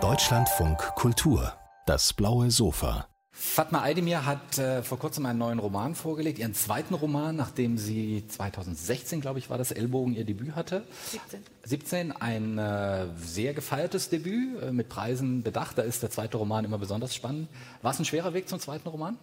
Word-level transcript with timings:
Deutschlandfunk 0.00 0.78
Kultur, 0.96 1.52
das 1.86 2.12
blaue 2.12 2.50
Sofa. 2.50 3.06
Fatma 3.30 3.82
Aydemir 3.82 4.26
hat 4.26 4.58
äh, 4.58 4.82
vor 4.82 4.98
kurzem 4.98 5.26
einen 5.26 5.38
neuen 5.38 5.60
Roman 5.60 5.94
vorgelegt, 5.94 6.40
ihren 6.40 6.54
zweiten 6.54 6.94
Roman, 6.94 7.36
nachdem 7.36 7.78
sie 7.78 8.26
2016, 8.26 9.20
glaube 9.20 9.38
ich, 9.38 9.48
war 9.48 9.58
das 9.58 9.70
Ellbogen 9.70 10.16
ihr 10.16 10.24
Debüt 10.24 10.56
hatte. 10.56 10.82
17. 11.12 11.40
17, 11.62 12.12
ein 12.12 12.58
äh, 12.58 13.06
sehr 13.16 13.54
gefeiertes 13.54 14.08
Debüt, 14.08 14.60
äh, 14.60 14.72
mit 14.72 14.88
Preisen 14.88 15.44
bedacht. 15.44 15.78
Da 15.78 15.82
ist 15.82 16.02
der 16.02 16.10
zweite 16.10 16.36
Roman 16.36 16.64
immer 16.64 16.78
besonders 16.78 17.14
spannend. 17.14 17.48
War 17.82 17.92
es 17.92 18.00
ein 18.00 18.04
schwerer 18.04 18.34
Weg 18.34 18.48
zum 18.48 18.58
zweiten 18.58 18.88
Roman? 18.88 19.18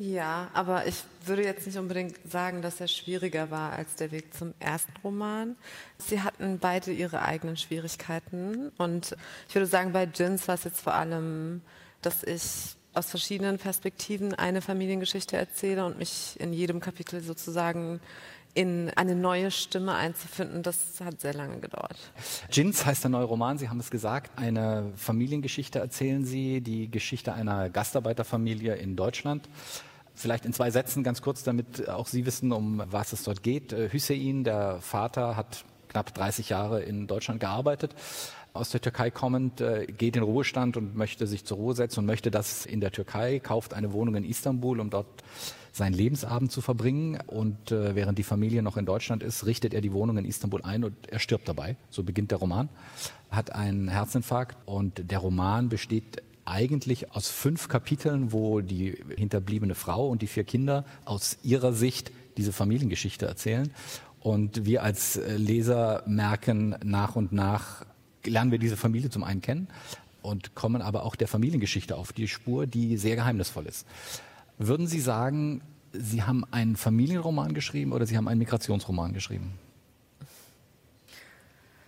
Ja, 0.00 0.48
aber 0.54 0.86
ich 0.86 1.02
würde 1.24 1.42
jetzt 1.42 1.66
nicht 1.66 1.76
unbedingt 1.76 2.16
sagen, 2.30 2.62
dass 2.62 2.80
er 2.80 2.86
schwieriger 2.86 3.50
war 3.50 3.72
als 3.72 3.96
der 3.96 4.12
Weg 4.12 4.32
zum 4.32 4.54
ersten 4.60 4.92
Roman. 5.02 5.56
Sie 5.98 6.22
hatten 6.22 6.60
beide 6.60 6.92
ihre 6.92 7.22
eigenen 7.22 7.56
Schwierigkeiten 7.56 8.70
und 8.78 9.16
ich 9.48 9.54
würde 9.56 9.66
sagen, 9.66 9.92
bei 9.92 10.04
Jins 10.04 10.46
war 10.46 10.54
es 10.54 10.62
jetzt 10.62 10.80
vor 10.82 10.94
allem, 10.94 11.62
dass 12.00 12.22
ich 12.22 12.76
aus 12.94 13.10
verschiedenen 13.10 13.58
Perspektiven 13.58 14.34
eine 14.34 14.62
Familiengeschichte 14.62 15.36
erzähle 15.36 15.84
und 15.84 15.98
mich 15.98 16.36
in 16.38 16.52
jedem 16.52 16.78
Kapitel 16.78 17.20
sozusagen 17.20 18.00
in 18.58 18.90
eine 18.96 19.14
neue 19.14 19.52
Stimme 19.52 19.94
einzufinden, 19.94 20.64
das 20.64 20.76
hat 20.98 21.20
sehr 21.20 21.32
lange 21.32 21.60
gedauert. 21.60 21.96
Jins 22.50 22.84
heißt 22.84 23.04
der 23.04 23.10
neue 23.10 23.22
Roman, 23.22 23.56
Sie 23.56 23.68
haben 23.68 23.78
es 23.78 23.88
gesagt, 23.88 24.36
eine 24.36 24.90
Familiengeschichte 24.96 25.78
erzählen 25.78 26.24
Sie, 26.24 26.60
die 26.60 26.90
Geschichte 26.90 27.32
einer 27.32 27.70
Gastarbeiterfamilie 27.70 28.74
in 28.74 28.96
Deutschland. 28.96 29.48
Vielleicht 30.16 30.44
in 30.44 30.52
zwei 30.52 30.72
Sätzen 30.72 31.04
ganz 31.04 31.22
kurz, 31.22 31.44
damit 31.44 31.88
auch 31.88 32.08
Sie 32.08 32.26
wissen, 32.26 32.50
um 32.50 32.82
was 32.90 33.12
es 33.12 33.22
dort 33.22 33.44
geht. 33.44 33.72
Äh, 33.72 33.90
Hüseyin, 33.90 34.42
der 34.42 34.80
Vater, 34.80 35.36
hat 35.36 35.64
knapp 35.86 36.12
30 36.12 36.48
Jahre 36.48 36.82
in 36.82 37.06
Deutschland 37.06 37.38
gearbeitet. 37.38 37.94
Aus 38.54 38.70
der 38.70 38.80
Türkei 38.80 39.12
kommend, 39.12 39.60
äh, 39.60 39.86
geht 39.86 40.16
in 40.16 40.24
Ruhestand 40.24 40.76
und 40.76 40.96
möchte 40.96 41.28
sich 41.28 41.44
zur 41.44 41.58
Ruhe 41.58 41.74
setzen 41.76 42.00
und 42.00 42.06
möchte 42.06 42.32
das 42.32 42.66
in 42.66 42.80
der 42.80 42.90
Türkei, 42.90 43.38
kauft 43.38 43.72
eine 43.72 43.92
Wohnung 43.92 44.16
in 44.16 44.24
Istanbul, 44.24 44.80
um 44.80 44.90
dort 44.90 45.06
seinen 45.78 45.94
Lebensabend 45.94 46.52
zu 46.52 46.60
verbringen. 46.60 47.18
Und 47.26 47.72
äh, 47.72 47.94
während 47.94 48.18
die 48.18 48.22
Familie 48.22 48.62
noch 48.62 48.76
in 48.76 48.84
Deutschland 48.84 49.22
ist, 49.22 49.46
richtet 49.46 49.72
er 49.72 49.80
die 49.80 49.92
Wohnung 49.92 50.18
in 50.18 50.24
Istanbul 50.26 50.62
ein 50.62 50.84
und 50.84 50.94
er 51.08 51.18
stirbt 51.18 51.48
dabei. 51.48 51.76
So 51.88 52.02
beginnt 52.02 52.30
der 52.30 52.38
Roman. 52.38 52.68
Hat 53.30 53.54
einen 53.54 53.88
Herzinfarkt 53.88 54.56
und 54.66 55.10
der 55.10 55.18
Roman 55.18 55.70
besteht 55.70 56.22
eigentlich 56.44 57.12
aus 57.12 57.28
fünf 57.28 57.68
Kapiteln, 57.68 58.32
wo 58.32 58.60
die 58.60 59.02
hinterbliebene 59.16 59.74
Frau 59.74 60.08
und 60.08 60.22
die 60.22 60.26
vier 60.26 60.44
Kinder 60.44 60.84
aus 61.04 61.38
ihrer 61.42 61.72
Sicht 61.72 62.10
diese 62.36 62.52
Familiengeschichte 62.52 63.26
erzählen. 63.26 63.70
Und 64.20 64.64
wir 64.64 64.82
als 64.82 65.16
äh, 65.16 65.36
Leser 65.36 66.02
merken 66.06 66.76
nach 66.82 67.16
und 67.16 67.32
nach, 67.32 67.84
lernen 68.24 68.50
wir 68.50 68.58
diese 68.58 68.76
Familie 68.76 69.10
zum 69.10 69.24
einen 69.24 69.42
kennen 69.42 69.68
und 70.22 70.54
kommen 70.54 70.82
aber 70.82 71.04
auch 71.04 71.16
der 71.16 71.28
Familiengeschichte 71.28 71.96
auf 71.96 72.12
die 72.12 72.28
Spur, 72.28 72.66
die 72.66 72.96
sehr 72.96 73.16
geheimnisvoll 73.16 73.66
ist. 73.66 73.86
Würden 74.58 74.86
Sie 74.86 75.00
sagen, 75.00 75.62
Sie 75.92 76.22
haben 76.22 76.44
einen 76.50 76.76
Familienroman 76.76 77.54
geschrieben 77.54 77.92
oder 77.92 78.06
Sie 78.06 78.16
haben 78.16 78.28
einen 78.28 78.40
Migrationsroman 78.40 79.14
geschrieben? 79.14 79.52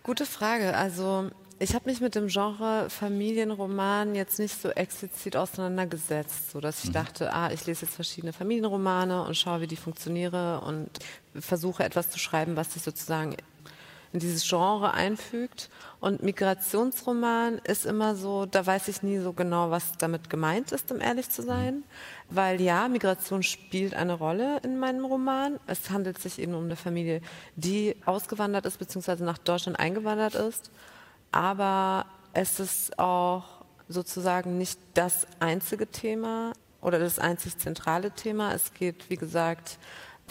Gute 0.02 0.24
Frage. 0.24 0.76
Also 0.76 1.30
ich 1.58 1.74
habe 1.74 1.90
mich 1.90 2.00
mit 2.00 2.14
dem 2.14 2.28
Genre 2.28 2.88
Familienroman 2.88 4.14
jetzt 4.14 4.38
nicht 4.38 4.58
so 4.58 4.70
explizit 4.70 5.36
auseinandergesetzt, 5.36 6.52
so 6.52 6.60
dass 6.60 6.84
ich 6.84 6.90
mhm. 6.90 6.94
dachte, 6.94 7.32
ah, 7.34 7.50
ich 7.52 7.66
lese 7.66 7.84
jetzt 7.84 7.94
verschiedene 7.94 8.32
Familienromane 8.32 9.22
und 9.24 9.36
schaue, 9.36 9.60
wie 9.60 9.66
die 9.66 9.76
funktionieren 9.76 10.60
und 10.60 10.88
versuche 11.34 11.84
etwas 11.84 12.08
zu 12.08 12.18
schreiben, 12.18 12.56
was 12.56 12.72
sich 12.72 12.82
sozusagen 12.82 13.36
in 14.12 14.20
dieses 14.20 14.48
Genre 14.48 14.92
einfügt. 14.92 15.70
Und 16.00 16.22
Migrationsroman 16.22 17.58
ist 17.58 17.86
immer 17.86 18.16
so, 18.16 18.46
da 18.46 18.66
weiß 18.66 18.88
ich 18.88 19.02
nie 19.02 19.18
so 19.18 19.32
genau, 19.32 19.70
was 19.70 19.98
damit 19.98 20.30
gemeint 20.30 20.72
ist, 20.72 20.90
um 20.90 21.00
ehrlich 21.00 21.30
zu 21.30 21.42
sein. 21.42 21.84
Weil 22.28 22.60
ja, 22.60 22.88
Migration 22.88 23.42
spielt 23.42 23.94
eine 23.94 24.14
Rolle 24.14 24.58
in 24.64 24.78
meinem 24.78 25.04
Roman. 25.04 25.60
Es 25.66 25.90
handelt 25.90 26.18
sich 26.18 26.38
eben 26.38 26.54
um 26.54 26.64
eine 26.64 26.76
Familie, 26.76 27.20
die 27.56 27.96
ausgewandert 28.04 28.66
ist, 28.66 28.78
beziehungsweise 28.78 29.24
nach 29.24 29.38
Deutschland 29.38 29.78
eingewandert 29.78 30.34
ist 30.34 30.70
aber 31.32 32.06
es 32.32 32.60
ist 32.60 32.98
auch 32.98 33.44
sozusagen 33.88 34.58
nicht 34.58 34.78
das 34.94 35.26
einzige 35.40 35.86
Thema 35.86 36.52
oder 36.80 36.98
das 36.98 37.18
einzig 37.18 37.58
zentrale 37.58 38.10
Thema. 38.12 38.54
Es 38.54 38.72
geht, 38.72 39.10
wie 39.10 39.16
gesagt, 39.16 39.78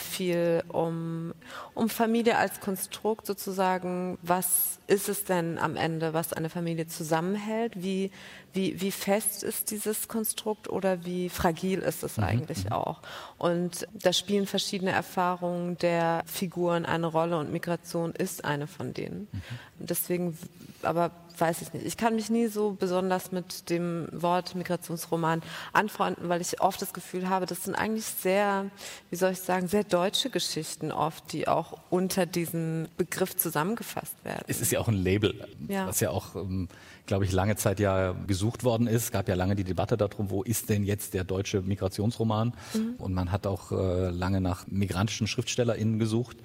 viel 0.02 0.64
um, 0.70 1.34
um 1.74 1.90
Familie 1.90 2.38
als 2.38 2.60
Konstrukt 2.60 3.26
sozusagen. 3.26 4.18
Was 4.22 4.80
ist 4.88 5.10
es 5.10 5.26
denn 5.26 5.58
am 5.58 5.76
Ende, 5.76 6.14
was 6.14 6.34
eine 6.34 6.50
Familie 6.50 6.88
zusammenhält? 6.88 7.82
Wie, 7.82 8.12
wie, 8.54 8.80
wie 8.82 8.92
fest 8.92 9.44
ist 9.44 9.72
dieses 9.72 10.08
Konstrukt 10.08 10.70
oder 10.70 11.06
wie 11.06 11.30
fragil 11.30 11.80
ist 11.80 12.04
es 12.04 12.18
mhm. 12.18 12.24
eigentlich 12.24 12.66
mhm. 12.66 12.72
auch? 12.72 13.02
Und 13.38 13.88
da 13.94 14.14
spielen 14.14 14.48
verschiedene 14.48 14.92
Erfahrungen 14.92 15.78
der 15.78 16.24
Figuren 16.26 16.86
eine 16.86 17.08
Rolle 17.08 17.38
und 17.38 17.52
Migration 17.52 18.12
ist 18.14 18.46
eine 18.46 18.68
von 18.68 18.94
denen. 18.94 19.28
Mhm. 19.32 19.42
Deswegen, 19.80 20.38
aber 20.82 21.12
weiß 21.40 21.62
ich 21.62 21.74
nicht. 21.74 21.86
Ich 21.86 21.98
kann 21.98 22.16
mich 22.16 22.30
nie 22.30 22.48
so 22.48 22.72
besonders 22.72 23.32
mit 23.32 23.70
dem 23.70 24.08
Wort 24.12 24.56
Migrationsroman 24.56 25.42
anfreunden, 25.74 26.30
weil 26.30 26.42
ich 26.42 26.62
oft 26.62 26.82
das 26.82 26.94
Gefühl 26.94 27.30
habe, 27.30 27.46
das 27.46 27.64
sind 27.64 27.76
eigentlich 27.76 28.06
sehr, 28.06 28.66
wie 29.10 29.16
soll 29.16 29.32
ich 29.32 29.40
sagen, 29.40 29.68
sehr 29.68 29.84
deutsche 29.84 30.30
Geschichten 30.30 30.92
oft, 30.92 31.32
die 31.34 31.48
auch 31.48 31.80
unter 31.90 32.26
diesem 32.26 32.88
Begriff 32.98 33.36
zusammengefasst 33.36 34.16
werden. 34.24 34.44
Es 34.48 34.62
ist 34.62 34.72
ja 34.72 34.80
auch 34.80 34.88
ein 34.88 34.96
Label, 34.96 35.48
ja. 35.68 35.88
was 35.88 36.00
ja 36.00 36.10
auch, 36.10 36.36
ähm, 36.36 36.68
glaube 37.06 37.26
ich, 37.26 37.32
lange 37.32 37.56
Zeit 37.56 37.80
ja 37.80 38.14
gesucht 38.28 38.39
worden 38.42 38.88
ist. 38.88 39.04
Es 39.04 39.12
gab 39.12 39.28
ja 39.28 39.36
lange 39.36 39.56
die 39.56 39.64
Debatte 39.64 39.98
darum, 39.98 40.30
wo 40.30 40.44
ist 40.44 40.70
denn 40.70 40.84
jetzt 40.84 41.14
der 41.14 41.24
deutsche 41.24 41.62
Migrationsroman? 41.62 42.54
Mhm. 42.74 42.96
Und 42.98 43.14
man 43.14 43.32
hat 43.32 43.48
auch 43.48 43.72
äh, 43.72 44.10
lange 44.10 44.42
nach 44.42 44.68
migrantischen 44.68 45.28
SchriftstellerInnen 45.28 46.00
gesucht 46.00 46.38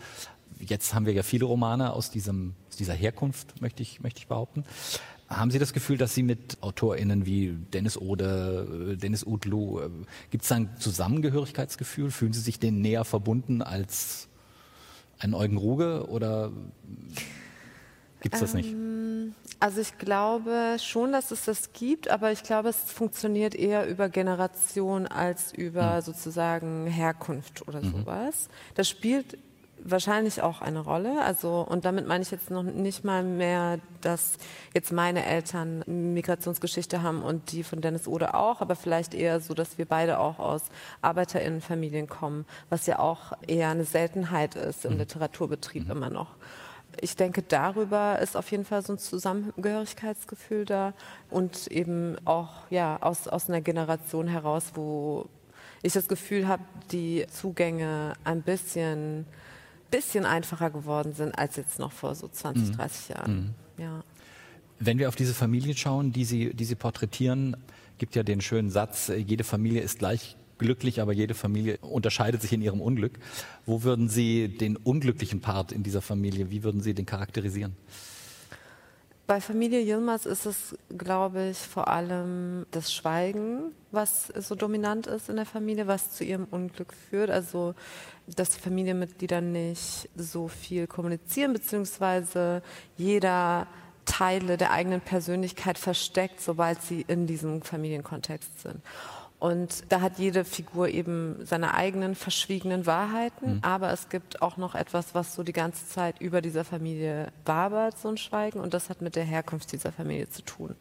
jetzt 0.61 0.95
haben 0.95 1.07
wir 1.07 1.13
ja 1.13 1.23
viele 1.23 1.45
Romane 1.45 1.93
aus, 1.93 2.11
diesem, 2.11 2.55
aus 2.69 2.77
dieser 2.77 2.95
Herkunft, 2.95 3.61
möchte 3.61 3.83
ich, 3.83 4.01
möchte 4.01 4.19
ich 4.19 4.27
behaupten. 4.27 4.65
Haben 5.29 5.51
Sie 5.51 5.59
das 5.59 5.73
Gefühl, 5.73 5.97
dass 5.97 6.15
Sie 6.15 6.23
mit 6.23 6.59
AutorInnen 6.61 7.27
wie 7.27 7.57
Dennis 7.73 7.97
Ode, 7.97 8.93
äh, 8.93 8.97
Dennis 8.97 9.25
Udlu, 9.25 9.81
äh, 9.81 9.91
gibt 10.31 10.43
es 10.43 10.49
da 10.49 10.57
ein 10.57 10.71
Zusammengehörigkeitsgefühl? 10.79 12.11
Fühlen 12.11 12.33
Sie 12.33 12.41
sich 12.41 12.59
denen 12.59 12.81
näher 12.81 13.05
verbunden 13.05 13.63
als 13.63 14.29
ein 15.19 15.35
Eugen 15.35 15.57
Ruge 15.57 16.09
oder 16.09 16.53
gibt 18.21 18.35
es 18.35 18.41
das 18.41 18.55
nicht? 18.55 18.75
Also 19.61 19.81
ich 19.81 19.97
glaube 19.99 20.77
schon, 20.79 21.13
dass 21.13 21.31
es 21.31 21.45
das 21.45 21.73
gibt, 21.73 22.09
aber 22.09 22.33
ich 22.33 22.43
glaube, 22.43 22.69
es 22.69 22.77
funktioniert 22.77 23.55
eher 23.55 23.87
über 23.87 24.09
Generation 24.09 25.07
als 25.07 25.53
über 25.53 25.97
mhm. 25.97 26.01
sozusagen 26.03 26.87
Herkunft 26.87 27.67
oder 27.67 27.81
mhm. 27.81 27.93
sowas. 27.93 28.49
Das 28.75 28.89
spielt 28.89 29.39
wahrscheinlich 29.85 30.43
auch 30.43 30.61
eine 30.61 30.81
Rolle. 30.81 31.23
Also, 31.23 31.65
und 31.69 31.85
damit 31.85 32.07
meine 32.07 32.23
ich 32.23 32.31
jetzt 32.31 32.51
noch 32.51 32.63
nicht 32.63 33.05
mal 33.05 33.23
mehr, 33.23 33.79
dass 34.01 34.35
jetzt 34.75 34.93
meine 34.93 35.25
Eltern 35.25 35.85
Migrationsgeschichte 35.87 37.03
haben 37.03 37.23
und 37.23 37.53
die 37.53 37.63
von 37.63 37.81
Dennis 37.81 38.09
Ode 38.09 38.35
auch, 38.35 38.61
aber 38.61 38.77
vielleicht 38.77 39.15
eher 39.15 39.41
so, 39.41 39.55
dass 39.55 39.79
wir 39.79 39.85
beide 39.85 40.19
auch 40.19 40.39
aus 40.39 40.63
ArbeiterInnenfamilien 41.03 42.09
kommen, 42.09 42.47
was 42.71 42.87
ja 42.87 42.99
auch 42.99 43.33
eher 43.47 43.69
eine 43.69 43.85
Seltenheit 43.85 44.57
ist 44.57 44.85
im 44.85 44.95
mhm. 44.95 44.99
Literaturbetrieb 44.99 45.85
mhm. 45.85 45.91
immer 45.91 46.11
noch. 46.11 46.29
Ich 47.01 47.17
denke, 47.17 47.43
darüber 47.43 48.19
ist 48.21 48.37
auf 48.37 48.51
jeden 48.51 48.65
Fall 48.65 48.83
so 48.83 48.93
ein 48.93 48.99
Zusammengehörigkeitsgefühl 48.99 50.65
da 50.65 50.95
und 51.31 51.67
eben 51.69 52.17
auch 52.25 52.51
ja, 52.71 52.99
aus, 53.01 53.29
aus 53.29 53.49
einer 53.49 53.61
Generation 53.61 54.29
heraus, 54.29 54.73
wo 54.75 55.27
ich 55.83 55.93
das 55.93 56.09
Gefühl 56.09 56.49
habe, 56.49 56.63
die 56.91 57.27
Zugänge 57.31 58.15
ein 58.25 58.43
bisschen 58.43 59.27
bisschen 59.95 60.27
einfacher 60.27 60.71
geworden 60.71 61.13
sind 61.13 61.39
als 61.39 61.55
jetzt 61.55 61.79
noch 61.79 61.93
vor 61.93 62.17
so 62.17 62.27
20, 62.27 62.71
mhm. 62.71 62.73
30 62.73 63.09
Jahren. 63.11 63.55
Mhm. 63.79 63.83
Ja. 63.83 64.05
Wenn 64.81 64.99
wir 64.99 65.09
auf 65.09 65.15
diese 65.15 65.35
Familien 65.35 65.77
schauen, 65.77 66.13
die 66.13 66.25
Sie, 66.25 66.53
die 66.53 66.65
Sie 66.65 66.75
porträtieren, 66.75 67.57
gibt 67.99 68.17
ja 68.17 68.25
den 68.25 68.41
schönen 68.41 68.71
Satz, 68.71 69.13
jede 69.15 69.45
Familie 69.45 69.83
ist 69.83 70.01
gleich 70.01 70.37
glücklich, 70.59 71.01
aber 71.01 71.13
jede 71.13 71.35
Familie 71.35 71.79
unterscheidet 71.79 72.43
sich 72.43 72.53
in 72.53 72.63
ihrem 72.63 72.81
Unglück. 72.81 73.19
Wo 73.67 73.83
würden 73.83 74.09
Sie 74.09 74.49
den 74.49 74.77
unglücklichen 74.77 75.41
Part 75.41 75.73
in 75.73 75.83
dieser 75.83 76.03
Familie, 76.03 76.51
wie 76.51 76.63
würden 76.63 76.81
Sie 76.81 76.95
den 76.95 77.07
charakterisieren? 77.07 77.77
Bei 79.27 79.41
Familie 79.41 79.81
Yilmaz 79.81 80.27
ist 80.27 80.45
es, 80.45 80.77
glaube 80.99 81.49
ich, 81.49 81.57
vor 81.57 81.89
allem 81.89 82.67
das 82.73 82.93
Schweigen, 82.93 83.73
was 83.91 84.27
so 84.27 84.55
dominant 84.55 85.07
ist 85.07 85.31
in 85.31 85.37
der 85.37 85.47
Familie, 85.47 85.87
was 85.87 86.13
zu 86.13 86.25
ihrem 86.25 86.45
Unglück 86.45 86.93
führt. 86.93 87.31
Also, 87.31 87.75
dass 88.27 88.51
die 88.51 88.61
Familienmitglieder 88.61 89.41
nicht 89.41 90.11
so 90.15 90.49
viel 90.49 90.87
kommunizieren, 90.87 91.55
beziehungsweise 91.55 92.63
jeder 92.99 93.67
Teile 94.05 94.59
der 94.59 94.73
eigenen 94.73 95.01
Persönlichkeit 95.01 95.79
versteckt, 95.79 96.43
sobald 96.43 96.83
sie 96.83 97.07
in 97.09 97.27
diesem 97.27 97.63
Familienkontext 97.63 98.61
sind. 98.61 98.83
Und 99.45 99.93
da 99.93 100.01
hat 100.01 100.19
jede 100.19 100.43
Figur 100.43 100.89
eben 100.89 101.45
seine 101.45 101.75
eigenen 101.75 102.15
verschwiegenen 102.15 102.87
Wahrheiten, 102.87 103.57
mhm. 103.57 103.59
aber 103.61 103.93
es 103.93 104.09
gibt 104.09 104.41
auch 104.41 104.57
noch 104.57 104.75
etwas, 104.75 105.15
was 105.15 105.35
so 105.35 105.43
die 105.43 105.53
ganze 105.53 105.87
Zeit 105.87 106.19
über 106.19 106.41
dieser 106.41 106.65
Familie 106.65 107.31
wabert, 107.45 107.99
so 107.99 108.09
ein 108.09 108.17
Schweigen, 108.17 108.59
und 108.61 108.73
das 108.73 108.89
hat 108.89 109.03
mit 109.03 109.17
der 109.17 109.25
Herkunft 109.25 109.71
dieser 109.73 109.93
Familie 109.93 110.31
zu 110.31 110.41
tun. 110.41 110.75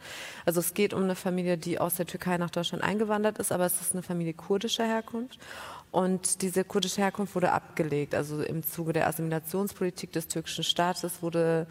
Also 0.45 0.61
es 0.61 0.73
geht 0.73 0.93
um 0.93 1.03
eine 1.03 1.15
Familie, 1.15 1.57
die 1.57 1.77
aus 1.77 1.95
der 1.95 2.05
Türkei 2.05 2.37
nach 2.37 2.51
Deutschland 2.51 2.85
eingewandert 2.85 3.37
ist, 3.37 3.51
aber 3.51 3.65
es 3.65 3.81
ist 3.81 3.95
eine 3.95 4.01
Familie 4.01 4.33
kurdischer 4.33 4.85
Herkunft. 4.85 5.39
Und 5.91 6.41
diese 6.41 6.63
kurdische 6.63 7.01
Herkunft 7.01 7.35
wurde 7.35 7.51
abgelegt. 7.51 8.15
Also 8.15 8.41
im 8.41 8.63
Zuge 8.63 8.93
der 8.93 9.07
Assimilationspolitik 9.07 10.13
des 10.13 10.29
türkischen 10.29 10.63
Staates 10.63 11.21
wurde 11.21 11.67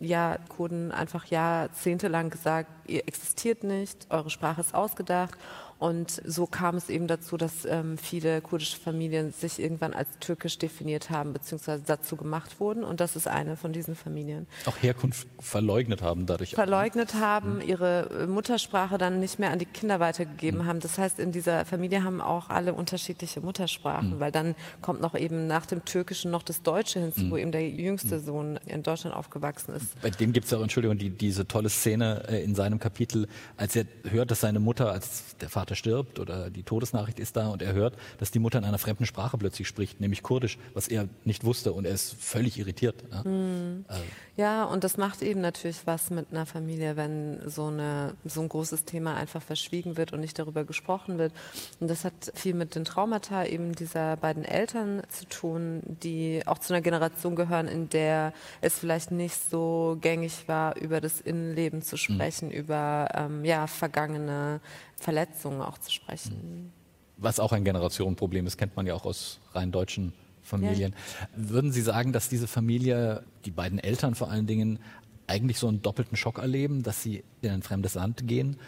ja 0.00 0.38
Kurden 0.48 0.90
einfach 0.90 1.26
jahrzehntelang 1.26 2.30
gesagt, 2.30 2.68
ihr 2.88 3.06
existiert 3.06 3.62
nicht, 3.62 4.08
eure 4.10 4.30
Sprache 4.30 4.60
ist 4.62 4.74
ausgedacht 4.74 5.38
und 5.78 6.22
so 6.24 6.46
kam 6.46 6.76
es 6.76 6.88
eben 6.88 7.06
dazu, 7.08 7.36
dass 7.36 7.64
ähm, 7.64 7.98
viele 7.98 8.40
kurdische 8.40 8.78
Familien 8.78 9.32
sich 9.32 9.60
irgendwann 9.60 9.92
als 9.92 10.08
türkisch 10.20 10.58
definiert 10.58 11.10
haben, 11.10 11.32
beziehungsweise 11.32 11.82
dazu 11.84 12.16
gemacht 12.16 12.60
wurden. 12.60 12.84
Und 12.84 13.00
das 13.00 13.16
ist 13.16 13.28
eine 13.28 13.56
von 13.56 13.72
diesen 13.72 13.96
Familien. 13.96 14.46
Auch 14.66 14.76
Herkunft 14.80 15.26
verleugnet 15.40 16.02
haben 16.02 16.26
dadurch. 16.26 16.54
Verleugnet 16.54 17.14
auch. 17.16 17.20
haben, 17.20 17.56
mhm. 17.56 17.60
ihre 17.62 18.08
äh, 18.10 18.26
Muttersprache 18.26 18.98
dann 18.98 19.20
nicht 19.20 19.38
mehr 19.38 19.50
an 19.50 19.58
die 19.58 19.66
Kinder 19.66 20.00
weitergegeben 20.00 20.60
mhm. 20.60 20.66
haben. 20.66 20.80
Das 20.80 20.98
heißt, 20.98 21.18
in 21.18 21.32
dieser 21.32 21.64
Familie 21.64 22.04
haben 22.04 22.20
auch 22.20 22.50
alle 22.50 22.74
unterschiedliche 22.74 23.40
Muttersprachen, 23.40 24.16
mhm. 24.16 24.20
weil 24.20 24.32
dann 24.32 24.54
kommt 24.80 25.00
noch 25.00 25.14
eben 25.14 25.46
nach 25.46 25.66
dem 25.66 25.84
Türkischen 25.84 26.30
noch 26.30 26.42
das 26.42 26.62
Deutsche 26.62 27.00
hinzu, 27.00 27.22
mhm. 27.22 27.30
wo 27.30 27.36
eben 27.36 27.52
der 27.52 27.68
jüngste 27.68 28.18
mhm. 28.18 28.24
Sohn 28.24 28.60
in 28.66 28.82
Deutschland 28.82 29.16
aufgewachsen 29.16 29.74
ist. 29.74 30.00
Bei 30.00 30.10
dem 30.10 30.32
gibt 30.32 30.44
es 30.44 30.50
ja 30.50 30.58
auch, 30.58 30.62
Entschuldigung, 30.62 30.98
die, 30.98 31.10
diese 31.10 31.46
tolle 31.46 31.68
Szene 31.68 32.22
äh, 32.28 32.42
in 32.42 32.54
seinem 32.54 32.78
Kapitel, 32.78 33.28
als 33.56 33.76
er 33.76 33.86
hört, 34.08 34.30
dass 34.30 34.40
seine 34.40 34.60
Mutter, 34.60 34.90
als 34.90 35.36
der 35.40 35.48
Vater 35.48 35.63
Vater 35.64 35.76
stirbt 35.76 36.18
oder 36.18 36.50
die 36.50 36.62
Todesnachricht 36.62 37.18
ist 37.18 37.36
da 37.36 37.48
und 37.48 37.62
er 37.62 37.72
hört, 37.72 37.94
dass 38.18 38.30
die 38.30 38.38
Mutter 38.38 38.58
in 38.58 38.66
einer 38.66 38.76
fremden 38.76 39.06
Sprache 39.06 39.38
plötzlich 39.38 39.66
spricht, 39.66 39.98
nämlich 39.98 40.22
Kurdisch, 40.22 40.58
was 40.74 40.88
er 40.88 41.08
nicht 41.24 41.42
wusste 41.44 41.72
und 41.72 41.86
er 41.86 41.94
ist 41.94 42.14
völlig 42.20 42.58
irritiert. 42.58 43.02
Ja, 43.10 43.22
mhm. 43.26 43.86
also. 43.88 44.02
ja 44.36 44.64
und 44.64 44.84
das 44.84 44.98
macht 44.98 45.22
eben 45.22 45.40
natürlich 45.40 45.86
was 45.86 46.10
mit 46.10 46.26
einer 46.30 46.44
Familie, 46.44 46.96
wenn 46.98 47.48
so, 47.48 47.68
eine, 47.68 48.12
so 48.26 48.42
ein 48.42 48.50
großes 48.50 48.84
Thema 48.84 49.14
einfach 49.14 49.40
verschwiegen 49.40 49.96
wird 49.96 50.12
und 50.12 50.20
nicht 50.20 50.38
darüber 50.38 50.64
gesprochen 50.64 51.16
wird. 51.16 51.32
Und 51.80 51.88
das 51.88 52.04
hat 52.04 52.12
viel 52.34 52.52
mit 52.52 52.74
den 52.74 52.84
Traumata 52.84 53.46
eben 53.46 53.74
dieser 53.74 54.18
beiden 54.18 54.44
Eltern 54.44 55.02
zu 55.08 55.24
tun, 55.26 55.80
die 55.84 56.42
auch 56.44 56.58
zu 56.58 56.74
einer 56.74 56.82
Generation 56.82 57.36
gehören, 57.36 57.68
in 57.68 57.88
der 57.88 58.34
es 58.60 58.78
vielleicht 58.78 59.12
nicht 59.12 59.50
so 59.50 59.96
gängig 59.98 60.46
war, 60.46 60.76
über 60.76 61.00
das 61.00 61.22
Innenleben 61.22 61.80
zu 61.80 61.94
mhm. 61.94 61.98
sprechen, 61.98 62.48
mhm. 62.48 62.54
über 62.54 63.08
ähm, 63.14 63.46
ja, 63.46 63.66
vergangene 63.66 64.60
Verletzungen 64.98 65.60
auch 65.60 65.78
zu 65.78 65.90
sprechen. 65.90 66.72
Was 67.16 67.40
auch 67.40 67.52
ein 67.52 67.64
Generationenproblem 67.64 68.46
ist, 68.46 68.56
kennt 68.56 68.76
man 68.76 68.86
ja 68.86 68.94
auch 68.94 69.04
aus 69.04 69.40
rein 69.52 69.70
deutschen 69.70 70.12
Familien. 70.42 70.92
Ja. 70.92 71.28
Würden 71.50 71.72
Sie 71.72 71.80
sagen, 71.80 72.12
dass 72.12 72.28
diese 72.28 72.46
Familie, 72.46 73.24
die 73.44 73.50
beiden 73.50 73.78
Eltern 73.78 74.14
vor 74.14 74.30
allen 74.30 74.46
Dingen, 74.46 74.78
eigentlich 75.26 75.58
so 75.58 75.68
einen 75.68 75.80
doppelten 75.80 76.16
Schock 76.16 76.38
erleben, 76.38 76.82
dass 76.82 77.02
sie 77.02 77.24
in 77.40 77.50
ein 77.50 77.62
fremdes 77.62 77.94
Land 77.94 78.26
gehen 78.26 78.58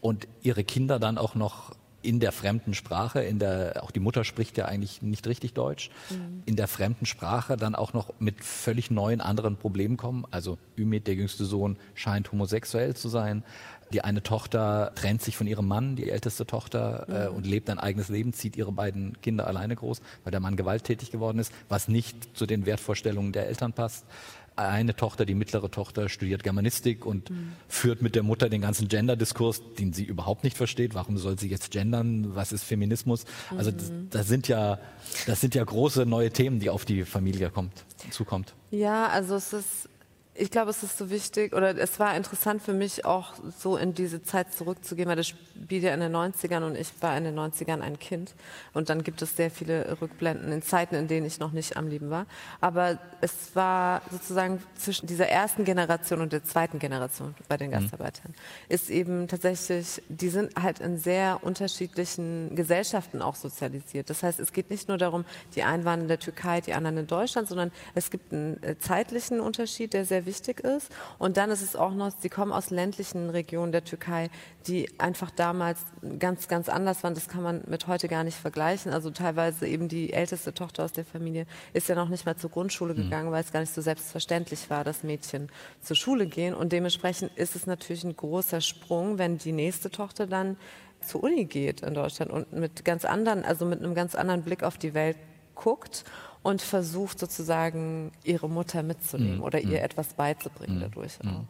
und 0.00 0.28
ihre 0.42 0.64
Kinder 0.64 0.98
dann 0.98 1.16
auch 1.16 1.34
noch 1.34 1.74
in 2.02 2.18
der 2.18 2.32
fremden 2.32 2.74
Sprache, 2.74 3.22
in 3.22 3.38
der, 3.38 3.82
auch 3.82 3.92
die 3.92 4.00
Mutter 4.00 4.24
spricht 4.24 4.58
ja 4.58 4.64
eigentlich 4.64 5.02
nicht 5.02 5.26
richtig 5.28 5.54
Deutsch, 5.54 5.90
mhm. 6.10 6.42
in 6.46 6.56
der 6.56 6.66
fremden 6.66 7.06
Sprache 7.06 7.56
dann 7.56 7.76
auch 7.76 7.92
noch 7.92 8.12
mit 8.18 8.42
völlig 8.44 8.90
neuen 8.90 9.20
anderen 9.20 9.56
Problemen 9.56 9.96
kommen. 9.96 10.24
Also 10.32 10.58
Ümit, 10.76 11.06
der 11.06 11.14
jüngste 11.14 11.44
Sohn, 11.44 11.78
scheint 11.94 12.32
homosexuell 12.32 12.94
zu 12.96 13.08
sein. 13.08 13.44
Die 13.92 14.02
eine 14.02 14.22
Tochter 14.22 14.92
trennt 14.94 15.22
sich 15.22 15.36
von 15.36 15.46
ihrem 15.46 15.68
Mann, 15.68 15.96
die 15.96 16.10
älteste 16.10 16.46
Tochter, 16.46 17.06
äh, 17.08 17.28
mhm. 17.28 17.36
und 17.36 17.46
lebt 17.46 17.68
ein 17.68 17.78
eigenes 17.78 18.08
Leben, 18.08 18.32
zieht 18.32 18.56
ihre 18.56 18.72
beiden 18.72 19.20
Kinder 19.20 19.46
alleine 19.46 19.76
groß, 19.76 20.00
weil 20.24 20.30
der 20.30 20.40
Mann 20.40 20.56
gewalttätig 20.56 21.10
geworden 21.10 21.38
ist, 21.38 21.52
was 21.68 21.88
nicht 21.88 22.36
zu 22.36 22.46
den 22.46 22.64
Wertvorstellungen 22.64 23.32
der 23.32 23.48
Eltern 23.48 23.72
passt. 23.72 24.06
Eine 24.54 24.94
Tochter, 24.94 25.24
die 25.24 25.34
mittlere 25.34 25.70
Tochter, 25.70 26.10
studiert 26.10 26.42
Germanistik 26.42 27.06
und 27.06 27.30
mhm. 27.30 27.52
führt 27.68 28.02
mit 28.02 28.14
der 28.14 28.22
Mutter 28.22 28.50
den 28.50 28.60
ganzen 28.60 28.88
Gender-Diskurs, 28.88 29.62
den 29.78 29.94
sie 29.94 30.04
überhaupt 30.04 30.44
nicht 30.44 30.58
versteht. 30.58 30.94
Warum 30.94 31.16
soll 31.16 31.38
sie 31.38 31.48
jetzt 31.48 31.70
gendern? 31.70 32.34
Was 32.34 32.52
ist 32.52 32.64
Feminismus? 32.64 33.24
Also 33.56 33.70
das, 33.70 33.90
mhm. 33.90 34.08
das 34.10 34.28
sind 34.28 34.48
ja, 34.48 34.78
das 35.26 35.40
sind 35.40 35.54
ja 35.54 35.64
große 35.64 36.04
neue 36.04 36.30
Themen, 36.30 36.60
die 36.60 36.68
auf 36.68 36.84
die 36.84 37.04
Familie 37.04 37.48
kommt, 37.48 37.84
zukommt. 38.10 38.54
Ja, 38.70 39.08
also 39.08 39.36
es 39.36 39.52
ist 39.54 39.88
ich 40.34 40.50
glaube, 40.50 40.70
es 40.70 40.82
ist 40.82 40.96
so 40.96 41.10
wichtig 41.10 41.54
oder 41.54 41.76
es 41.76 42.00
war 42.00 42.16
interessant 42.16 42.62
für 42.62 42.72
mich 42.72 43.04
auch 43.04 43.34
so 43.58 43.76
in 43.76 43.92
diese 43.92 44.22
Zeit 44.22 44.54
zurückzugehen, 44.54 45.06
weil 45.06 45.16
das 45.16 45.28
spielt 45.28 45.82
ja 45.82 45.92
in 45.92 46.00
den 46.00 46.16
90ern 46.16 46.64
und 46.64 46.76
ich 46.76 46.88
war 47.00 47.16
in 47.18 47.24
den 47.24 47.38
90ern 47.38 47.80
ein 47.80 47.98
Kind 47.98 48.34
und 48.72 48.88
dann 48.88 49.04
gibt 49.04 49.20
es 49.20 49.36
sehr 49.36 49.50
viele 49.50 50.00
Rückblenden 50.00 50.50
in 50.50 50.62
Zeiten, 50.62 50.94
in 50.94 51.06
denen 51.06 51.26
ich 51.26 51.38
noch 51.38 51.52
nicht 51.52 51.76
am 51.76 51.86
Leben 51.86 52.08
war. 52.08 52.24
Aber 52.62 52.98
es 53.20 53.54
war 53.54 54.00
sozusagen 54.10 54.62
zwischen 54.74 55.06
dieser 55.06 55.28
ersten 55.28 55.64
Generation 55.64 56.22
und 56.22 56.32
der 56.32 56.44
zweiten 56.44 56.78
Generation 56.78 57.34
bei 57.48 57.58
den 57.58 57.68
mhm. 57.68 57.74
Gastarbeitern 57.74 58.34
ist 58.70 58.88
eben 58.88 59.28
tatsächlich, 59.28 60.02
die 60.08 60.30
sind 60.30 60.54
halt 60.56 60.78
in 60.78 60.96
sehr 60.96 61.40
unterschiedlichen 61.42 62.56
Gesellschaften 62.56 63.20
auch 63.20 63.34
sozialisiert. 63.34 64.08
Das 64.08 64.22
heißt, 64.22 64.40
es 64.40 64.54
geht 64.54 64.70
nicht 64.70 64.88
nur 64.88 64.96
darum, 64.96 65.26
die 65.56 65.62
einen 65.62 65.84
waren 65.84 66.00
in 66.00 66.08
der 66.08 66.18
Türkei, 66.18 66.62
die 66.62 66.72
anderen 66.72 66.96
in 66.96 67.06
Deutschland, 67.06 67.48
sondern 67.48 67.70
es 67.94 68.10
gibt 68.10 68.32
einen 68.32 68.62
äh, 68.62 68.78
zeitlichen 68.78 69.38
Unterschied, 69.38 69.92
der 69.92 70.06
sehr 70.06 70.21
wichtig 70.26 70.60
ist. 70.60 70.90
Und 71.18 71.36
dann 71.36 71.50
ist 71.50 71.62
es 71.62 71.76
auch 71.76 71.92
noch, 71.92 72.12
sie 72.18 72.28
kommen 72.28 72.52
aus 72.52 72.70
ländlichen 72.70 73.30
Regionen 73.30 73.72
der 73.72 73.84
Türkei, 73.84 74.30
die 74.66 74.88
einfach 74.98 75.30
damals 75.30 75.80
ganz, 76.18 76.48
ganz 76.48 76.68
anders 76.68 77.02
waren. 77.04 77.14
Das 77.14 77.28
kann 77.28 77.42
man 77.42 77.62
mit 77.66 77.86
heute 77.86 78.08
gar 78.08 78.24
nicht 78.24 78.36
vergleichen. 78.36 78.92
Also 78.92 79.10
teilweise 79.10 79.66
eben 79.66 79.88
die 79.88 80.12
älteste 80.12 80.54
Tochter 80.54 80.84
aus 80.84 80.92
der 80.92 81.04
Familie 81.04 81.46
ist 81.72 81.88
ja 81.88 81.94
noch 81.94 82.08
nicht 82.08 82.26
mal 82.26 82.36
zur 82.36 82.50
Grundschule 82.50 82.94
mhm. 82.94 83.04
gegangen, 83.04 83.28
mhm. 83.28 83.32
weil 83.32 83.44
es 83.44 83.52
gar 83.52 83.60
nicht 83.60 83.74
so 83.74 83.80
selbstverständlich 83.80 84.70
war, 84.70 84.84
dass 84.84 85.02
Mädchen 85.02 85.48
zur 85.80 85.96
Schule 85.96 86.26
gehen. 86.26 86.54
Und 86.54 86.72
dementsprechend 86.72 87.36
ist 87.36 87.56
es 87.56 87.66
natürlich 87.66 88.04
ein 88.04 88.16
großer 88.16 88.60
Sprung, 88.60 89.18
wenn 89.18 89.38
die 89.38 89.52
nächste 89.52 89.90
Tochter 89.90 90.26
dann 90.26 90.56
zur 91.02 91.24
Uni 91.24 91.44
geht 91.44 91.82
in 91.82 91.94
Deutschland 91.94 92.30
und 92.30 92.52
mit 92.52 92.84
ganz 92.84 93.04
anderen, 93.04 93.44
also 93.44 93.64
mit 93.64 93.80
einem 93.80 93.94
ganz 93.94 94.14
anderen 94.14 94.42
Blick 94.42 94.62
auf 94.62 94.78
die 94.78 94.94
Welt 94.94 95.16
guckt 95.54 96.04
und 96.42 96.62
versucht 96.62 97.18
sozusagen 97.18 98.12
ihre 98.24 98.48
Mutter 98.48 98.82
mitzunehmen 98.82 99.38
mhm. 99.38 99.42
oder 99.42 99.60
ihr 99.60 99.78
mhm. 99.78 99.84
etwas 99.84 100.14
beizubringen 100.14 100.76
mhm. 100.76 100.80
dadurch. 100.80 101.18
Mhm. 101.22 101.48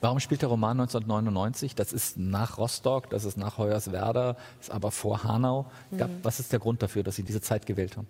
Warum 0.00 0.20
spielt 0.20 0.42
der 0.42 0.50
Roman 0.50 0.80
1999? 0.80 1.74
Das 1.74 1.92
ist 1.92 2.18
nach 2.18 2.58
Rostock, 2.58 3.08
das 3.10 3.24
ist 3.24 3.36
nach 3.36 3.58
Hoyerswerda, 3.58 4.36
ist 4.60 4.70
aber 4.70 4.90
vor 4.90 5.24
Hanau. 5.24 5.66
Gab, 5.96 6.10
mhm. 6.10 6.18
was 6.22 6.40
ist 6.40 6.52
der 6.52 6.58
Grund 6.58 6.82
dafür, 6.82 7.02
dass 7.02 7.16
Sie 7.16 7.22
diese 7.22 7.40
Zeit 7.40 7.66
gewählt 7.66 7.96
haben? 7.96 8.06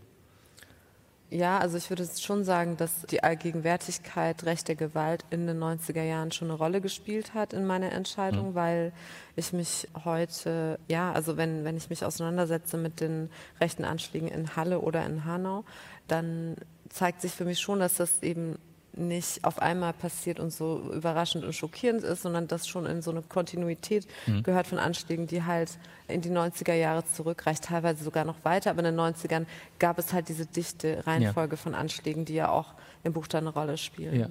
Ja, 1.33 1.59
also 1.61 1.79
ich 1.79 1.89
würde 1.89 2.07
schon 2.21 2.45
sagen, 2.45 2.77
dass 2.77 3.07
die 3.07 3.23
Allgegenwärtigkeit 3.23 4.45
rechter 4.45 4.75
Gewalt 4.75 5.25
in 5.31 5.47
den 5.47 5.63
90er 5.63 6.03
Jahren 6.03 6.31
schon 6.31 6.49
eine 6.51 6.59
Rolle 6.59 6.83
gespielt 6.83 7.33
hat 7.33 7.55
in 7.55 7.65
meiner 7.65 7.91
Entscheidung, 7.91 8.51
mhm. 8.51 8.55
weil 8.55 8.93
ich 9.35 9.55
mich 9.55 9.89
heute, 10.05 10.79
ja, 10.89 11.11
also 11.11 11.39
wenn, 11.39 11.65
wenn 11.65 11.79
ich 11.79 11.89
mich 11.89 12.05
auseinandersetze 12.05 12.77
mit 12.77 13.01
den 13.01 13.31
rechten 13.63 13.85
Anschlägen 13.85 14.29
in 14.29 14.57
Halle 14.57 14.81
oder 14.81 15.07
in 15.07 15.25
Hanau, 15.25 15.65
dann 16.13 16.57
zeigt 16.91 17.23
sich 17.23 17.33
für 17.33 17.45
mich 17.45 17.59
schon, 17.59 17.81
dass 17.81 17.97
das 17.97 18.23
eben 18.23 18.57
nicht 18.95 19.43
auf 19.43 19.61
einmal 19.61 19.95
passiert 19.95 20.39
und 20.39 20.53
so 20.53 20.93
überraschend 20.93 21.45
und 21.45 21.55
schockierend 21.55 22.03
ist, 22.03 22.23
sondern 22.23 22.47
das 22.47 22.69
schon 22.69 22.85
in 22.85 23.01
so 23.01 23.11
eine 23.11 23.23
Kontinuität 23.23 24.07
mhm. 24.27 24.43
gehört 24.43 24.67
von 24.67 24.79
Anschlägen, 24.79 25.27
die 25.27 25.45
halt 25.45 25.79
in 26.09 26.21
die 26.21 26.31
90er 26.31 26.75
Jahre 26.75 27.03
zurückreicht, 27.07 27.65
teilweise 27.65 28.05
sogar 28.05 28.27
noch 28.27 28.45
weiter. 28.45 28.71
Aber 28.71 28.81
in 28.81 28.95
den 28.95 29.01
90ern 29.01 29.47
gab 29.79 29.99
es 29.99 30.13
halt 30.13 30.29
diese 30.29 30.45
dichte 30.45 31.07
Reihenfolge 31.07 31.57
ja. 31.57 31.63
von 31.63 31.75
Anschlägen, 31.75 32.27
die 32.27 32.35
ja 32.35 32.51
auch 32.51 32.75
im 33.03 33.15
Buch 33.15 33.27
da 33.27 33.39
eine 33.39 33.49
Rolle 33.49 33.79
spielen. 33.79 34.21
Ja. 34.21 34.29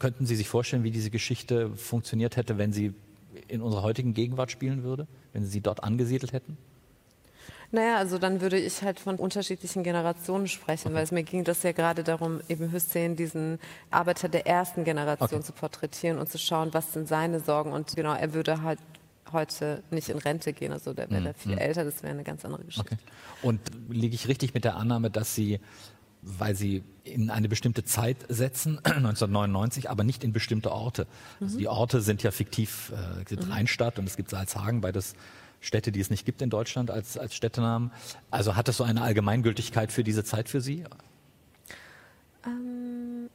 Könnten 0.00 0.26
Sie 0.26 0.34
sich 0.34 0.48
vorstellen, 0.48 0.82
wie 0.82 0.90
diese 0.90 1.10
Geschichte 1.10 1.70
funktioniert 1.76 2.36
hätte, 2.36 2.58
wenn 2.58 2.72
sie 2.72 2.92
in 3.46 3.62
unserer 3.62 3.82
heutigen 3.82 4.14
Gegenwart 4.14 4.50
spielen 4.50 4.82
würde, 4.82 5.06
wenn 5.32 5.44
Sie 5.44 5.50
sie 5.50 5.60
dort 5.60 5.84
angesiedelt 5.84 6.32
hätten? 6.32 6.58
Naja, 7.74 7.96
also 7.96 8.18
dann 8.18 8.42
würde 8.42 8.58
ich 8.58 8.82
halt 8.82 9.00
von 9.00 9.16
unterschiedlichen 9.16 9.82
Generationen 9.82 10.46
sprechen, 10.46 10.88
okay. 10.88 10.96
weil 10.96 11.04
es 11.04 11.10
mir 11.10 11.22
ging 11.22 11.42
das 11.42 11.62
ja 11.62 11.72
gerade 11.72 12.04
darum, 12.04 12.40
eben 12.48 12.70
Hussein, 12.70 13.16
diesen 13.16 13.58
Arbeiter 13.90 14.28
der 14.28 14.46
ersten 14.46 14.84
Generation 14.84 15.40
okay. 15.40 15.46
zu 15.46 15.52
porträtieren 15.52 16.18
und 16.18 16.30
zu 16.30 16.38
schauen, 16.38 16.74
was 16.74 16.92
sind 16.92 17.08
seine 17.08 17.40
Sorgen. 17.40 17.72
Und 17.72 17.96
genau, 17.96 18.14
er 18.14 18.34
würde 18.34 18.62
halt 18.62 18.78
heute 19.32 19.82
nicht 19.90 20.10
in 20.10 20.18
Rente 20.18 20.52
gehen, 20.52 20.72
also 20.72 20.92
der 20.92 21.10
wäre 21.10 21.30
mhm. 21.30 21.34
viel 21.34 21.52
mhm. 21.52 21.58
älter, 21.58 21.84
das 21.84 22.02
wäre 22.02 22.12
eine 22.12 22.24
ganz 22.24 22.44
andere 22.44 22.62
Geschichte. 22.62 22.92
Okay. 22.92 23.02
Und 23.40 23.60
liege 23.88 24.14
ich 24.14 24.28
richtig 24.28 24.52
mit 24.52 24.64
der 24.64 24.76
Annahme, 24.76 25.10
dass 25.10 25.34
Sie 25.34 25.58
weil 26.22 26.54
sie 26.54 26.84
in 27.02 27.30
eine 27.30 27.48
bestimmte 27.48 27.84
Zeit 27.84 28.16
setzen, 28.28 28.78
1999, 28.84 29.90
aber 29.90 30.04
nicht 30.04 30.22
in 30.22 30.32
bestimmte 30.32 30.70
Orte. 30.70 31.06
Also 31.40 31.56
mhm. 31.56 31.58
die 31.58 31.68
Orte 31.68 32.00
sind 32.00 32.22
ja 32.22 32.30
fiktiv, 32.30 32.92
äh, 32.94 33.22
es 33.22 33.26
gibt 33.26 33.44
mhm. 33.44 33.52
Rheinstadt 33.52 33.98
und 33.98 34.06
es 34.06 34.16
gibt 34.16 34.30
Salzhagen, 34.30 34.80
beides 34.80 35.14
Städte, 35.62 35.90
die 35.92 36.00
es 36.00 36.10
nicht 36.10 36.26
gibt 36.26 36.42
in 36.42 36.50
Deutschland 36.50 36.90
als, 36.90 37.16
als 37.16 37.34
Städtenamen. 37.34 37.90
Also 38.30 38.54
hat 38.54 38.68
das 38.68 38.76
so 38.76 38.84
eine 38.84 39.00
Allgemeingültigkeit 39.00 39.90
für 39.90 40.04
diese 40.04 40.24
Zeit 40.24 40.50
für 40.50 40.60
Sie? 40.60 40.84
Ähm, 42.44 43.30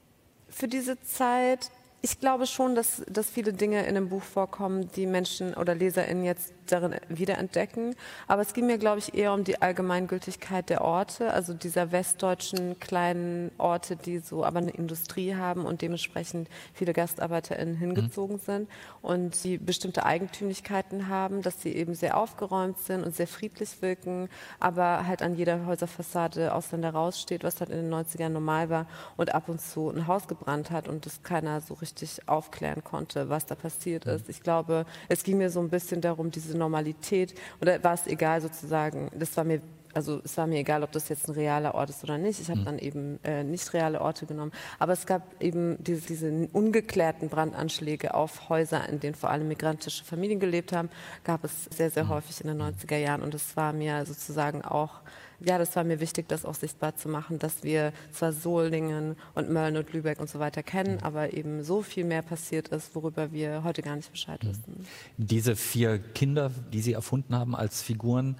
für 0.50 0.67
diese 0.67 1.01
Zeit 1.01 1.72
ich 2.01 2.19
glaube 2.19 2.46
schon, 2.48 2.75
dass, 2.75 3.03
dass 3.10 3.29
viele 3.29 3.53
Dinge 3.53 3.86
in 3.86 3.96
dem 3.96 4.10
Buch 4.10 4.24
vorkommen, 4.24 4.89
die 4.96 5.05
Menschen 5.05 5.53
oder 5.55 5.75
LeserInnen 5.75 6.24
jetzt 6.24 6.53
darin 6.67 6.95
wiederentdecken. 7.09 7.95
Aber 8.27 8.41
es 8.41 8.53
ging 8.53 8.67
mir, 8.67 8.77
glaube 8.77 9.00
ich, 9.00 9.13
eher 9.13 9.33
um 9.33 9.43
die 9.43 9.62
Allgemeingültigkeit 9.62 10.69
der 10.69 10.81
Orte, 10.81 11.33
also 11.33 11.53
dieser 11.53 11.91
westdeutschen 11.91 12.79
kleinen 12.79 13.51
Orte, 13.57 13.95
die 13.95 14.19
so 14.19 14.43
aber 14.43 14.59
eine 14.59 14.71
Industrie 14.71 15.36
haben 15.36 15.65
und 15.65 15.81
dementsprechend 15.81 16.50
viele 16.74 16.93
GastarbeiterInnen 16.93 17.75
mhm. 17.75 17.79
hingezogen 17.79 18.38
mhm. 18.38 18.41
sind 18.41 18.69
und 19.01 19.43
die 19.43 19.57
bestimmte 19.57 20.05
Eigentümlichkeiten 20.05 21.07
haben, 21.07 21.41
dass 21.41 21.62
sie 21.62 21.74
eben 21.74 21.93
sehr 21.93 22.17
aufgeräumt 22.17 22.79
sind 22.79 23.03
und 23.03 23.15
sehr 23.15 23.27
friedlich 23.27 23.81
wirken, 23.81 24.29
aber 24.59 25.07
halt 25.07 25.21
an 25.21 25.36
jeder 25.36 25.65
Häuserfassade 25.65 26.53
Ausländer 26.53 26.91
raussteht, 26.91 27.43
was 27.43 27.59
halt 27.59 27.69
in 27.69 27.77
den 27.77 27.93
90ern 27.93 28.29
normal 28.29 28.69
war 28.69 28.88
und 29.15 29.33
ab 29.33 29.50
und 29.50 29.62
zu 29.62 29.89
ein 29.89 30.07
Haus 30.07 30.27
gebrannt 30.27 30.71
hat 30.71 30.88
und 30.88 31.05
das 31.05 31.24
keiner 31.24 31.62
so 31.62 31.74
richtig 31.75 32.27
aufklären 32.27 32.83
konnte, 32.83 33.29
was 33.29 33.45
da 33.45 33.55
passiert 33.55 34.05
mhm. 34.05 34.13
ist. 34.13 34.29
Ich 34.29 34.41
glaube, 34.41 34.86
es 35.07 35.24
ging 35.24 35.38
mir 35.38 35.50
so 35.50 35.59
ein 35.59 35.69
bisschen 35.69 36.01
darum, 36.01 36.31
diese 36.31 36.57
Normalität, 36.58 37.34
oder 37.62 37.84
war 37.84 37.94
es 37.94 38.08
egal 38.08 38.42
sozusagen, 38.42 39.10
das 39.18 39.36
war 39.38 39.44
mir 39.44 39.62
also 39.98 40.22
es 40.24 40.38
war 40.38 40.46
mir 40.46 40.60
egal, 40.60 40.84
ob 40.84 40.92
das 40.92 41.10
jetzt 41.10 41.28
ein 41.28 41.34
realer 41.34 41.74
Ort 41.74 41.90
ist 41.90 42.04
oder 42.04 42.20
nicht. 42.20 42.40
Ich 42.40 42.50
habe 42.50 42.60
mhm. 42.60 42.66
dann 42.66 42.80
eben 42.80 43.20
äh, 43.24 43.44
nicht 43.44 43.74
reale 43.74 44.00
Orte 44.00 44.28
genommen. 44.28 44.52
Aber 44.78 44.94
es 44.94 45.08
gab 45.08 45.42
eben 45.42 45.84
diese, 45.84 46.08
diese, 46.08 46.48
ungeklärten 46.54 47.30
Brandanschläge 47.30 48.14
auf 48.14 48.48
Häuser, 48.50 48.88
in 48.90 49.00
denen 49.00 49.16
vor 49.16 49.32
allem 49.32 49.48
migrantische 49.48 50.04
Familien 50.04 50.40
gelebt 50.40 50.72
haben, 50.72 50.90
gab 51.24 51.44
es 51.44 51.66
sehr, 51.66 51.90
sehr 51.90 52.04
mhm. 52.04 52.10
häufig 52.10 52.42
in 52.42 52.48
den 52.48 52.62
90er 52.62 52.98
Jahren. 52.98 53.24
Und 53.24 53.34
es 53.34 53.58
war 53.58 53.74
mir 53.74 54.06
sozusagen 54.06 54.62
auch 54.62 55.02
ja, 55.39 55.58
das 55.58 55.75
war 55.75 55.84
mir 55.84 56.00
wichtig, 56.00 56.27
das 56.27 56.46
auch 56.46 56.56
sichtbar 56.56 56.96
zu 56.96 57.10
machen, 57.10 57.38
dass 57.38 57.63
wir 57.63 57.94
zwar 58.12 58.34
Solingen 58.34 59.15
und 59.36 59.50
Mölln 59.50 59.77
und 59.77 59.94
Lübeck 59.94 60.20
und 60.20 60.29
so 60.29 60.39
weiter 60.39 60.63
kennen, 60.63 60.96
mhm. 60.96 61.03
aber 61.03 61.34
eben 61.34 61.63
so 61.63 61.84
viel 61.84 62.06
mehr 62.06 62.22
passiert 62.22 62.70
ist, 62.70 62.96
worüber 62.96 63.32
wir 63.32 63.63
heute 63.63 63.82
gar 63.82 63.96
nicht 63.96 64.12
Bescheid 64.12 64.44
mhm. 64.44 64.50
wissen. 64.50 64.88
Diese 65.17 65.56
vier 65.56 66.00
Kinder, 66.00 66.51
die 66.74 66.82
Sie 66.82 66.94
erfunden 66.94 67.36
haben 67.36 67.56
als 67.56 67.82
Figuren, 67.82 68.38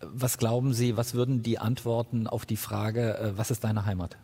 was 0.00 0.38
glauben 0.38 0.72
Sie, 0.72 0.96
was 0.96 1.14
würden 1.14 1.42
die 1.42 1.58
antworten 1.58 2.26
auf 2.26 2.46
die 2.46 2.56
Frage, 2.56 3.18
äh, 3.18 3.38
was 3.38 3.50
ist 3.50 3.64
deine 3.64 3.86
Heimat? 3.86 4.16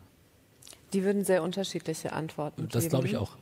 Die 0.93 1.03
würden 1.03 1.25
sehr 1.25 1.43
unterschiedliche 1.43 2.13
Antworten 2.13 2.67
das 2.69 2.83
geben. 2.83 2.83
Das 2.83 2.89
glaube 2.89 3.07
ich 3.07 3.17
auch. 3.17 3.35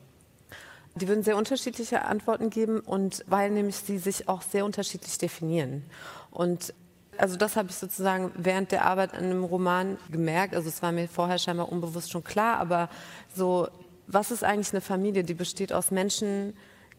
Die 0.95 1.07
würden 1.07 1.23
sehr 1.23 1.37
unterschiedliche 1.37 2.03
Antworten 2.03 2.49
geben 2.49 2.79
und 2.79 3.23
weil 3.27 3.49
nämlich 3.51 3.77
sie 3.77 3.97
sich 3.97 4.27
auch 4.27 4.41
sehr 4.41 4.65
unterschiedlich 4.65 5.17
definieren. 5.17 5.83
Und 6.31 6.73
also 7.17 7.35
das 7.35 7.55
habe 7.55 7.69
ich 7.69 7.75
sozusagen 7.75 8.31
während 8.35 8.71
der 8.71 8.85
Arbeit 8.85 9.13
an 9.13 9.25
einem 9.25 9.43
Roman 9.43 9.97
gemerkt. 10.09 10.55
Also 10.55 10.69
es 10.69 10.81
war 10.81 10.91
mir 10.91 11.07
vorher 11.07 11.37
scheinbar 11.37 11.71
unbewusst 11.71 12.11
schon 12.11 12.23
klar, 12.23 12.57
aber 12.57 12.89
so, 13.35 13.67
was 14.07 14.31
ist 14.31 14.43
eigentlich 14.43 14.71
eine 14.71 14.81
Familie? 14.81 15.23
Die 15.23 15.33
besteht 15.33 15.73
aus 15.73 15.91
Menschen, 15.91 16.53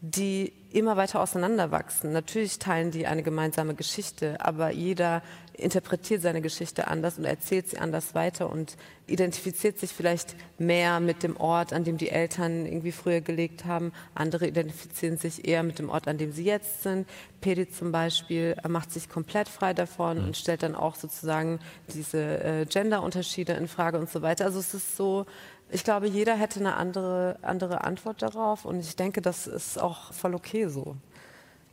die 0.05 0.51
immer 0.73 0.97
weiter 0.97 1.21
auseinanderwachsen. 1.21 2.11
Natürlich 2.11 2.59
teilen 2.59 2.91
die 2.91 3.07
eine 3.07 3.23
gemeinsame 3.23 3.73
Geschichte, 3.73 4.35
aber 4.41 4.69
jeder 4.71 5.21
interpretiert 5.53 6.21
seine 6.21 6.41
Geschichte 6.41 6.87
anders 6.87 7.17
und 7.17 7.23
erzählt 7.23 7.69
sie 7.69 7.77
anders 7.77 8.13
weiter 8.13 8.49
und 8.49 8.75
identifiziert 9.07 9.79
sich 9.79 9.91
vielleicht 9.91 10.35
mehr 10.57 10.99
mit 10.99 11.23
dem 11.23 11.37
Ort, 11.37 11.71
an 11.71 11.85
dem 11.85 11.97
die 11.97 12.09
Eltern 12.09 12.65
irgendwie 12.65 12.91
früher 12.91 13.21
gelegt 13.21 13.63
haben. 13.63 13.93
Andere 14.13 14.47
identifizieren 14.47 15.17
sich 15.17 15.47
eher 15.47 15.63
mit 15.63 15.79
dem 15.79 15.89
Ort, 15.89 16.09
an 16.09 16.17
dem 16.17 16.33
sie 16.33 16.43
jetzt 16.43 16.83
sind. 16.83 17.07
Pedi 17.39 17.69
zum 17.69 17.93
Beispiel 17.93 18.57
macht 18.67 18.91
sich 18.91 19.07
komplett 19.07 19.47
frei 19.47 19.73
davon 19.73 20.17
mhm. 20.17 20.25
und 20.25 20.37
stellt 20.37 20.63
dann 20.63 20.75
auch 20.75 20.95
sozusagen 20.95 21.59
diese 21.93 22.43
äh, 22.43 22.65
Genderunterschiede 22.65 23.53
in 23.53 23.69
Frage 23.69 23.99
und 23.99 24.09
so 24.09 24.21
weiter. 24.21 24.43
Also 24.43 24.59
es 24.59 24.73
ist 24.73 24.97
so, 24.97 25.25
ich 25.73 25.83
glaube, 25.83 26.07
jeder 26.07 26.35
hätte 26.35 26.59
eine 26.59 26.75
andere, 26.75 27.37
andere 27.41 27.83
Antwort 27.83 28.21
darauf 28.21 28.65
und 28.65 28.79
ich 28.79 28.95
denke, 28.95 29.21
das 29.21 29.47
ist 29.47 29.79
auch 29.79 30.13
voll 30.13 30.35
okay 30.35 30.67
so. 30.67 30.95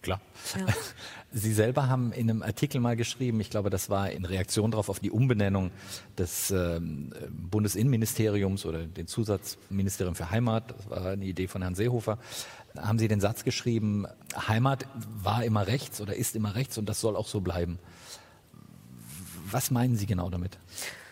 Klar. 0.03 0.21
Ja. 0.59 0.67
Sie 1.33 1.53
selber 1.53 1.89
haben 1.89 2.13
in 2.13 2.29
einem 2.29 2.43
Artikel 2.43 2.81
mal 2.81 2.97
geschrieben, 2.97 3.39
ich 3.41 3.51
glaube, 3.51 3.71
das 3.71 3.91
war 3.91 4.11
in 4.11 4.25
Reaktion 4.25 4.71
darauf 4.71 4.89
auf 4.89 4.99
die 4.99 5.11
Umbenennung 5.11 5.71
des 6.19 6.51
ähm, 6.51 7.13
Bundesinnenministeriums 7.31 8.67
oder 8.67 8.87
den 8.87 9.07
Zusatzministerium 9.07 10.15
für 10.15 10.31
Heimat, 10.31 10.75
das 10.77 10.91
war 10.91 11.07
eine 11.11 11.25
Idee 11.25 11.47
von 11.47 11.63
Herrn 11.63 11.75
Seehofer, 11.75 12.19
haben 12.77 12.99
Sie 12.99 13.09
den 13.09 13.21
Satz 13.21 13.45
geschrieben, 13.45 14.07
Heimat 14.49 14.87
war 15.23 15.45
immer 15.45 15.67
rechts 15.67 16.01
oder 16.01 16.17
ist 16.17 16.35
immer 16.35 16.55
rechts 16.55 16.79
und 16.79 16.89
das 16.89 17.01
soll 17.01 17.15
auch 17.15 17.29
so 17.29 17.41
bleiben. 17.41 17.79
Was 19.51 19.71
meinen 19.71 19.97
Sie 19.97 20.07
genau 20.07 20.31
damit? 20.31 20.59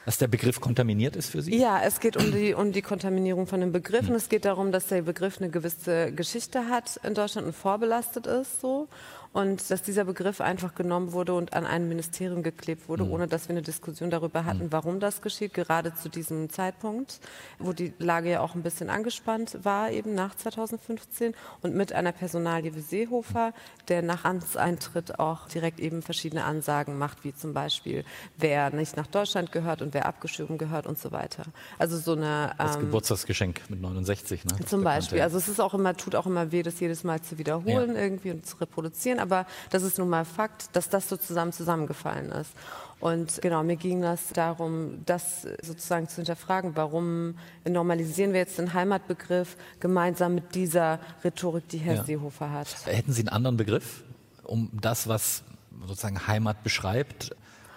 Dass 0.08 0.16
der 0.16 0.28
Begriff 0.28 0.58
kontaminiert 0.58 1.16
ist 1.16 1.28
für 1.28 1.42
Sie? 1.42 1.54
Ja, 1.54 1.82
es 1.82 2.00
geht 2.00 2.16
um 2.16 2.32
die, 2.32 2.54
um 2.54 2.72
die 2.72 2.80
Kontaminierung 2.80 3.46
von 3.46 3.60
dem 3.60 3.72
Begriff 3.72 4.06
hm. 4.06 4.08
und 4.08 4.14
es 4.14 4.30
geht 4.30 4.46
darum, 4.46 4.72
dass 4.72 4.86
der 4.86 5.02
Begriff 5.02 5.36
eine 5.36 5.50
gewisse 5.50 6.12
Geschichte 6.12 6.70
hat 6.70 6.98
in 7.02 7.12
Deutschland 7.12 7.46
und 7.46 7.52
vorbelastet 7.52 8.26
ist 8.26 8.62
so 8.62 8.88
und 9.32 9.70
dass 9.70 9.82
dieser 9.82 10.04
Begriff 10.04 10.40
einfach 10.40 10.74
genommen 10.74 11.12
wurde 11.12 11.34
und 11.34 11.52
an 11.52 11.66
ein 11.66 11.88
Ministerium 11.88 12.42
geklebt 12.42 12.88
wurde, 12.88 13.04
mhm. 13.04 13.12
ohne 13.12 13.28
dass 13.28 13.48
wir 13.48 13.54
eine 13.54 13.62
Diskussion 13.62 14.10
darüber 14.10 14.44
hatten, 14.44 14.64
mhm. 14.64 14.72
warum 14.72 15.00
das 15.00 15.22
geschieht, 15.22 15.54
gerade 15.54 15.94
zu 15.94 16.08
diesem 16.08 16.50
Zeitpunkt, 16.50 17.20
wo 17.58 17.72
die 17.72 17.92
Lage 17.98 18.30
ja 18.30 18.40
auch 18.40 18.54
ein 18.54 18.62
bisschen 18.62 18.90
angespannt 18.90 19.58
war, 19.62 19.90
eben 19.90 20.14
nach 20.14 20.34
2015 20.34 21.34
und 21.62 21.74
mit 21.74 21.92
einer 21.92 22.12
Personalie 22.12 22.74
wie 22.74 22.80
Seehofer, 22.80 23.52
der 23.88 24.02
nach 24.02 24.24
Amtseintritt 24.24 25.18
auch 25.18 25.48
direkt 25.48 25.80
eben 25.80 26.02
verschiedene 26.02 26.44
Ansagen 26.44 26.98
macht, 26.98 27.24
wie 27.24 27.34
zum 27.34 27.52
Beispiel, 27.52 28.04
wer 28.36 28.70
nicht 28.70 28.96
nach 28.96 29.06
Deutschland 29.06 29.52
gehört 29.52 29.82
und 29.82 29.94
wer 29.94 30.06
abgeschoben 30.06 30.58
gehört 30.58 30.86
und 30.86 30.98
so 30.98 31.12
weiter. 31.12 31.44
Also 31.78 31.98
so 31.98 32.12
eine 32.12 32.52
das 32.58 32.76
ähm, 32.76 32.82
Geburtstagsgeschenk 32.82 33.62
mit 33.68 33.80
69, 33.80 34.44
ne? 34.44 34.64
Zum 34.66 34.82
Beispiel. 34.82 35.20
Also 35.20 35.36
es 35.36 35.48
ist 35.48 35.60
auch 35.60 35.74
immer, 35.74 35.96
tut 35.96 36.14
auch 36.14 36.26
immer 36.26 36.52
weh, 36.52 36.62
das 36.62 36.80
jedes 36.80 37.04
Mal 37.04 37.20
zu 37.20 37.38
wiederholen 37.38 37.94
ja. 37.94 38.02
irgendwie 38.02 38.30
und 38.30 38.46
zu 38.46 38.56
reproduzieren 38.56 39.17
aber 39.18 39.46
das 39.70 39.82
ist 39.82 39.98
nun 39.98 40.08
mal 40.08 40.24
Fakt, 40.24 40.74
dass 40.74 40.88
das 40.88 41.08
so 41.08 41.16
zusammen 41.16 41.52
zusammengefallen 41.52 42.30
ist. 42.32 42.52
Und 43.00 43.40
genau, 43.42 43.62
mir 43.62 43.76
ging 43.76 44.02
das 44.02 44.28
darum, 44.32 45.04
das 45.06 45.46
sozusagen 45.62 46.08
zu 46.08 46.16
hinterfragen, 46.16 46.74
warum 46.74 47.36
normalisieren 47.68 48.32
wir 48.32 48.40
jetzt 48.40 48.58
den 48.58 48.74
Heimatbegriff 48.74 49.56
gemeinsam 49.78 50.34
mit 50.34 50.54
dieser 50.54 50.98
Rhetorik, 51.22 51.68
die 51.68 51.78
Herr 51.78 51.96
ja. 51.96 52.04
Seehofer 52.04 52.50
hat. 52.50 52.68
Hätten 52.86 53.12
Sie 53.12 53.20
einen 53.20 53.28
anderen 53.28 53.56
Begriff, 53.56 54.02
um 54.42 54.70
das, 54.72 55.06
was 55.06 55.44
sozusagen 55.86 56.26
Heimat 56.26 56.64
beschreibt? 56.64 57.36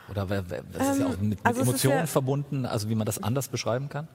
Oder 0.10 0.26
das 0.26 0.42
ist 0.92 1.00
ja 1.00 1.06
auch 1.06 1.12
mit, 1.12 1.22
mit 1.22 1.40
also 1.44 1.62
Emotionen 1.62 2.00
ja 2.00 2.08
verbunden, 2.08 2.66
also 2.66 2.90
wie 2.90 2.96
man 2.96 3.06
das 3.06 3.22
anders 3.22 3.48
beschreiben 3.48 3.90
kann? 3.90 4.08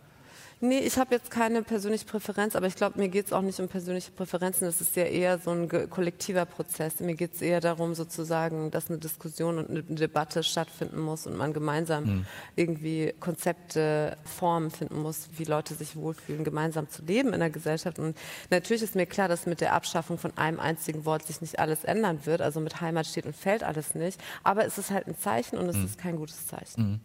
Nee, 0.61 0.79
ich 0.79 0.97
habe 0.97 1.15
jetzt 1.15 1.31
keine 1.31 1.63
persönliche 1.63 2.07
Präferenz, 2.07 2.57
aber 2.57 2.67
ich 2.67 2.77
glaube, 2.77 2.99
mir 2.99 3.09
geht 3.09 3.27
es 3.27 3.33
auch 3.35 3.43
nicht 3.43 3.61
um 3.61 3.69
persönliche 3.69 4.11
Präferenzen. 4.11 4.67
Das 4.67 4.81
ist 4.81 4.97
ja 4.97 5.05
eher 5.05 5.39
so 5.39 5.51
ein 5.51 5.69
kollektiver 5.91 6.47
Prozess. 6.47 7.01
Mir 7.01 7.15
geht 7.15 7.35
es 7.35 7.43
eher 7.43 7.61
darum, 7.61 7.95
sozusagen, 7.95 8.71
dass 8.71 8.89
eine 8.89 8.99
Diskussion 8.99 9.59
und 9.59 9.69
eine 9.69 9.83
Debatte 9.83 10.43
stattfinden 10.43 10.99
muss 10.99 11.27
und 11.27 11.37
man 11.37 11.53
gemeinsam 11.53 12.05
mhm. 12.05 12.27
irgendwie 12.57 13.13
Konzepte, 13.21 14.17
Formen 14.25 14.71
finden 14.71 15.03
muss, 15.03 15.29
wie 15.37 15.45
Leute 15.45 15.75
sich 15.75 15.95
wohlfühlen, 15.95 16.43
gemeinsam 16.43 16.89
zu 16.89 17.03
leben 17.03 17.35
in 17.35 17.41
der 17.41 17.51
Gesellschaft. 17.51 17.99
Und 17.99 18.17
natürlich 18.49 18.83
ist 18.83 18.95
mir 18.95 19.07
klar, 19.07 19.29
dass 19.29 19.45
mit 19.45 19.61
der 19.61 19.75
Abschaffung 19.75 20.17
von 20.17 20.33
einem 20.39 20.59
einzigen 20.59 21.05
Wort 21.05 21.27
sich 21.27 21.43
nicht 21.43 21.59
alles 21.59 21.85
ändern 21.85 22.25
wird. 22.25 22.41
Also 22.41 22.61
mit 22.61 22.81
Heimat 22.81 23.07
steht 23.07 23.27
und 23.27 23.37
fällt 23.37 23.63
alles 23.63 23.95
nicht. 23.95 24.19
Aber 24.43 24.65
es 24.65 24.79
ist 24.79 24.91
halt 24.91 25.07
ein 25.07 25.19
Zeichen 25.19 25.59
und 25.59 25.69
es 25.69 25.77
mhm. 25.77 25.85
ist 25.85 25.99
kein 25.99 26.17
gutes 26.17 26.47
Zeichen. 26.47 26.93
Mhm. 26.93 27.01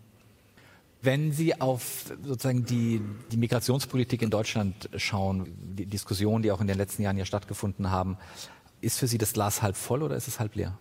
Wenn 1.03 1.31
Sie 1.31 1.59
auf 1.59 2.13
sozusagen 2.23 2.63
die, 2.65 3.01
die 3.31 3.37
Migrationspolitik 3.37 4.21
in 4.21 4.29
Deutschland 4.29 4.87
schauen, 4.97 5.51
die 5.75 5.87
Diskussionen, 5.87 6.43
die 6.43 6.51
auch 6.51 6.61
in 6.61 6.67
den 6.67 6.77
letzten 6.77 7.01
Jahren 7.01 7.15
hier 7.15 7.25
stattgefunden 7.25 7.89
haben, 7.89 8.17
ist 8.81 8.99
für 8.99 9.07
Sie 9.07 9.17
das 9.17 9.33
Glas 9.33 9.63
halb 9.63 9.75
voll 9.75 10.03
oder 10.03 10.15
ist 10.15 10.27
es 10.27 10.39
halb 10.39 10.55
leer? 10.55 10.77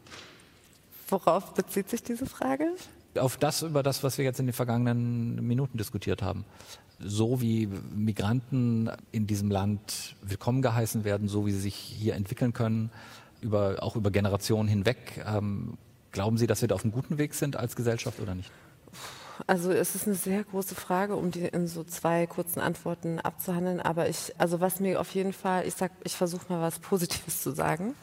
Worauf 1.08 1.54
bezieht 1.54 1.88
sich 1.88 2.02
diese 2.02 2.26
Frage? 2.26 2.66
Auf 3.18 3.38
das, 3.38 3.62
über 3.62 3.82
das, 3.82 4.04
was 4.04 4.18
wir 4.18 4.24
jetzt 4.24 4.38
in 4.38 4.46
den 4.46 4.52
vergangenen 4.52 5.46
Minuten 5.46 5.78
diskutiert 5.78 6.22
haben. 6.22 6.44
So 6.98 7.40
wie 7.40 7.66
Migranten 7.66 8.90
in 9.10 9.26
diesem 9.26 9.50
Land 9.50 10.16
willkommen 10.22 10.60
geheißen 10.60 11.02
werden, 11.02 11.28
so 11.28 11.46
wie 11.46 11.52
sie 11.52 11.60
sich 11.60 11.74
hier 11.74 12.14
entwickeln 12.14 12.52
können, 12.52 12.90
über, 13.40 13.82
auch 13.82 13.96
über 13.96 14.10
Generationen 14.10 14.68
hinweg. 14.68 15.24
Ähm, 15.26 15.78
glauben 16.12 16.36
Sie, 16.36 16.46
dass 16.46 16.60
wir 16.60 16.68
da 16.68 16.74
auf 16.74 16.84
einem 16.84 16.92
guten 16.92 17.16
Weg 17.16 17.32
sind 17.32 17.56
als 17.56 17.74
Gesellschaft 17.74 18.20
oder 18.20 18.34
nicht? 18.34 18.52
Also 19.46 19.70
es 19.70 19.94
ist 19.94 20.06
eine 20.06 20.16
sehr 20.16 20.44
große 20.44 20.74
Frage, 20.74 21.16
um 21.16 21.30
die 21.30 21.40
in 21.46 21.66
so 21.66 21.84
zwei 21.84 22.26
kurzen 22.26 22.60
Antworten 22.60 23.18
abzuhandeln. 23.18 23.80
Aber 23.80 24.08
ich, 24.08 24.34
also 24.38 24.60
was 24.60 24.80
mir 24.80 25.00
auf 25.00 25.10
jeden 25.14 25.32
Fall, 25.32 25.66
ich 25.66 25.74
sag, 25.74 25.92
ich 26.04 26.16
versuche 26.16 26.52
mal 26.52 26.60
was 26.60 26.78
Positives 26.78 27.42
zu 27.42 27.52
sagen. 27.52 27.94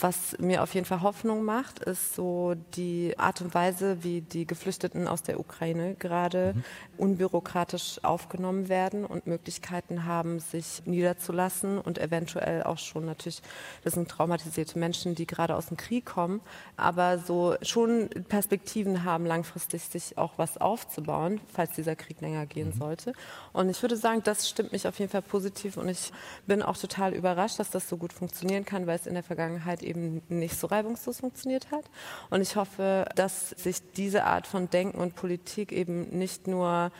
Was 0.00 0.38
mir 0.38 0.62
auf 0.62 0.74
jeden 0.74 0.86
Fall 0.86 1.02
Hoffnung 1.02 1.44
macht, 1.44 1.80
ist 1.80 2.14
so 2.14 2.54
die 2.74 3.18
Art 3.18 3.40
und 3.40 3.54
Weise, 3.54 4.02
wie 4.02 4.22
die 4.22 4.46
Geflüchteten 4.46 5.06
aus 5.06 5.22
der 5.22 5.38
Ukraine 5.38 5.94
gerade 5.94 6.54
mhm. 6.54 6.62
unbürokratisch 6.96 8.02
aufgenommen 8.02 8.68
werden 8.68 9.04
und 9.04 9.26
Möglichkeiten 9.26 10.04
haben, 10.04 10.40
sich 10.40 10.82
niederzulassen 10.86 11.78
und 11.78 11.98
eventuell 11.98 12.62
auch 12.62 12.78
schon 12.78 13.04
natürlich, 13.04 13.42
das 13.84 13.94
sind 13.94 14.08
traumatisierte 14.08 14.78
Menschen, 14.78 15.14
die 15.14 15.26
gerade 15.26 15.54
aus 15.54 15.66
dem 15.66 15.76
Krieg 15.76 16.06
kommen, 16.06 16.40
aber 16.76 17.18
so 17.18 17.56
schon 17.62 18.08
Perspektiven 18.28 19.04
haben, 19.04 19.26
langfristig 19.26 19.82
sich 19.82 20.16
auch 20.16 20.32
was 20.36 20.56
aufzubauen 20.56 21.40
falls 21.52 21.72
dieser 21.72 21.96
Krieg 21.96 22.20
länger 22.20 22.46
gehen 22.46 22.68
mhm. 22.68 22.78
sollte. 22.78 23.12
Und 23.52 23.68
ich 23.68 23.82
würde 23.82 23.96
sagen, 23.96 24.22
das 24.24 24.48
stimmt 24.48 24.72
mich 24.72 24.86
auf 24.86 24.98
jeden 24.98 25.10
Fall 25.10 25.22
positiv 25.22 25.76
und 25.76 25.88
ich 25.88 26.12
bin 26.46 26.62
auch 26.62 26.76
total 26.76 27.12
überrascht, 27.12 27.58
dass 27.58 27.70
das 27.70 27.88
so 27.88 27.96
gut 27.96 28.12
funktionieren 28.12 28.64
kann, 28.64 28.86
weil 28.86 28.96
es 28.96 29.06
in 29.06 29.14
der 29.14 29.22
Vergangenheit 29.22 29.82
eben 29.82 29.89
nicht 29.94 30.58
so 30.58 30.66
reibungslos 30.66 31.20
funktioniert 31.20 31.70
hat. 31.70 31.84
Und 32.30 32.40
ich 32.40 32.56
hoffe, 32.56 33.06
dass 33.14 33.50
sich 33.50 33.78
diese 33.92 34.24
Art 34.24 34.46
von 34.46 34.70
Denken 34.70 34.98
und 34.98 35.14
Politik 35.14 35.72
eben 35.72 36.08
nicht 36.10 36.46
nur 36.46 36.90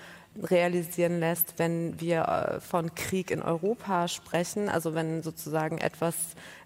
realisieren 0.41 1.19
lässt, 1.19 1.59
wenn 1.59 2.01
wir 2.01 2.23
äh, 2.23 2.61
von 2.61 2.95
Krieg 2.95 3.31
in 3.31 3.43
Europa 3.43 4.07
sprechen, 4.07 4.69
also 4.69 4.95
wenn 4.95 5.23
sozusagen 5.23 5.79
etwas 5.79 6.15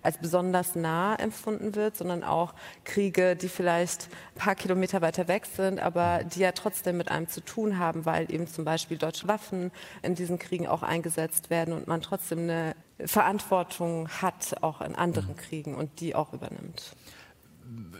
als 0.03 0.19
besonders 0.19 0.75
nah 0.75 1.17
empfunden 1.17 1.75
wird, 1.75 1.97
sondern 1.97 2.25
auch 2.25 2.55
Kriege, 2.85 3.37
die 3.37 3.49
vielleicht 3.49 4.09
ein 4.35 4.39
paar 4.39 4.55
Kilometer 4.55 5.01
weiter 5.01 5.29
weg 5.29 5.47
sind, 5.47 5.81
aber 5.81 6.25
die 6.25 6.41
ja 6.41 6.53
trotzdem 6.53 6.99
mit 6.99 7.11
einem 7.11 7.29
zu 7.29 7.41
tun 7.41 7.79
haben, 7.79 8.05
weil 8.05 8.31
eben 8.31 8.47
zum 8.47 8.65
Beispiel 8.65 8.99
deutsche 8.99 9.29
Waffen 9.29 9.73
in 10.03 10.15
diesen 10.15 10.39
Kriegen 10.39 10.67
auch 10.67 10.83
eingesetzt 10.83 11.49
werden 11.49 11.73
und 11.73 11.87
man 11.87 12.03
trotzdem 12.03 12.41
eine 12.41 12.77
Verantwortung 12.99 14.09
hat, 14.09 14.63
auch 14.63 14.81
in 14.81 14.95
anderen 14.95 15.31
mhm. 15.31 15.37
Kriegen 15.37 15.75
und 15.75 16.01
die 16.01 16.15
auch 16.15 16.33
übernimmt. 16.33 16.95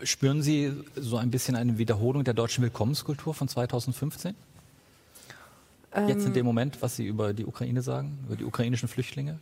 Spüren 0.03 0.41
Sie 0.41 0.73
so 0.95 1.17
ein 1.17 1.31
bisschen 1.31 1.55
eine 1.55 1.77
Wiederholung 1.77 2.23
der 2.23 2.33
deutschen 2.33 2.63
Willkommenskultur 2.63 3.33
von 3.33 3.47
2015? 3.47 4.35
Jetzt 6.07 6.21
in 6.21 6.27
ähm, 6.27 6.33
dem 6.33 6.45
Moment, 6.45 6.81
was 6.81 6.95
Sie 6.97 7.05
über 7.05 7.33
die 7.33 7.45
Ukraine 7.45 7.81
sagen, 7.81 8.19
über 8.25 8.35
die 8.35 8.43
ukrainischen 8.43 8.89
Flüchtlinge? 8.89 9.39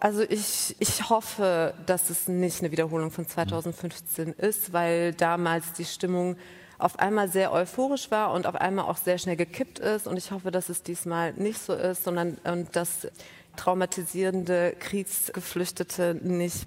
Also 0.00 0.22
ich, 0.22 0.76
ich 0.80 1.08
hoffe, 1.08 1.74
dass 1.86 2.10
es 2.10 2.28
nicht 2.28 2.60
eine 2.60 2.72
Wiederholung 2.72 3.10
von 3.10 3.26
2015 3.26 4.28
mhm. 4.28 4.34
ist, 4.36 4.72
weil 4.72 5.14
damals 5.14 5.72
die 5.72 5.84
Stimmung 5.84 6.36
auf 6.78 6.98
einmal 6.98 7.28
sehr 7.28 7.52
euphorisch 7.52 8.10
war 8.10 8.32
und 8.32 8.46
auf 8.46 8.56
einmal 8.56 8.86
auch 8.86 8.96
sehr 8.96 9.16
schnell 9.18 9.36
gekippt 9.36 9.78
ist. 9.78 10.06
Und 10.06 10.16
ich 10.16 10.32
hoffe, 10.32 10.50
dass 10.50 10.68
es 10.68 10.82
diesmal 10.82 11.32
nicht 11.34 11.58
so 11.58 11.72
ist, 11.72 12.04
sondern 12.04 12.36
und 12.44 12.74
dass 12.74 13.06
traumatisierende 13.56 14.74
Kriegsgeflüchtete 14.78 16.18
nicht 16.22 16.66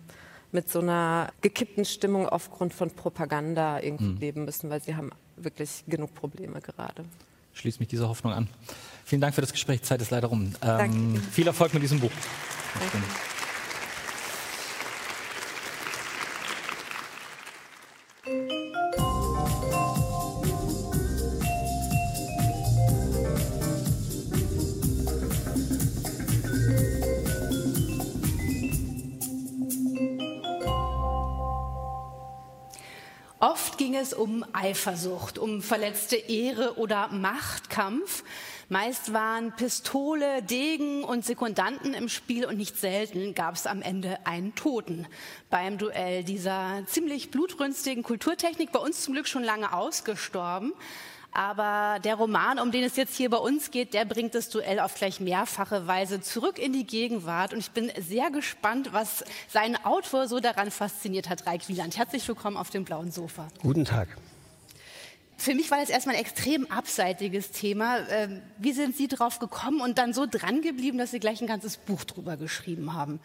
mit 0.51 0.69
so 0.69 0.79
einer 0.79 1.31
gekippten 1.41 1.85
Stimmung 1.85 2.27
aufgrund 2.27 2.73
von 2.73 2.91
Propaganda 2.91 3.79
irgendwie 3.79 4.05
mhm. 4.05 4.17
leben 4.17 4.45
müssen, 4.45 4.69
weil 4.69 4.81
sie 4.81 4.95
haben 4.95 5.11
wirklich 5.35 5.83
genug 5.87 6.13
Probleme 6.15 6.61
gerade 6.61 7.03
schließe 7.57 7.79
mich 7.79 7.87
dieser 7.87 8.07
Hoffnung 8.07 8.33
an. 8.33 8.47
Vielen 9.05 9.21
Dank 9.21 9.35
für 9.35 9.41
das 9.41 9.51
Gespräch. 9.51 9.83
Zeit 9.83 10.01
ist 10.01 10.11
leider 10.11 10.27
rum. 10.27 10.53
Ähm, 10.61 11.21
viel 11.31 11.47
Erfolg 11.47 11.73
mit 11.73 11.83
diesem 11.83 11.99
Buch. 11.99 12.11
Danke. 12.79 13.07
Es 33.79 34.13
um 34.13 34.43
Eifersucht, 34.53 35.37
um 35.37 35.61
verletzte 35.61 36.15
Ehre 36.15 36.77
oder 36.77 37.09
Machtkampf. 37.09 38.23
Meist 38.69 39.13
waren 39.13 39.55
Pistole, 39.55 40.41
Degen 40.41 41.03
und 41.03 41.23
Sekundanten 41.23 41.93
im 41.93 42.09
Spiel 42.09 42.45
und 42.45 42.57
nicht 42.57 42.75
selten 42.77 43.35
gab 43.35 43.53
es 43.55 43.67
am 43.67 43.81
Ende 43.81 44.25
einen 44.25 44.55
Toten 44.55 45.05
beim 45.49 45.77
Duell 45.77 46.23
dieser 46.23 46.83
ziemlich 46.87 47.29
blutrünstigen 47.29 48.03
Kulturtechnik, 48.03 48.71
bei 48.71 48.79
uns 48.79 49.03
zum 49.03 49.13
Glück 49.13 49.27
schon 49.27 49.43
lange 49.43 49.71
ausgestorben. 49.71 50.73
Aber 51.37 51.99
der 51.99 52.15
Roman, 52.15 52.57
um 52.57 52.71
den 52.71 52.83
es 52.83 52.95
jetzt 52.95 53.15
hier 53.15 53.29
bei 53.29 53.37
uns 53.37 53.69
geht, 53.69 53.93
der 53.93 54.05
bringt 54.05 54.33
das 54.33 54.49
Duell 54.49 54.79
auf 54.79 54.95
gleich 54.95 55.19
mehrfache 55.19 55.85
Weise 55.85 56.19
zurück 56.19 56.57
in 56.57 56.73
die 56.73 56.87
Gegenwart. 56.87 57.53
Und 57.53 57.59
ich 57.59 57.69
bin 57.69 57.91
sehr 57.99 58.31
gespannt, 58.31 58.89
was 58.91 59.23
seinen 59.47 59.75
Autor 59.85 60.27
so 60.27 60.39
daran 60.39 60.71
fasziniert 60.71 61.29
hat, 61.29 61.45
Reik 61.45 61.67
Wieland. 61.67 61.95
Herzlich 61.95 62.27
willkommen 62.27 62.57
auf 62.57 62.71
dem 62.71 62.85
blauen 62.85 63.11
Sofa. 63.11 63.49
Guten 63.61 63.85
Tag. 63.85 64.17
Für 65.37 65.53
mich 65.53 65.69
war 65.69 65.79
das 65.79 65.91
erstmal 65.91 66.15
ein 66.15 66.21
extrem 66.21 66.65
abseitiges 66.71 67.51
Thema. 67.51 67.99
Ähm, 68.09 68.41
wie 68.57 68.71
sind 68.71 68.97
Sie 68.97 69.07
drauf 69.07 69.37
gekommen 69.37 69.81
und 69.81 69.99
dann 69.99 70.13
so 70.13 70.25
dran 70.25 70.63
geblieben, 70.63 70.97
dass 70.97 71.11
Sie 71.11 71.19
gleich 71.19 71.39
ein 71.39 71.47
ganzes 71.47 71.77
Buch 71.77 72.03
drüber 72.03 72.35
geschrieben 72.37 72.95
haben? 72.95 73.19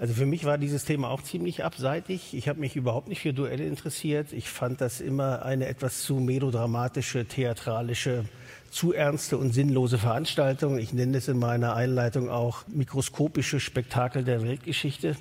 Also 0.00 0.14
für 0.14 0.26
mich 0.26 0.44
war 0.44 0.58
dieses 0.58 0.84
Thema 0.84 1.10
auch 1.10 1.22
ziemlich 1.22 1.64
abseitig. 1.64 2.32
Ich 2.32 2.48
habe 2.48 2.60
mich 2.60 2.76
überhaupt 2.76 3.08
nicht 3.08 3.20
für 3.20 3.32
Duelle 3.32 3.66
interessiert. 3.66 4.32
Ich 4.32 4.48
fand 4.48 4.80
das 4.80 5.00
immer 5.00 5.42
eine 5.44 5.66
etwas 5.66 6.02
zu 6.02 6.20
melodramatische, 6.20 7.24
theatralische, 7.24 8.24
zu 8.70 8.92
ernste 8.92 9.38
und 9.38 9.52
sinnlose 9.52 9.98
Veranstaltung. 9.98 10.78
Ich 10.78 10.92
nenne 10.92 11.18
es 11.18 11.26
in 11.26 11.36
meiner 11.36 11.74
Einleitung 11.74 12.30
auch 12.30 12.64
mikroskopische 12.68 13.58
Spektakel 13.58 14.22
der 14.22 14.40
Weltgeschichte. 14.44 15.16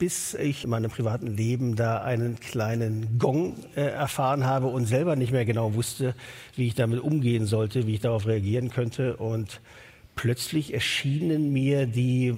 Bis 0.00 0.34
ich 0.34 0.64
in 0.64 0.70
meinem 0.70 0.90
privaten 0.90 1.28
Leben 1.28 1.76
da 1.76 2.02
einen 2.02 2.40
kleinen 2.40 3.20
Gong 3.20 3.54
äh, 3.76 3.82
erfahren 3.82 4.46
habe 4.46 4.66
und 4.66 4.86
selber 4.86 5.14
nicht 5.14 5.30
mehr 5.30 5.44
genau 5.44 5.74
wusste, 5.74 6.16
wie 6.56 6.66
ich 6.66 6.74
damit 6.74 6.98
umgehen 6.98 7.46
sollte, 7.46 7.86
wie 7.86 7.94
ich 7.94 8.00
darauf 8.00 8.26
reagieren 8.26 8.70
könnte. 8.70 9.16
Und 9.16 9.60
plötzlich 10.16 10.74
erschienen 10.74 11.52
mir 11.52 11.86
die 11.86 12.36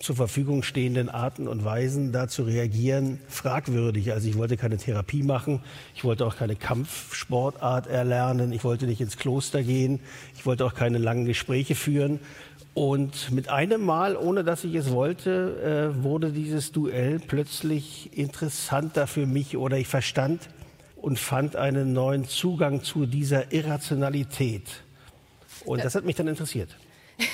zur 0.00 0.16
Verfügung 0.16 0.62
stehenden 0.62 1.08
Arten 1.08 1.46
und 1.46 1.64
Weisen, 1.64 2.10
da 2.10 2.26
zu 2.26 2.42
reagieren, 2.42 3.20
fragwürdig. 3.28 4.12
Also 4.12 4.28
ich 4.28 4.36
wollte 4.36 4.56
keine 4.56 4.78
Therapie 4.78 5.22
machen, 5.22 5.60
ich 5.94 6.04
wollte 6.04 6.26
auch 6.26 6.36
keine 6.36 6.56
Kampfsportart 6.56 7.86
erlernen, 7.86 8.52
ich 8.52 8.64
wollte 8.64 8.86
nicht 8.86 9.00
ins 9.00 9.18
Kloster 9.18 9.62
gehen, 9.62 10.00
ich 10.34 10.46
wollte 10.46 10.64
auch 10.64 10.74
keine 10.74 10.98
langen 10.98 11.26
Gespräche 11.26 11.74
führen. 11.74 12.18
Und 12.72 13.30
mit 13.30 13.50
einem 13.50 13.84
Mal, 13.84 14.16
ohne 14.16 14.42
dass 14.42 14.64
ich 14.64 14.74
es 14.74 14.90
wollte, 14.90 15.92
äh, 15.98 16.02
wurde 16.02 16.32
dieses 16.32 16.72
Duell 16.72 17.18
plötzlich 17.18 18.16
interessanter 18.16 19.06
für 19.06 19.26
mich 19.26 19.56
oder 19.56 19.76
ich 19.76 19.88
verstand 19.88 20.48
und 20.96 21.18
fand 21.18 21.56
einen 21.56 21.92
neuen 21.92 22.24
Zugang 22.24 22.82
zu 22.82 23.04
dieser 23.04 23.52
Irrationalität. 23.52 24.82
Und 25.66 25.84
das 25.84 25.94
hat 25.94 26.04
mich 26.04 26.16
dann 26.16 26.28
interessiert. 26.28 26.76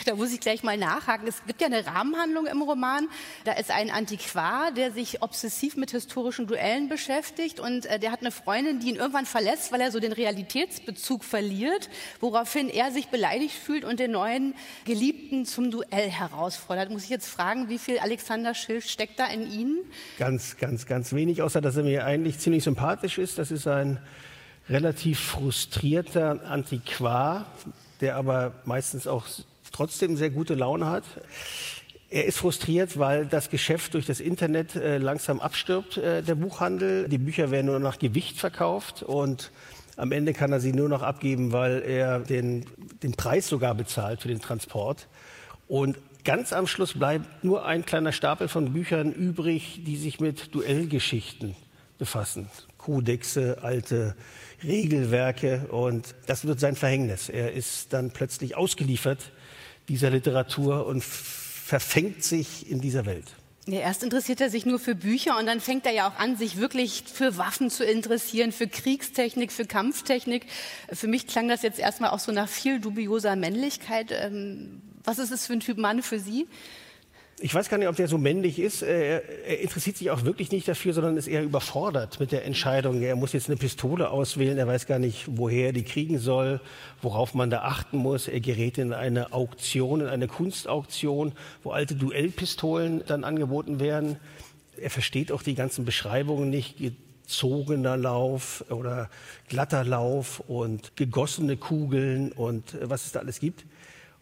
Da 0.05 0.15
muss 0.15 0.33
ich 0.33 0.41
gleich 0.41 0.63
mal 0.63 0.77
nachhaken. 0.77 1.27
Es 1.29 1.43
gibt 1.47 1.61
ja 1.61 1.67
eine 1.67 1.87
Rahmenhandlung 1.87 2.47
im 2.47 2.63
Roman. 2.63 3.09
Da 3.45 3.53
ist 3.53 3.71
ein 3.71 3.91
Antiquar, 3.91 4.73
der 4.73 4.93
sich 4.93 5.23
obsessiv 5.23 5.77
mit 5.77 5.91
historischen 5.91 6.47
Duellen 6.47 6.89
beschäftigt 6.89 7.61
und 7.61 7.87
äh, 7.87 7.99
der 7.99 8.13
hat 8.13 8.21
eine 8.21 8.31
Freundin, 8.31 8.81
die 8.81 8.89
ihn 8.89 8.97
irgendwann 8.97 9.27
verlässt, 9.27 9.73
weil 9.73 9.81
er 9.81 9.91
so 9.91 10.01
den 10.01 10.13
Realitätsbezug 10.13 11.25
verliert, 11.25 11.89
woraufhin 12.21 12.69
er 12.69 12.91
sich 12.91 13.09
beleidigt 13.09 13.55
fühlt 13.55 13.85
und 13.85 14.01
den 14.01 14.13
neuen 14.13 14.55
Geliebten 14.85 15.47
zum 15.47 15.71
Duell 15.71 16.11
herausfordert. 16.11 16.91
Muss 16.91 17.05
ich 17.05 17.11
jetzt 17.11 17.29
fragen, 17.29 17.69
wie 17.69 17.79
viel 17.79 17.99
Alexander 17.99 18.55
Schild 18.55 18.85
steckt 18.85 19.19
da 19.19 19.27
in 19.27 19.51
Ihnen? 19.51 19.79
Ganz, 20.19 20.57
ganz, 20.57 20.87
ganz 20.87 21.13
wenig, 21.13 21.43
außer 21.43 21.61
dass 21.61 21.77
er 21.77 21.83
mir 21.83 22.05
eigentlich 22.05 22.39
ziemlich 22.39 22.65
sympathisch 22.65 23.19
ist. 23.19 23.39
Das 23.39 23.51
ist 23.51 23.67
ein 23.67 24.01
relativ 24.69 25.21
frustrierter 25.21 26.45
Antiquar, 26.45 27.47
der 28.01 28.17
aber 28.17 28.53
meistens 28.65 29.07
auch 29.07 29.27
trotzdem 29.73 30.17
sehr 30.17 30.31
gute 30.31 30.55
Laune 30.55 30.87
hat. 30.87 31.05
Er 32.09 32.25
ist 32.25 32.39
frustriert, 32.39 32.99
weil 32.99 33.27
das 33.27 33.51
Geschäft 33.51 33.95
durch 33.95 34.07
das 34.07 34.21
Internet 34.21 34.77
äh, 34.77 34.99
langsam 34.99 35.41
abstirbt, 35.41 35.97
äh, 35.97 36.23
der 36.23 36.37
Buchhandel. 36.37 37.09
Die 37.09 37.19
Bücher 37.19 37.51
werden 37.51 37.67
nur 37.67 37.81
nach 37.81 37.99
Gewicht 37.99 38.39
verkauft 38.39 39.03
und 39.03 39.51
am 39.97 40.13
Ende 40.13 40.33
kann 40.33 40.53
er 40.53 40.61
sie 40.61 40.73
nur 40.73 40.89
noch 40.89 41.03
abgeben, 41.03 41.53
weil 41.53 41.83
er 41.83 42.21
den, 42.21 42.67
den 43.03 43.13
Preis 43.13 43.49
sogar 43.49 43.75
bezahlt 43.75 44.23
für 44.23 44.29
den 44.29 44.41
Transport. 44.41 45.09
Und 45.69 45.97
ganz 46.23 46.53
am 46.53 46.67
Schluss 46.67 46.95
bleibt 46.95 47.43
nur 47.43 47.65
ein 47.65 47.85
kleiner 47.85 48.13
Stapel 48.13 48.49
von 48.49 48.73
Büchern 48.73 49.13
übrig, 49.13 49.83
die 49.85 49.97
sich 49.97 50.21
mit 50.21 50.55
Duellgeschichten 50.55 51.57
befassen. 51.99 52.49
Kodexe, 52.79 53.59
alte 53.63 54.15
Regelwerke 54.63 55.67
und 55.71 56.15
das 56.27 56.47
wird 56.47 56.61
sein 56.61 56.77
Verhängnis. 56.77 57.29
Er 57.29 57.53
ist 57.53 57.93
dann 57.93 58.11
plötzlich 58.11 58.57
ausgeliefert 58.57 59.33
dieser 59.89 60.11
Literatur 60.11 60.87
und 60.87 61.03
verfängt 61.03 62.23
sich 62.25 62.71
in 62.71 62.81
dieser 62.81 63.07
Welt. 63.07 63.27
Ja, 63.69 63.81
erst 63.81 64.05
interessiert 64.05 64.41
er 64.41 64.49
sich 64.49 64.65
nur 64.65 64.79
für 64.79 64.95
Bücher 64.95 65.37
und 65.39 65.47
dann 65.47 65.61
fängt 65.61 65.87
er 65.87 65.93
ja 65.93 66.09
auch 66.09 66.21
an, 66.21 66.37
sich 66.37 66.57
wirklich 66.57 67.03
für 67.13 67.37
Waffen 67.37 67.69
zu 67.69 67.85
interessieren, 67.85 68.53
für 68.53 68.69
Kriegstechnik, 68.69 69.51
für 69.51 69.67
Kampftechnik. 69.67 70.47
Für 70.93 71.09
mich 71.09 71.27
klang 71.27 71.49
das 71.49 71.63
jetzt 71.63 71.81
erstmal 71.81 72.11
auch 72.11 72.21
so 72.21 72.31
nach 72.31 72.49
viel 72.49 72.79
dubioser 72.79 73.35
Männlichkeit. 73.35 74.13
Ähm, 74.13 74.83
was 75.03 75.19
ist 75.19 75.33
es 75.33 75.47
für 75.47 75.55
ein 75.55 75.61
Typ 75.61 75.79
Mann 75.79 76.03
für 76.03 76.21
Sie? 76.21 76.47
Ich 77.39 77.55
weiß 77.55 77.69
gar 77.69 77.77
nicht, 77.77 77.89
ob 77.89 77.97
der 77.97 78.09
so 78.09 78.17
männlich 78.17 78.59
ist. 78.59 78.81
Er, 78.81 79.23
er, 79.47 79.61
interessiert 79.61 79.99
sich 79.99 80.11
auch 80.11 80.25
wirklich 80.25 80.51
nicht 80.53 80.67
dafür, 80.67 80.95
sondern 80.95 81.19
ist 81.19 81.29
eher 81.29 81.43
überfordert 81.43 82.19
mit 82.19 82.33
der 82.33 82.47
Entscheidung. 82.47 83.03
Er 83.03 83.15
muss 83.15 83.35
jetzt 83.35 83.51
eine 83.51 83.59
Pistole 83.59 84.09
auswählen. 84.09 84.57
Er 84.57 84.67
weiß 84.67 84.87
gar 84.87 84.99
nicht, 84.99 85.27
woher 85.29 85.67
er 85.67 85.73
die 85.75 85.83
kriegen 85.83 86.19
soll, 86.19 86.61
worauf 87.03 87.35
man 87.35 87.51
da 87.51 87.61
achten 87.61 87.99
muss. 87.99 88.27
Er 88.27 88.41
gerät 88.41 88.79
in 88.79 88.95
eine 88.95 89.35
Auktion, 89.35 90.01
in 90.01 90.07
eine 90.07 90.29
Kunstauktion, 90.29 91.33
wo 91.63 91.73
alte 91.73 91.95
Duellpistolen 91.95 93.03
dann 93.07 93.23
angeboten 93.23 93.81
werden. 93.81 94.17
Er 94.79 94.91
versteht 94.91 95.31
auch 95.31 95.43
die 95.43 95.55
ganzen 95.55 95.85
Beschreibungen 95.85 96.49
nicht. 96.49 96.79
gezogener 96.79 97.99
Lauf 97.99 98.65
oder 98.71 99.11
glatter 99.49 99.85
Lauf 99.85 100.41
und 100.41 100.97
gegossene 100.97 101.57
Kugeln 101.57 102.33
und 102.33 102.75
äh, 102.75 102.89
was 102.89 103.05
es 103.05 103.13
da 103.13 103.21
alles 103.21 103.41
gibt. 103.41 103.67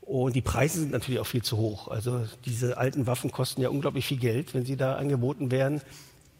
Und 0.04 0.36
die 0.36 0.42
Preise 0.42 0.80
sind 0.80 0.92
natürlich 0.92 1.20
auch 1.20 1.26
viel 1.26 1.42
zu 1.42 1.56
hoch. 1.56 1.88
Also 1.88 2.26
diese 2.44 2.76
alten 2.76 3.06
Waffen 3.06 3.30
kosten 3.30 3.62
ja 3.62 3.70
unglaublich 3.70 4.06
viel 4.06 4.18
Geld, 4.18 4.54
wenn 4.54 4.66
sie 4.66 4.76
da 4.76 4.96
angeboten 4.96 5.50
werden. 5.50 5.80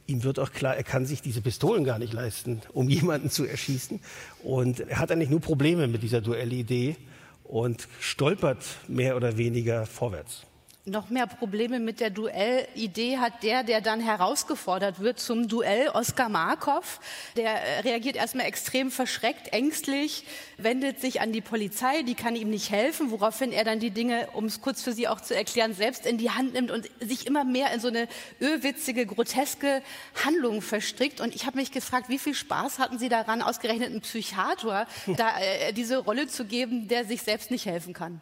Ihm 0.06 0.22
wird 0.22 0.38
auch 0.38 0.52
klar, 0.52 0.76
er 0.76 0.84
kann 0.84 1.06
sich 1.06 1.22
diese 1.22 1.40
Pistolen 1.40 1.82
gar 1.84 1.98
nicht 1.98 2.12
leisten, 2.12 2.60
um 2.74 2.88
jemanden 2.90 3.30
zu 3.30 3.46
erschießen. 3.46 4.00
Und 4.42 4.80
er 4.80 4.98
hat 4.98 5.10
eigentlich 5.10 5.30
nur 5.30 5.40
Probleme 5.40 5.88
mit 5.88 6.02
dieser 6.02 6.20
Duellidee 6.20 6.96
und 7.44 7.88
stolpert 8.00 8.64
mehr 8.86 9.16
oder 9.16 9.38
weniger 9.38 9.86
vorwärts 9.86 10.44
noch 10.86 11.08
mehr 11.08 11.26
Probleme 11.26 11.80
mit 11.80 11.98
der 11.98 12.10
Duellidee 12.10 13.16
hat 13.16 13.42
der, 13.42 13.62
der 13.62 13.80
dann 13.80 14.00
herausgefordert 14.00 15.00
wird 15.00 15.18
zum 15.18 15.48
Duell, 15.48 15.88
Oskar 15.88 16.28
Markov. 16.28 17.00
Der 17.36 17.84
reagiert 17.84 18.16
erstmal 18.16 18.44
extrem 18.44 18.90
verschreckt, 18.90 19.54
ängstlich, 19.54 20.24
wendet 20.58 21.00
sich 21.00 21.22
an 21.22 21.32
die 21.32 21.40
Polizei, 21.40 22.02
die 22.02 22.14
kann 22.14 22.36
ihm 22.36 22.50
nicht 22.50 22.70
helfen, 22.70 23.10
woraufhin 23.10 23.50
er 23.50 23.64
dann 23.64 23.80
die 23.80 23.92
Dinge, 23.92 24.28
um 24.34 24.44
es 24.44 24.60
kurz 24.60 24.82
für 24.82 24.92
Sie 24.92 25.08
auch 25.08 25.22
zu 25.22 25.34
erklären, 25.34 25.72
selbst 25.72 26.04
in 26.04 26.18
die 26.18 26.30
Hand 26.30 26.52
nimmt 26.52 26.70
und 26.70 26.90
sich 27.00 27.26
immer 27.26 27.44
mehr 27.44 27.72
in 27.72 27.80
so 27.80 27.88
eine 27.88 28.06
öhwitzige, 28.42 29.06
groteske 29.06 29.80
Handlung 30.22 30.60
verstrickt. 30.60 31.22
Und 31.22 31.34
ich 31.34 31.46
habe 31.46 31.56
mich 31.56 31.72
gefragt, 31.72 32.10
wie 32.10 32.18
viel 32.18 32.34
Spaß 32.34 32.78
hatten 32.78 32.98
Sie 32.98 33.08
daran, 33.08 33.40
ausgerechnet 33.40 33.88
einen 33.88 34.02
Psychiater, 34.02 34.86
da 35.16 35.40
äh, 35.40 35.72
diese 35.72 35.96
Rolle 35.96 36.26
zu 36.26 36.44
geben, 36.44 36.88
der 36.88 37.06
sich 37.06 37.22
selbst 37.22 37.50
nicht 37.50 37.64
helfen 37.64 37.94
kann? 37.94 38.20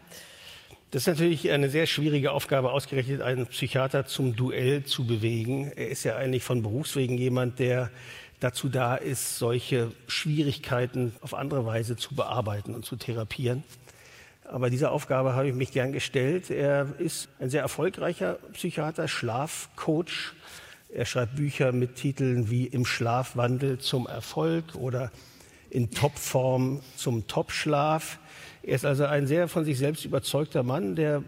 Das 0.93 1.05
ist 1.05 1.07
natürlich 1.07 1.51
eine 1.51 1.71
sehr 1.71 1.87
schwierige 1.87 2.33
Aufgabe, 2.33 2.71
ausgerechnet 2.71 3.23
einen 3.23 3.47
Psychiater 3.47 4.05
zum 4.05 4.37
Duell 4.37 4.85
zu 4.85 5.07
bewegen. 5.07 5.73
Er 5.75 5.89
ist 5.89 6.05
ja 6.05 6.17
eigentlich 6.17 6.43
von 6.43 6.63
Berufswegen 6.63 7.17
jemand, 7.17 7.61
der 7.61 7.91
dazu 8.41 8.69
da 8.69 8.97
ist, 8.97 9.39
solche 9.39 9.91
Schwierigkeiten 10.07 11.15
auf 11.23 11.33
andere 11.33 11.65
Weise 11.65 11.97
zu 11.97 12.15
bearbeiten 12.15 12.75
und 12.75 12.85
zu 12.85 12.97
therapieren. 12.97 13.65
Aber 14.45 14.69
diese 14.69 14.91
Aufgabe 14.91 15.35
habe 15.35 15.49
ich 15.49 15.55
mich 15.55 15.73
gern 15.73 15.93
gestellt. 15.93 16.51
Er 16.51 16.87
ist 16.99 17.31
ein 17.41 17.49
sehr 17.49 17.63
erfolgreicher 17.63 18.35
Psychiater, 18.53 19.09
Schlafcoach. 19.09 20.35
Er 20.93 21.07
schreibt 21.07 21.37
Bücher 21.37 21.73
mit 21.73 21.97
Titeln 21.97 22.51
wie 22.51 22.67
Im 22.67 22.85
Schlafwandel 22.85 23.79
zum 23.79 24.07
Erfolg 24.07 24.75
oder 24.75 25.11
In 25.71 25.91
Topform 25.91 26.83
zum 26.97 27.27
Topschlaf. 27.27 28.19
Er 28.63 28.77
ist 28.77 28.85
also 28.85 29.05
ein 29.05 29.27
sehr 29.27 29.49
von 29.49 29.65
sich 29.65 29.79
selbst 29.79 30.05
überzeugter 30.05 30.63
Mann, 30.63 30.95
der 30.95 31.23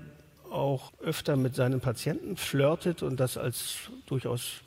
auch 0.50 0.92
öfter 1.02 1.36
mit 1.36 1.54
seinen 1.54 1.80
Patienten 1.80 2.36
flirtet 2.36 3.02
und 3.02 3.18
das 3.18 3.36
als 3.36 3.90
durchaus 4.06 4.62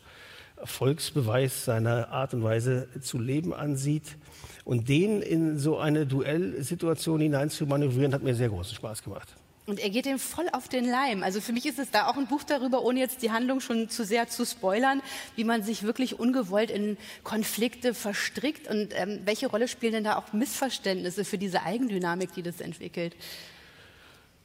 Erfolgsbeweis 0.58 1.66
seiner 1.66 2.10
Art 2.10 2.34
und 2.34 2.44
Weise 2.44 2.88
zu 3.02 3.20
leben 3.20 3.54
ansieht. 3.54 4.18
Und 4.66 4.90
den 4.90 5.22
in 5.22 5.58
so 5.58 5.78
eine 5.78 6.06
Duellsituation 6.06 7.22
hinein 7.22 7.50
zu 7.50 7.66
manövrieren, 7.66 8.14
hat 8.14 8.24
mir 8.24 8.36
sehr 8.36 8.50
großen 8.50 8.76
Spaß 8.76 9.04
gemacht. 9.04 9.34
Und 9.68 9.82
er 9.82 9.90
geht 9.90 10.06
dem 10.06 10.18
voll 10.18 10.48
auf 10.54 10.70
den 10.70 10.86
Leim. 10.86 11.24
Also 11.24 11.42
für 11.42 11.52
mich 11.52 11.66
ist 11.66 11.78
es 11.78 11.92
da 11.92 12.08
auch 12.08 12.16
ein 12.16 12.28
Buch 12.28 12.44
darüber, 12.44 12.84
ohne 12.84 13.02
jetzt 13.02 13.22
die 13.22 13.32
Handlung 13.32 13.60
schon 13.60 13.90
zu 13.90 14.06
sehr 14.06 14.30
zu 14.30 14.46
spoilern, 14.46 15.02
wie 15.36 15.44
man 15.44 15.62
sich 15.62 15.84
wirklich 15.84 16.18
ungewollt 16.18 16.72
in 16.72 16.96
Konflikte 17.26 17.94
verstrickt 17.94 18.70
und 18.70 18.94
ähm, 18.96 19.20
welche 19.26 19.48
Rolle 19.48 19.68
spielen 19.68 19.92
denn 19.92 20.04
da 20.06 20.16
auch 20.16 20.32
Missverständnisse 20.32 21.26
für 21.26 21.38
diese 21.38 21.64
Eigendynamik, 21.64 22.34
die 22.34 22.44
das 22.44 22.62
entwickelt? 22.62 23.14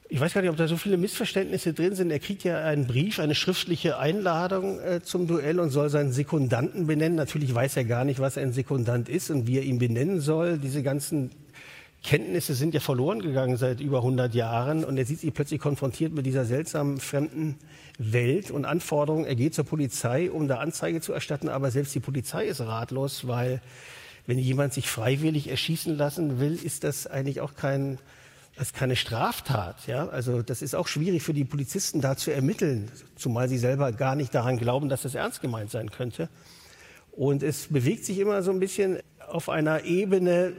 Ich 0.09 0.19
weiß 0.19 0.33
gar 0.33 0.41
nicht, 0.41 0.49
ob 0.49 0.57
da 0.57 0.67
so 0.67 0.75
viele 0.75 0.97
Missverständnisse 0.97 1.71
drin 1.71 1.95
sind. 1.95 2.11
Er 2.11 2.19
kriegt 2.19 2.43
ja 2.43 2.61
einen 2.61 2.85
Brief, 2.85 3.19
eine 3.19 3.33
schriftliche 3.33 3.97
Einladung 3.99 4.81
äh, 4.81 5.01
zum 5.01 5.25
Duell 5.25 5.61
und 5.61 5.69
soll 5.69 5.89
seinen 5.89 6.11
Sekundanten 6.11 6.85
benennen. 6.85 7.15
Natürlich 7.15 7.55
weiß 7.55 7.77
er 7.77 7.85
gar 7.85 8.03
nicht, 8.03 8.19
was 8.19 8.37
ein 8.37 8.51
Sekundant 8.51 9.07
ist 9.07 9.31
und 9.31 9.47
wie 9.47 9.57
er 9.57 9.63
ihn 9.63 9.79
benennen 9.79 10.19
soll. 10.19 10.57
Diese 10.57 10.83
ganzen 10.83 11.31
Kenntnisse 12.03 12.53
sind 12.53 12.73
ja 12.73 12.81
verloren 12.81 13.21
gegangen 13.21 13.55
seit 13.55 13.79
über 13.79 13.99
100 13.99 14.35
Jahren 14.35 14.83
und 14.83 14.97
er 14.97 15.05
sieht 15.05 15.21
sich 15.21 15.33
plötzlich 15.33 15.61
konfrontiert 15.61 16.13
mit 16.13 16.25
dieser 16.25 16.43
seltsamen 16.43 16.99
fremden 16.99 17.55
Welt 17.97 18.51
und 18.51 18.65
Anforderungen. 18.65 19.25
Er 19.25 19.35
geht 19.35 19.53
zur 19.53 19.63
Polizei, 19.63 20.29
um 20.29 20.49
da 20.49 20.57
Anzeige 20.57 20.99
zu 20.99 21.13
erstatten, 21.13 21.47
aber 21.47 21.71
selbst 21.71 21.95
die 21.95 22.01
Polizei 22.01 22.45
ist 22.45 22.59
ratlos, 22.59 23.25
weil 23.27 23.61
wenn 24.25 24.37
jemand 24.37 24.73
sich 24.73 24.89
freiwillig 24.89 25.49
erschießen 25.49 25.95
lassen 25.95 26.39
will, 26.39 26.59
ist 26.61 26.83
das 26.83 27.07
eigentlich 27.07 27.39
auch 27.39 27.55
kein, 27.55 27.99
das 28.57 28.67
ist 28.67 28.75
keine 28.75 28.97
Straftat. 28.97 29.87
Ja? 29.87 30.09
Also 30.09 30.41
das 30.41 30.61
ist 30.61 30.75
auch 30.75 30.87
schwierig 30.87 31.23
für 31.23 31.33
die 31.33 31.45
Polizisten 31.45 32.01
da 32.01 32.17
zu 32.17 32.31
ermitteln, 32.31 32.91
zumal 33.15 33.47
sie 33.47 33.57
selber 33.57 33.93
gar 33.93 34.15
nicht 34.15 34.35
daran 34.35 34.57
glauben, 34.57 34.89
dass 34.89 35.03
das 35.03 35.15
ernst 35.15 35.41
gemeint 35.41 35.71
sein 35.71 35.89
könnte. 35.89 36.29
Und 37.11 37.43
es 37.43 37.67
bewegt 37.67 38.03
sich 38.03 38.19
immer 38.19 38.43
so 38.43 38.51
ein 38.51 38.59
bisschen 38.59 38.99
auf 39.27 39.47
einer 39.47 39.83
Ebene, 39.85 40.53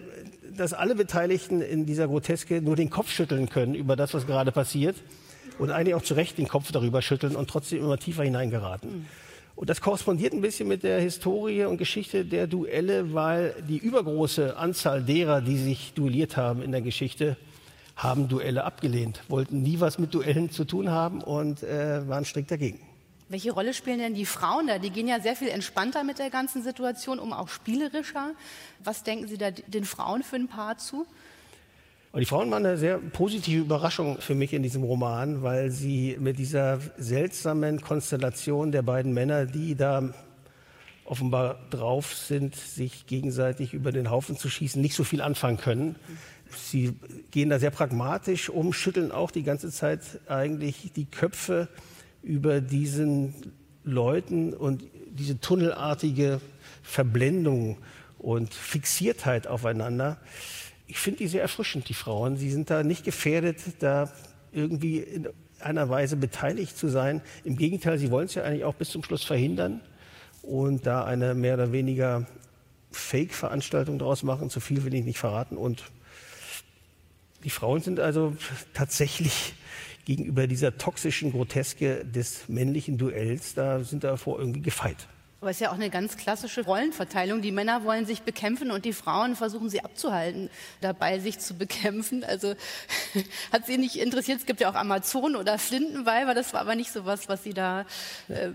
dass 0.56 0.72
alle 0.72 0.94
Beteiligten 0.94 1.60
in 1.60 1.86
dieser 1.86 2.08
Groteske 2.08 2.60
nur 2.62 2.76
den 2.76 2.90
Kopf 2.90 3.10
schütteln 3.10 3.48
können 3.48 3.74
über 3.74 3.96
das, 3.96 4.14
was 4.14 4.26
gerade 4.26 4.52
passiert 4.52 4.96
und 5.58 5.70
eigentlich 5.70 5.94
auch 5.94 6.02
zu 6.02 6.14
Recht 6.14 6.38
den 6.38 6.48
Kopf 6.48 6.72
darüber 6.72 7.02
schütteln 7.02 7.36
und 7.36 7.48
trotzdem 7.48 7.80
immer 7.80 7.98
tiefer 7.98 8.24
hineingeraten. 8.24 9.06
Und 9.56 9.70
das 9.70 9.80
korrespondiert 9.80 10.32
ein 10.32 10.40
bisschen 10.40 10.66
mit 10.66 10.82
der 10.82 11.00
Historie 11.00 11.64
und 11.64 11.78
Geschichte 11.78 12.24
der 12.24 12.46
Duelle, 12.46 13.14
weil 13.14 13.54
die 13.68 13.78
übergroße 13.78 14.56
Anzahl 14.56 15.02
derer, 15.02 15.40
die 15.40 15.56
sich 15.56 15.92
duelliert 15.94 16.36
haben 16.36 16.60
in 16.60 16.72
der 16.72 16.80
Geschichte, 16.80 17.36
haben 17.94 18.26
Duelle 18.26 18.64
abgelehnt, 18.64 19.22
wollten 19.28 19.62
nie 19.62 19.78
was 19.78 20.00
mit 20.00 20.12
Duellen 20.12 20.50
zu 20.50 20.64
tun 20.64 20.90
haben 20.90 21.22
und 21.22 21.62
äh, 21.62 22.08
waren 22.08 22.24
strikt 22.24 22.50
dagegen. 22.50 22.80
Welche 23.28 23.52
Rolle 23.52 23.72
spielen 23.72 23.98
denn 23.98 24.14
die 24.14 24.26
Frauen 24.26 24.66
da? 24.66 24.78
Die 24.78 24.90
gehen 24.90 25.08
ja 25.08 25.18
sehr 25.18 25.34
viel 25.34 25.48
entspannter 25.48 26.04
mit 26.04 26.18
der 26.18 26.28
ganzen 26.28 26.62
Situation 26.62 27.18
um, 27.18 27.32
auch 27.32 27.48
spielerischer. 27.48 28.32
Was 28.82 29.02
denken 29.02 29.28
Sie 29.28 29.38
da 29.38 29.50
den 29.50 29.84
Frauen 29.84 30.22
für 30.22 30.36
ein 30.36 30.48
Paar 30.48 30.76
zu? 30.76 31.06
Die 32.16 32.26
Frauen 32.26 32.48
waren 32.50 32.64
eine 32.64 32.76
sehr 32.76 32.98
positive 32.98 33.62
Überraschung 33.62 34.20
für 34.20 34.36
mich 34.36 34.52
in 34.52 34.62
diesem 34.62 34.84
Roman, 34.84 35.42
weil 35.42 35.72
sie 35.72 36.16
mit 36.20 36.38
dieser 36.38 36.78
seltsamen 36.96 37.80
Konstellation 37.80 38.70
der 38.70 38.82
beiden 38.82 39.12
Männer, 39.12 39.46
die 39.46 39.74
da 39.74 40.14
offenbar 41.04 41.58
drauf 41.70 42.14
sind, 42.14 42.54
sich 42.54 43.06
gegenseitig 43.06 43.74
über 43.74 43.90
den 43.90 44.10
Haufen 44.10 44.36
zu 44.36 44.48
schießen, 44.48 44.80
nicht 44.80 44.94
so 44.94 45.02
viel 45.02 45.20
anfangen 45.20 45.56
können. 45.56 45.96
Sie 46.56 46.94
gehen 47.32 47.50
da 47.50 47.58
sehr 47.58 47.72
pragmatisch 47.72 48.48
um, 48.48 48.72
schütteln 48.72 49.10
auch 49.10 49.32
die 49.32 49.42
ganze 49.42 49.72
Zeit 49.72 50.02
eigentlich 50.28 50.92
die 50.94 51.06
Köpfe 51.06 51.68
über 52.24 52.60
diesen 52.60 53.34
Leuten 53.84 54.54
und 54.54 54.82
diese 55.10 55.38
tunnelartige 55.40 56.40
Verblendung 56.82 57.78
und 58.18 58.54
Fixiertheit 58.54 59.46
aufeinander. 59.46 60.18
Ich 60.86 60.98
finde 60.98 61.18
die 61.18 61.28
sehr 61.28 61.42
erfrischend, 61.42 61.88
die 61.88 61.94
Frauen. 61.94 62.36
Sie 62.36 62.50
sind 62.50 62.70
da 62.70 62.82
nicht 62.82 63.04
gefährdet, 63.04 63.58
da 63.78 64.10
irgendwie 64.52 64.98
in 64.98 65.28
einer 65.60 65.88
Weise 65.88 66.16
beteiligt 66.16 66.76
zu 66.76 66.88
sein. 66.88 67.22
Im 67.44 67.56
Gegenteil, 67.56 67.98
sie 67.98 68.10
wollen 68.10 68.26
es 68.26 68.34
ja 68.34 68.42
eigentlich 68.42 68.64
auch 68.64 68.74
bis 68.74 68.90
zum 68.90 69.02
Schluss 69.02 69.24
verhindern 69.24 69.80
und 70.42 70.86
da 70.86 71.04
eine 71.04 71.34
mehr 71.34 71.54
oder 71.54 71.72
weniger 71.72 72.26
Fake-Veranstaltung 72.90 73.98
daraus 73.98 74.22
machen. 74.22 74.50
Zu 74.50 74.60
viel 74.60 74.84
will 74.84 74.94
ich 74.94 75.04
nicht 75.04 75.18
verraten. 75.18 75.56
Und 75.56 75.84
die 77.44 77.50
Frauen 77.50 77.82
sind 77.82 78.00
also 78.00 78.36
tatsächlich 78.72 79.54
gegenüber 80.04 80.46
dieser 80.46 80.76
toxischen 80.76 81.32
Groteske 81.32 82.04
des 82.04 82.48
männlichen 82.48 82.98
Duells, 82.98 83.54
da 83.54 83.82
sind 83.82 84.04
davor 84.04 84.38
irgendwie 84.38 84.62
gefeit. 84.62 85.08
Aber 85.40 85.50
es 85.50 85.58
ist 85.58 85.60
ja 85.60 85.70
auch 85.72 85.74
eine 85.74 85.90
ganz 85.90 86.16
klassische 86.16 86.64
Rollenverteilung. 86.64 87.42
Die 87.42 87.52
Männer 87.52 87.84
wollen 87.84 88.06
sich 88.06 88.22
bekämpfen 88.22 88.70
und 88.70 88.86
die 88.86 88.94
Frauen 88.94 89.36
versuchen 89.36 89.68
sie 89.68 89.84
abzuhalten, 89.84 90.48
dabei 90.80 91.18
sich 91.18 91.38
zu 91.38 91.52
bekämpfen. 91.52 92.24
Also 92.24 92.54
hat 93.52 93.66
sie 93.66 93.76
nicht 93.76 93.96
interessiert. 93.96 94.40
Es 94.40 94.46
gibt 94.46 94.60
ja 94.60 94.70
auch 94.70 94.74
Amazonen 94.74 95.36
oder 95.36 95.58
Flintenweiber. 95.58 96.32
Das 96.32 96.54
war 96.54 96.62
aber 96.62 96.76
nicht 96.76 96.90
so 96.90 97.04
was, 97.04 97.28
was 97.28 97.44
sie 97.44 97.52
da. 97.52 97.84
Äh 98.28 98.52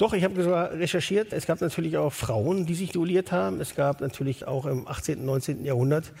doch, 0.00 0.14
ich 0.14 0.24
habe 0.24 0.42
sogar 0.42 0.72
recherchiert. 0.72 1.34
Es 1.34 1.44
gab 1.44 1.60
natürlich 1.60 1.98
auch 1.98 2.12
Frauen, 2.12 2.64
die 2.64 2.74
sich 2.74 2.92
duelliert 2.92 3.32
haben. 3.32 3.60
Es 3.60 3.74
gab 3.74 4.00
natürlich 4.00 4.46
auch 4.46 4.64
im 4.64 4.88
18. 4.88 5.18
und 5.18 5.26
19. 5.26 5.64
Jahrhundert 5.64 6.12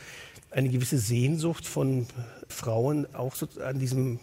eine 0.50 0.68
gewisse 0.68 0.98
Sehnsucht 0.98 1.66
von 1.66 2.06
Frauen, 2.48 3.06
auch 3.14 3.34
so 3.34 3.48
an 3.64 3.78
diesem 3.78 4.18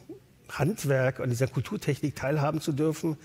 Handwerk, 0.49 1.19
an 1.19 1.29
dieser 1.29 1.47
Kulturtechnik 1.47 2.15
teilhaben 2.15 2.61
zu 2.61 2.71
dürfen. 2.71 3.17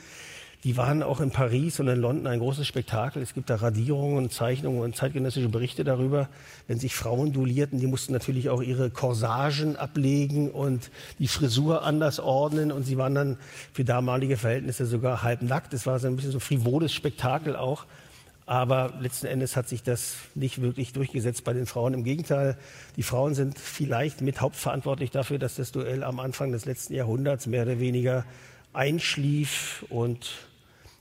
Die 0.64 0.76
waren 0.76 1.02
auch 1.02 1.20
in 1.20 1.32
Paris 1.32 1.80
und 1.80 1.88
in 1.88 1.98
London 1.98 2.28
ein 2.28 2.38
großes 2.38 2.68
Spektakel. 2.68 3.20
Es 3.20 3.34
gibt 3.34 3.50
da 3.50 3.56
Radierungen, 3.56 4.30
Zeichnungen 4.30 4.80
und 4.82 4.94
zeitgenössische 4.94 5.48
Berichte 5.48 5.82
darüber, 5.82 6.28
wenn 6.68 6.78
sich 6.78 6.94
Frauen 6.94 7.32
duellierten. 7.32 7.80
Die 7.80 7.88
mussten 7.88 8.12
natürlich 8.12 8.48
auch 8.48 8.62
ihre 8.62 8.88
Corsagen 8.88 9.74
ablegen 9.74 10.52
und 10.52 10.92
die 11.18 11.26
Frisur 11.26 11.82
anders 11.82 12.20
ordnen. 12.20 12.70
Und 12.70 12.84
sie 12.84 12.96
waren 12.96 13.14
dann 13.16 13.38
für 13.72 13.84
damalige 13.84 14.36
Verhältnisse 14.36 14.86
sogar 14.86 15.24
halbnackt. 15.24 15.74
Es 15.74 15.84
war 15.84 15.98
so 15.98 16.06
ein 16.06 16.14
bisschen 16.14 16.30
so 16.30 16.38
frivoles 16.38 16.92
Spektakel 16.92 17.56
auch. 17.56 17.86
Aber 18.52 18.92
letzten 19.00 19.28
Endes 19.28 19.56
hat 19.56 19.66
sich 19.66 19.82
das 19.82 20.14
nicht 20.34 20.60
wirklich 20.60 20.92
durchgesetzt 20.92 21.42
bei 21.42 21.54
den 21.54 21.64
Frauen. 21.64 21.94
Im 21.94 22.04
Gegenteil, 22.04 22.58
die 22.96 23.02
Frauen 23.02 23.34
sind 23.34 23.58
vielleicht 23.58 24.20
mit 24.20 24.42
hauptverantwortlich 24.42 25.10
dafür, 25.10 25.38
dass 25.38 25.54
das 25.54 25.72
Duell 25.72 26.04
am 26.04 26.20
Anfang 26.20 26.52
des 26.52 26.66
letzten 26.66 26.92
Jahrhunderts 26.92 27.46
mehr 27.46 27.62
oder 27.62 27.80
weniger 27.80 28.26
einschlief 28.74 29.86
und 29.88 30.32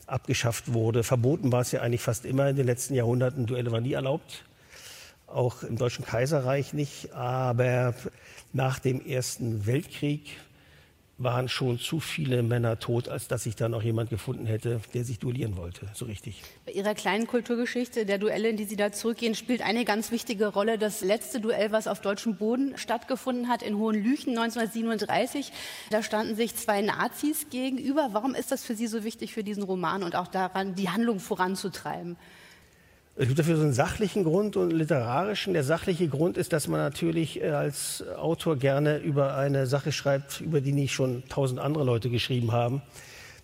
abgeschafft 0.07 0.71
wurde. 0.71 1.03
Verboten 1.03 1.51
war 1.51 1.59
es 1.59 1.73
ja 1.73 1.81
eigentlich 1.81 1.99
fast 1.99 2.23
immer 2.23 2.47
in 2.47 2.55
den 2.55 2.65
letzten 2.65 2.93
Jahrhunderten. 2.93 3.47
Duelle 3.47 3.69
waren 3.73 3.83
nie 3.83 3.91
erlaubt, 3.91 4.45
auch 5.27 5.61
im 5.63 5.77
Deutschen 5.77 6.05
Kaiserreich 6.05 6.71
nicht. 6.71 7.11
Aber 7.11 7.93
nach 8.53 8.79
dem 8.79 9.05
Ersten 9.05 9.65
Weltkrieg 9.65 10.37
waren 11.23 11.49
schon 11.49 11.79
zu 11.79 11.99
viele 11.99 12.43
Männer 12.43 12.79
tot, 12.79 13.09
als 13.09 13.27
dass 13.27 13.43
sich 13.43 13.55
da 13.55 13.69
noch 13.69 13.83
jemand 13.83 14.09
gefunden 14.09 14.45
hätte, 14.45 14.81
der 14.93 15.03
sich 15.03 15.19
duellieren 15.19 15.57
wollte, 15.57 15.89
so 15.93 16.05
richtig. 16.05 16.41
Bei 16.65 16.71
Ihrer 16.71 16.95
kleinen 16.95 17.27
Kulturgeschichte 17.27 18.05
der 18.05 18.17
Duelle, 18.17 18.49
in 18.49 18.57
die 18.57 18.65
Sie 18.65 18.75
da 18.75 18.91
zurückgehen, 18.91 19.35
spielt 19.35 19.61
eine 19.61 19.85
ganz 19.85 20.11
wichtige 20.11 20.47
Rolle 20.47 20.77
das 20.77 21.01
letzte 21.01 21.39
Duell, 21.39 21.71
was 21.71 21.87
auf 21.87 22.01
deutschem 22.01 22.35
Boden 22.35 22.77
stattgefunden 22.77 23.47
hat, 23.47 23.63
in 23.63 23.77
Hohenlüchen 23.77 24.37
1937. 24.37 25.51
Da 25.89 26.03
standen 26.03 26.35
sich 26.35 26.55
zwei 26.55 26.81
Nazis 26.81 27.47
gegenüber. 27.49 28.09
Warum 28.11 28.35
ist 28.35 28.51
das 28.51 28.63
für 28.63 28.75
Sie 28.75 28.87
so 28.87 29.03
wichtig 29.03 29.33
für 29.33 29.43
diesen 29.43 29.63
Roman 29.63 30.03
und 30.03 30.15
auch 30.15 30.27
daran, 30.27 30.75
die 30.75 30.89
Handlung 30.89 31.19
voranzutreiben? 31.19 32.17
Es 33.21 33.27
gibt 33.27 33.37
dafür 33.37 33.55
so 33.55 33.61
einen 33.61 33.71
sachlichen 33.71 34.23
Grund 34.23 34.57
und 34.57 34.69
einen 34.69 34.79
literarischen. 34.79 35.53
Der 35.53 35.63
sachliche 35.63 36.07
Grund 36.07 36.37
ist, 36.37 36.53
dass 36.53 36.67
man 36.67 36.79
natürlich 36.79 37.39
äh, 37.39 37.51
als 37.51 38.03
Autor 38.17 38.57
gerne 38.57 38.97
über 38.97 39.37
eine 39.37 39.67
Sache 39.67 39.91
schreibt, 39.91 40.41
über 40.41 40.59
die 40.59 40.71
nicht 40.71 40.91
schon 40.91 41.21
tausend 41.29 41.59
andere 41.59 41.83
Leute 41.83 42.09
geschrieben 42.09 42.51
haben. 42.51 42.81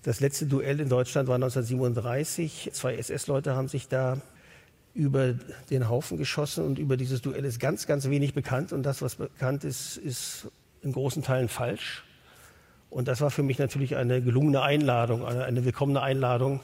Das 0.01 0.19
letzte 0.19 0.47
Duell 0.47 0.79
in 0.79 0.89
Deutschland 0.89 1.27
war 1.27 1.35
1937. 1.35 2.71
Zwei 2.73 2.95
SS-Leute 2.95 3.55
haben 3.55 3.67
sich 3.67 3.87
da 3.87 4.19
über 4.95 5.35
den 5.69 5.87
Haufen 5.87 6.17
geschossen 6.17 6.65
und 6.65 6.79
über 6.79 6.97
dieses 6.97 7.21
Duell 7.21 7.45
ist 7.45 7.59
ganz, 7.59 7.85
ganz 7.85 8.09
wenig 8.09 8.33
bekannt. 8.33 8.73
Und 8.73 8.81
das, 8.81 9.03
was 9.03 9.17
bekannt 9.17 9.63
ist, 9.63 9.97
ist 9.97 10.47
in 10.81 10.91
großen 10.91 11.21
Teilen 11.21 11.49
falsch. 11.49 12.03
Und 12.89 13.07
das 13.07 13.21
war 13.21 13.29
für 13.29 13.43
mich 13.43 13.59
natürlich 13.59 13.95
eine 13.95 14.23
gelungene 14.23 14.63
Einladung, 14.63 15.23
eine, 15.23 15.43
eine 15.43 15.65
willkommene 15.65 16.01
Einladung, 16.01 16.61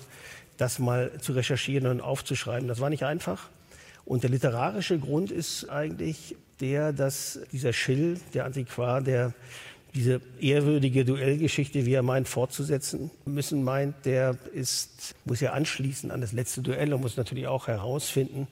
das 0.57 0.79
mal 0.79 1.11
zu 1.19 1.33
recherchieren 1.33 1.87
und 1.87 2.01
aufzuschreiben. 2.01 2.67
Das 2.67 2.79
war 2.79 2.89
nicht 2.89 3.03
einfach. 3.03 3.49
Und 4.05 4.23
der 4.23 4.29
literarische 4.29 4.99
Grund 4.99 5.31
ist 5.31 5.69
eigentlich 5.69 6.35
der, 6.59 6.93
dass 6.93 7.39
dieser 7.51 7.73
Schill, 7.73 8.19
der 8.33 8.45
Antiquar, 8.45 9.01
der 9.01 9.33
diese 9.95 10.21
ehrwürdige 10.39 11.05
Duellgeschichte, 11.05 11.85
wie 11.85 11.93
er 11.93 12.01
meint, 12.01 12.27
fortzusetzen 12.27 13.11
müssen 13.25 13.63
meint, 13.63 14.05
der 14.05 14.37
ist, 14.53 15.13
muss 15.23 15.39
ja 15.39 15.53
anschließen 15.53 16.09
an 16.09 16.19
das 16.19 16.31
letzte 16.31 16.61
Duell 16.61 16.93
und 16.93 17.01
muss 17.01 17.15
natürlich 17.15 17.47
auch 17.47 17.67
herausfinden, 17.67 18.47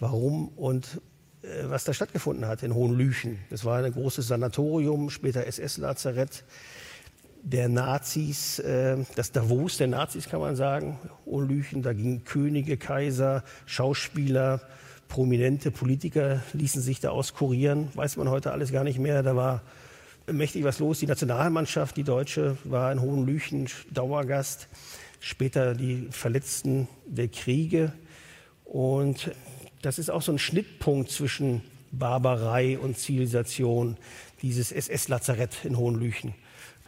warum 0.00 0.48
und 0.48 1.00
äh, 1.42 1.64
was 1.64 1.84
da 1.84 1.92
stattgefunden 1.92 2.46
hat 2.46 2.62
in 2.62 2.74
Hohenlüchen. 2.74 3.38
Das 3.50 3.64
war 3.64 3.82
ein 3.82 3.92
großes 3.92 4.28
Sanatorium, 4.28 5.10
später 5.10 5.46
SS-Lazarett 5.46 6.44
der 7.42 7.68
Nazis, 7.68 8.58
äh, 8.58 8.96
das 9.14 9.32
Davos 9.32 9.76
der 9.78 9.86
Nazis 9.86 10.28
kann 10.28 10.40
man 10.40 10.56
sagen, 10.56 10.98
Olychen, 11.24 11.82
da 11.82 11.92
gingen 11.92 12.24
Könige, 12.24 12.76
Kaiser, 12.76 13.44
Schauspieler, 13.66 14.60
prominente 15.08 15.70
Politiker 15.70 16.42
ließen 16.52 16.82
sich 16.82 17.00
da 17.00 17.10
auskurieren, 17.10 17.88
weiß 17.94 18.16
man 18.16 18.28
heute 18.28 18.52
alles 18.52 18.72
gar 18.72 18.84
nicht 18.84 18.98
mehr. 18.98 19.22
Da 19.22 19.34
war 19.34 19.62
mächtig 20.26 20.64
was 20.64 20.78
los. 20.78 20.98
Die 21.00 21.06
Nationalmannschaft, 21.06 21.96
die 21.96 22.04
Deutsche, 22.04 22.56
war 22.64 22.92
in 22.92 23.00
Hohenlüchen 23.00 23.68
Dauergast. 23.90 24.68
Später 25.20 25.74
die 25.74 26.08
Verletzten 26.10 26.86
der 27.06 27.28
Kriege. 27.28 27.92
Und 28.64 29.32
das 29.82 29.98
ist 29.98 30.10
auch 30.10 30.22
so 30.22 30.32
ein 30.32 30.38
Schnittpunkt 30.38 31.10
zwischen 31.10 31.62
Barbarei 31.90 32.78
und 32.78 32.98
Zivilisation, 32.98 33.96
dieses 34.42 34.70
SS-Lazarett 34.70 35.64
in 35.64 35.76
Hohenlüchen. 35.76 36.34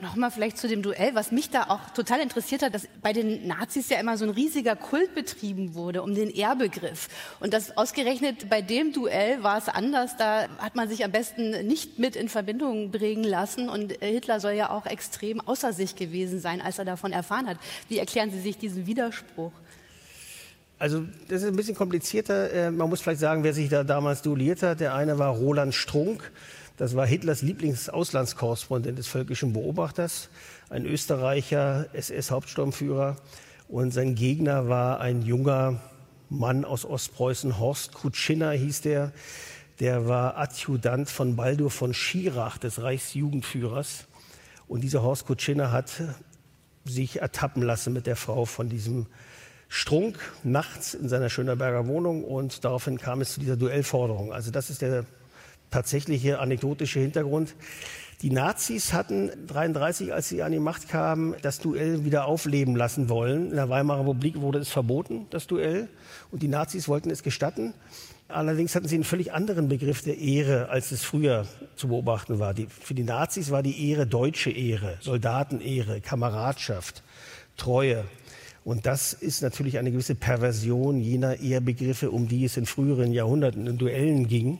Nochmal 0.02 0.30
vielleicht 0.30 0.56
zu 0.56 0.66
dem 0.66 0.82
Duell, 0.82 1.14
was 1.14 1.30
mich 1.30 1.50
da 1.50 1.64
auch 1.64 1.90
total 1.90 2.20
interessiert 2.20 2.62
hat, 2.62 2.74
dass 2.74 2.88
bei 3.02 3.12
den 3.12 3.46
Nazis 3.46 3.90
ja 3.90 4.00
immer 4.00 4.16
so 4.16 4.24
ein 4.24 4.30
riesiger 4.30 4.74
Kult 4.74 5.14
betrieben 5.14 5.74
wurde 5.74 6.02
um 6.02 6.14
den 6.14 6.30
Ehrbegriff. 6.30 7.08
Und 7.38 7.52
das 7.52 7.76
ausgerechnet 7.76 8.48
bei 8.48 8.62
dem 8.62 8.92
Duell 8.92 9.42
war 9.42 9.58
es 9.58 9.68
anders. 9.68 10.16
Da 10.16 10.48
hat 10.58 10.74
man 10.74 10.88
sich 10.88 11.04
am 11.04 11.12
besten 11.12 11.66
nicht 11.66 11.98
mit 11.98 12.16
in 12.16 12.28
Verbindung 12.28 12.90
bringen 12.90 13.24
lassen. 13.24 13.68
Und 13.68 13.92
Hitler 14.00 14.40
soll 14.40 14.52
ja 14.52 14.70
auch 14.70 14.86
extrem 14.86 15.40
außer 15.40 15.72
sich 15.72 15.96
gewesen 15.96 16.40
sein, 16.40 16.62
als 16.62 16.78
er 16.78 16.86
davon 16.86 17.12
erfahren 17.12 17.46
hat. 17.46 17.58
Wie 17.88 17.98
erklären 17.98 18.30
Sie 18.30 18.40
sich 18.40 18.56
diesen 18.56 18.86
Widerspruch? 18.86 19.52
Also 20.78 21.04
das 21.28 21.42
ist 21.42 21.48
ein 21.48 21.56
bisschen 21.56 21.76
komplizierter. 21.76 22.50
Äh, 22.52 22.70
man 22.70 22.88
muss 22.88 23.02
vielleicht 23.02 23.20
sagen, 23.20 23.44
wer 23.44 23.52
sich 23.52 23.68
da 23.68 23.84
damals 23.84 24.22
duelliert 24.22 24.62
hat. 24.62 24.80
Der 24.80 24.94
eine 24.94 25.18
war 25.18 25.34
Roland 25.34 25.74
Strunk. 25.74 26.32
Das 26.80 26.96
war 26.96 27.06
Hitlers 27.06 27.42
Lieblingsauslandskorrespondent 27.42 28.98
des 28.98 29.06
Völkischen 29.06 29.52
Beobachters, 29.52 30.30
ein 30.70 30.86
Österreicher, 30.86 31.90
SS-Hauptsturmführer. 31.92 33.16
Und 33.68 33.90
sein 33.90 34.14
Gegner 34.14 34.70
war 34.70 34.98
ein 34.98 35.20
junger 35.20 35.82
Mann 36.30 36.64
aus 36.64 36.86
Ostpreußen, 36.86 37.58
Horst 37.58 37.92
Kutschinner 37.92 38.52
hieß 38.52 38.80
der. 38.80 39.12
Der 39.78 40.08
war 40.08 40.38
Adjutant 40.38 41.10
von 41.10 41.36
Baldur 41.36 41.70
von 41.70 41.92
Schirach, 41.92 42.56
des 42.56 42.80
Reichsjugendführers. 42.80 44.06
Und 44.66 44.80
dieser 44.80 45.02
Horst 45.02 45.26
Kutschinner 45.26 45.72
hat 45.72 46.02
sich 46.86 47.20
ertappen 47.20 47.62
lassen 47.62 47.92
mit 47.92 48.06
der 48.06 48.16
Frau 48.16 48.46
von 48.46 48.70
diesem 48.70 49.04
Strunk 49.68 50.18
nachts 50.44 50.94
in 50.94 51.10
seiner 51.10 51.28
Schönerberger 51.28 51.86
Wohnung 51.86 52.24
und 52.24 52.64
daraufhin 52.64 52.96
kam 52.96 53.20
es 53.20 53.34
zu 53.34 53.40
dieser 53.40 53.58
Duellforderung. 53.58 54.32
Also 54.32 54.50
das 54.50 54.70
ist 54.70 54.80
der 54.80 55.04
tatsächliche 55.70 56.38
anekdotische 56.38 57.00
Hintergrund. 57.00 57.54
Die 58.22 58.30
Nazis 58.30 58.92
hatten 58.92 59.30
33, 59.46 60.12
als 60.12 60.28
sie 60.28 60.42
an 60.42 60.52
die 60.52 60.58
Macht 60.58 60.90
kamen, 60.90 61.34
das 61.40 61.58
Duell 61.58 62.04
wieder 62.04 62.26
aufleben 62.26 62.76
lassen 62.76 63.08
wollen. 63.08 63.48
In 63.48 63.56
der 63.56 63.70
Weimarer 63.70 64.00
Republik 64.00 64.42
wurde 64.42 64.58
es 64.58 64.68
verboten, 64.68 65.26
das 65.30 65.46
Duell. 65.46 65.88
Und 66.30 66.42
die 66.42 66.48
Nazis 66.48 66.86
wollten 66.86 67.08
es 67.08 67.22
gestatten. 67.22 67.72
Allerdings 68.28 68.74
hatten 68.74 68.86
sie 68.86 68.96
einen 68.96 69.04
völlig 69.04 69.32
anderen 69.32 69.68
Begriff 69.68 70.02
der 70.02 70.18
Ehre, 70.18 70.68
als 70.68 70.92
es 70.92 71.02
früher 71.02 71.46
zu 71.76 71.88
beobachten 71.88 72.38
war. 72.38 72.52
Die, 72.52 72.66
für 72.66 72.94
die 72.94 73.04
Nazis 73.04 73.50
war 73.50 73.62
die 73.62 73.90
Ehre 73.90 74.06
deutsche 74.06 74.50
Ehre, 74.50 74.98
Soldatenehre, 75.00 76.02
Kameradschaft, 76.02 77.02
Treue. 77.56 78.04
Und 78.64 78.86
das 78.86 79.12
ist 79.12 79.42
natürlich 79.42 79.78
eine 79.78 79.90
gewisse 79.90 80.14
Perversion 80.14 81.00
jener 81.00 81.40
Ehrbegriffe, 81.40 82.10
um 82.10 82.28
die 82.28 82.44
es 82.44 82.56
in 82.56 82.66
früheren 82.66 83.12
Jahrhunderten 83.12 83.66
in 83.66 83.78
Duellen 83.78 84.28
ging. 84.28 84.58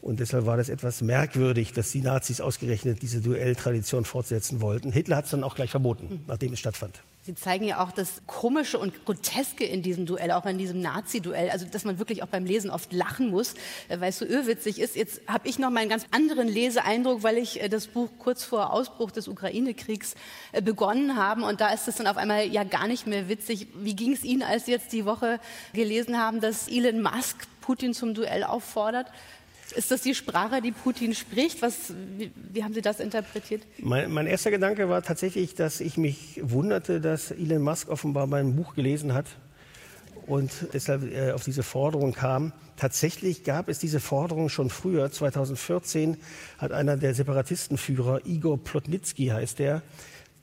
Und 0.00 0.20
deshalb 0.20 0.46
war 0.46 0.56
das 0.56 0.68
etwas 0.68 1.02
merkwürdig, 1.02 1.72
dass 1.72 1.92
die 1.92 2.00
Nazis 2.00 2.40
ausgerechnet 2.40 3.02
diese 3.02 3.20
Duelltradition 3.20 4.04
fortsetzen 4.04 4.60
wollten. 4.60 4.90
Hitler 4.90 5.16
hat 5.16 5.26
es 5.26 5.30
dann 5.30 5.44
auch 5.44 5.54
gleich 5.54 5.70
verboten, 5.70 6.24
nachdem 6.26 6.54
es 6.54 6.58
stattfand. 6.58 7.02
Sie 7.24 7.36
zeigen 7.36 7.64
ja 7.64 7.80
auch 7.80 7.92
das 7.92 8.22
Komische 8.26 8.80
und 8.80 9.04
Groteske 9.04 9.64
in 9.64 9.80
diesem 9.80 10.06
Duell, 10.06 10.32
auch 10.32 10.44
in 10.44 10.58
diesem 10.58 10.80
Nazi-Duell, 10.80 11.50
also 11.50 11.64
dass 11.66 11.84
man 11.84 12.00
wirklich 12.00 12.24
auch 12.24 12.26
beim 12.26 12.44
Lesen 12.44 12.68
oft 12.68 12.92
lachen 12.92 13.30
muss, 13.30 13.54
äh, 13.88 14.00
weil 14.00 14.08
es 14.08 14.18
so 14.18 14.24
irrwitzig 14.24 14.80
ist. 14.80 14.96
Jetzt 14.96 15.20
habe 15.28 15.46
ich 15.46 15.60
noch 15.60 15.70
mal 15.70 15.80
einen 15.80 15.88
ganz 15.88 16.04
anderen 16.10 16.48
Leseeindruck, 16.48 17.22
weil 17.22 17.38
ich 17.38 17.62
äh, 17.62 17.68
das 17.68 17.86
Buch 17.86 18.08
kurz 18.18 18.42
vor 18.42 18.72
Ausbruch 18.72 19.12
des 19.12 19.28
Ukraine-Kriegs 19.28 20.16
äh, 20.50 20.60
begonnen 20.60 21.16
habe 21.16 21.44
und 21.44 21.60
da 21.60 21.68
ist 21.68 21.86
es 21.86 21.94
dann 21.94 22.08
auf 22.08 22.16
einmal 22.16 22.48
ja 22.48 22.64
gar 22.64 22.88
nicht 22.88 23.06
mehr 23.06 23.28
witzig. 23.28 23.68
Wie 23.76 23.94
ging 23.94 24.14
es 24.14 24.24
Ihnen, 24.24 24.42
als 24.42 24.66
Sie 24.66 24.72
jetzt 24.72 24.92
die 24.92 25.04
Woche 25.04 25.38
gelesen 25.74 26.18
haben, 26.18 26.40
dass 26.40 26.66
Elon 26.66 27.02
Musk 27.02 27.36
Putin 27.60 27.94
zum 27.94 28.14
Duell 28.14 28.42
auffordert? 28.42 29.06
Ist 29.76 29.90
das 29.90 30.02
die 30.02 30.14
Sprache, 30.14 30.60
die 30.60 30.72
Putin 30.72 31.14
spricht? 31.14 31.62
Was, 31.62 31.92
wie, 32.16 32.30
wie 32.52 32.64
haben 32.64 32.74
Sie 32.74 32.82
das 32.82 33.00
interpretiert? 33.00 33.62
Mein, 33.78 34.10
mein, 34.12 34.26
erster 34.26 34.50
Gedanke 34.50 34.88
war 34.88 35.02
tatsächlich, 35.02 35.54
dass 35.54 35.80
ich 35.80 35.96
mich 35.96 36.40
wunderte, 36.42 37.00
dass 37.00 37.30
Elon 37.30 37.62
Musk 37.62 37.88
offenbar 37.88 38.26
mein 38.26 38.56
Buch 38.56 38.74
gelesen 38.74 39.14
hat 39.14 39.26
und 40.26 40.50
deshalb 40.72 41.12
äh, 41.12 41.32
auf 41.32 41.44
diese 41.44 41.62
Forderung 41.62 42.12
kam. 42.12 42.52
Tatsächlich 42.76 43.44
gab 43.44 43.68
es 43.68 43.78
diese 43.78 44.00
Forderung 44.00 44.48
schon 44.48 44.70
früher. 44.70 45.10
2014 45.10 46.16
hat 46.58 46.72
einer 46.72 46.96
der 46.96 47.14
Separatistenführer, 47.14 48.26
Igor 48.26 48.62
Plotnitsky 48.62 49.26
heißt 49.28 49.58
der, 49.58 49.82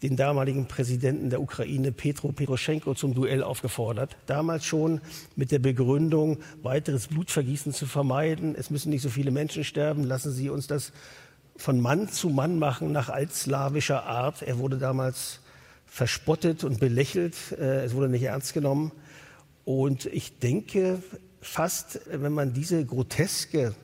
den 0.01 0.15
damaligen 0.15 0.67
Präsidenten 0.67 1.29
der 1.29 1.41
Ukraine, 1.41 1.91
Petro 1.91 2.31
Poroschenko, 2.31 2.93
zum 2.93 3.13
Duell 3.13 3.43
aufgefordert. 3.43 4.15
Damals 4.27 4.65
schon 4.65 5.01
mit 5.35 5.51
der 5.51 5.59
Begründung, 5.59 6.37
weiteres 6.61 7.07
Blutvergießen 7.07 7.73
zu 7.73 7.85
vermeiden. 7.85 8.55
Es 8.55 8.69
müssen 8.69 8.89
nicht 8.89 9.01
so 9.01 9.09
viele 9.09 9.31
Menschen 9.31 9.63
sterben. 9.63 10.03
Lassen 10.03 10.31
Sie 10.31 10.49
uns 10.49 10.67
das 10.67 10.93
von 11.57 11.81
Mann 11.81 12.07
zu 12.07 12.29
Mann 12.29 12.57
machen, 12.57 12.93
nach 12.93 13.09
altslawischer 13.09 14.05
Art. 14.05 14.41
Er 14.41 14.59
wurde 14.59 14.77
damals 14.77 15.41
verspottet 15.85 16.63
und 16.63 16.79
belächelt. 16.79 17.35
Äh, 17.59 17.83
es 17.83 17.93
wurde 17.93 18.07
nicht 18.07 18.23
ernst 18.23 18.53
genommen. 18.53 18.93
Und 19.65 20.05
ich 20.05 20.39
denke 20.39 21.03
fast, 21.41 21.99
wenn 22.09 22.31
man 22.31 22.53
diese 22.53 22.85
groteske 22.85 23.75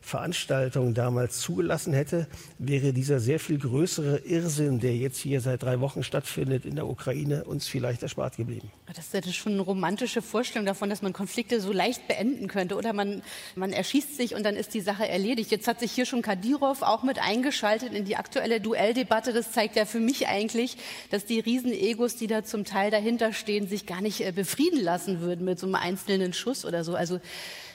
Veranstaltung 0.00 0.94
damals 0.94 1.40
zugelassen 1.40 1.92
hätte, 1.92 2.26
wäre 2.58 2.92
dieser 2.92 3.20
sehr 3.20 3.38
viel 3.38 3.58
größere 3.58 4.18
Irrsinn, 4.18 4.80
der 4.80 4.96
jetzt 4.96 5.18
hier 5.18 5.40
seit 5.40 5.62
drei 5.62 5.80
Wochen 5.80 6.02
stattfindet 6.02 6.64
in 6.64 6.74
der 6.74 6.88
Ukraine, 6.88 7.44
uns 7.44 7.68
vielleicht 7.68 8.02
erspart 8.02 8.36
geblieben. 8.36 8.70
Das 8.94 9.14
ist 9.14 9.36
schon 9.36 9.52
eine 9.52 9.62
romantische 9.62 10.22
Vorstellung 10.22 10.66
davon, 10.66 10.90
dass 10.90 11.02
man 11.02 11.12
Konflikte 11.12 11.60
so 11.60 11.72
leicht 11.72 12.08
beenden 12.08 12.48
könnte. 12.48 12.76
Oder 12.76 12.92
man, 12.92 13.22
man 13.54 13.72
erschießt 13.72 14.16
sich 14.16 14.34
und 14.34 14.42
dann 14.42 14.56
ist 14.56 14.74
die 14.74 14.80
Sache 14.80 15.06
erledigt. 15.08 15.50
Jetzt 15.50 15.68
hat 15.68 15.80
sich 15.80 15.92
hier 15.92 16.06
schon 16.06 16.22
Kadyrov 16.22 16.82
auch 16.82 17.02
mit 17.02 17.20
eingeschaltet 17.20 17.92
in 17.92 18.04
die 18.04 18.16
aktuelle 18.16 18.60
Duelldebatte. 18.60 19.32
Das 19.32 19.52
zeigt 19.52 19.76
ja 19.76 19.84
für 19.84 20.00
mich 20.00 20.28
eigentlich, 20.28 20.76
dass 21.10 21.24
die 21.24 21.40
Riesenegos, 21.40 22.16
die 22.16 22.26
da 22.26 22.42
zum 22.42 22.64
Teil 22.64 22.90
dahinter 22.90 23.32
stehen, 23.32 23.68
sich 23.68 23.86
gar 23.86 24.00
nicht 24.00 24.26
äh, 24.26 24.32
befrieden 24.32 24.80
lassen 24.80 25.20
würden 25.20 25.44
mit 25.44 25.58
so 25.58 25.66
einem 25.66 25.76
einzelnen 25.76 26.32
Schuss 26.32 26.64
oder 26.64 26.82
so. 26.84 26.94
Also 26.94 27.20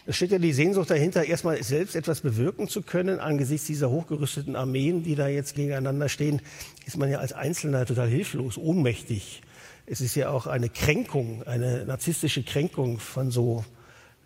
es 0.08 0.16
steht 0.16 0.32
ja 0.32 0.38
die 0.38 0.54
Sehnsucht 0.54 0.92
dahinter, 0.92 1.24
erstmal 1.24 1.62
selbst 1.64 1.96
etwas 1.96 2.22
bewirken 2.22 2.68
zu 2.68 2.84
können. 2.84 3.20
Angesichts 3.20 3.66
dieser 3.66 3.90
hochgerüsteten 3.90 4.56
Armeen, 4.56 5.02
die 5.02 5.16
da 5.16 5.28
jetzt 5.28 5.56
gegeneinander 5.56 6.10
stehen, 6.10 6.42
ist 6.86 6.98
man 6.98 7.10
ja 7.10 7.18
als 7.18 7.34
Einzelner 7.34 7.86
total 7.88 8.08
hilflos, 8.08 8.58
ohnmächtig. 8.58 9.42
Es 9.88 10.02
ist 10.02 10.16
ja 10.16 10.30
auch 10.30 10.46
eine 10.46 10.70
Kränkung, 10.70 11.42
eine 11.44 11.86
narzisstische 11.86 12.44
Kränkung 12.44 13.00
von 13.00 13.32
so 13.32 13.66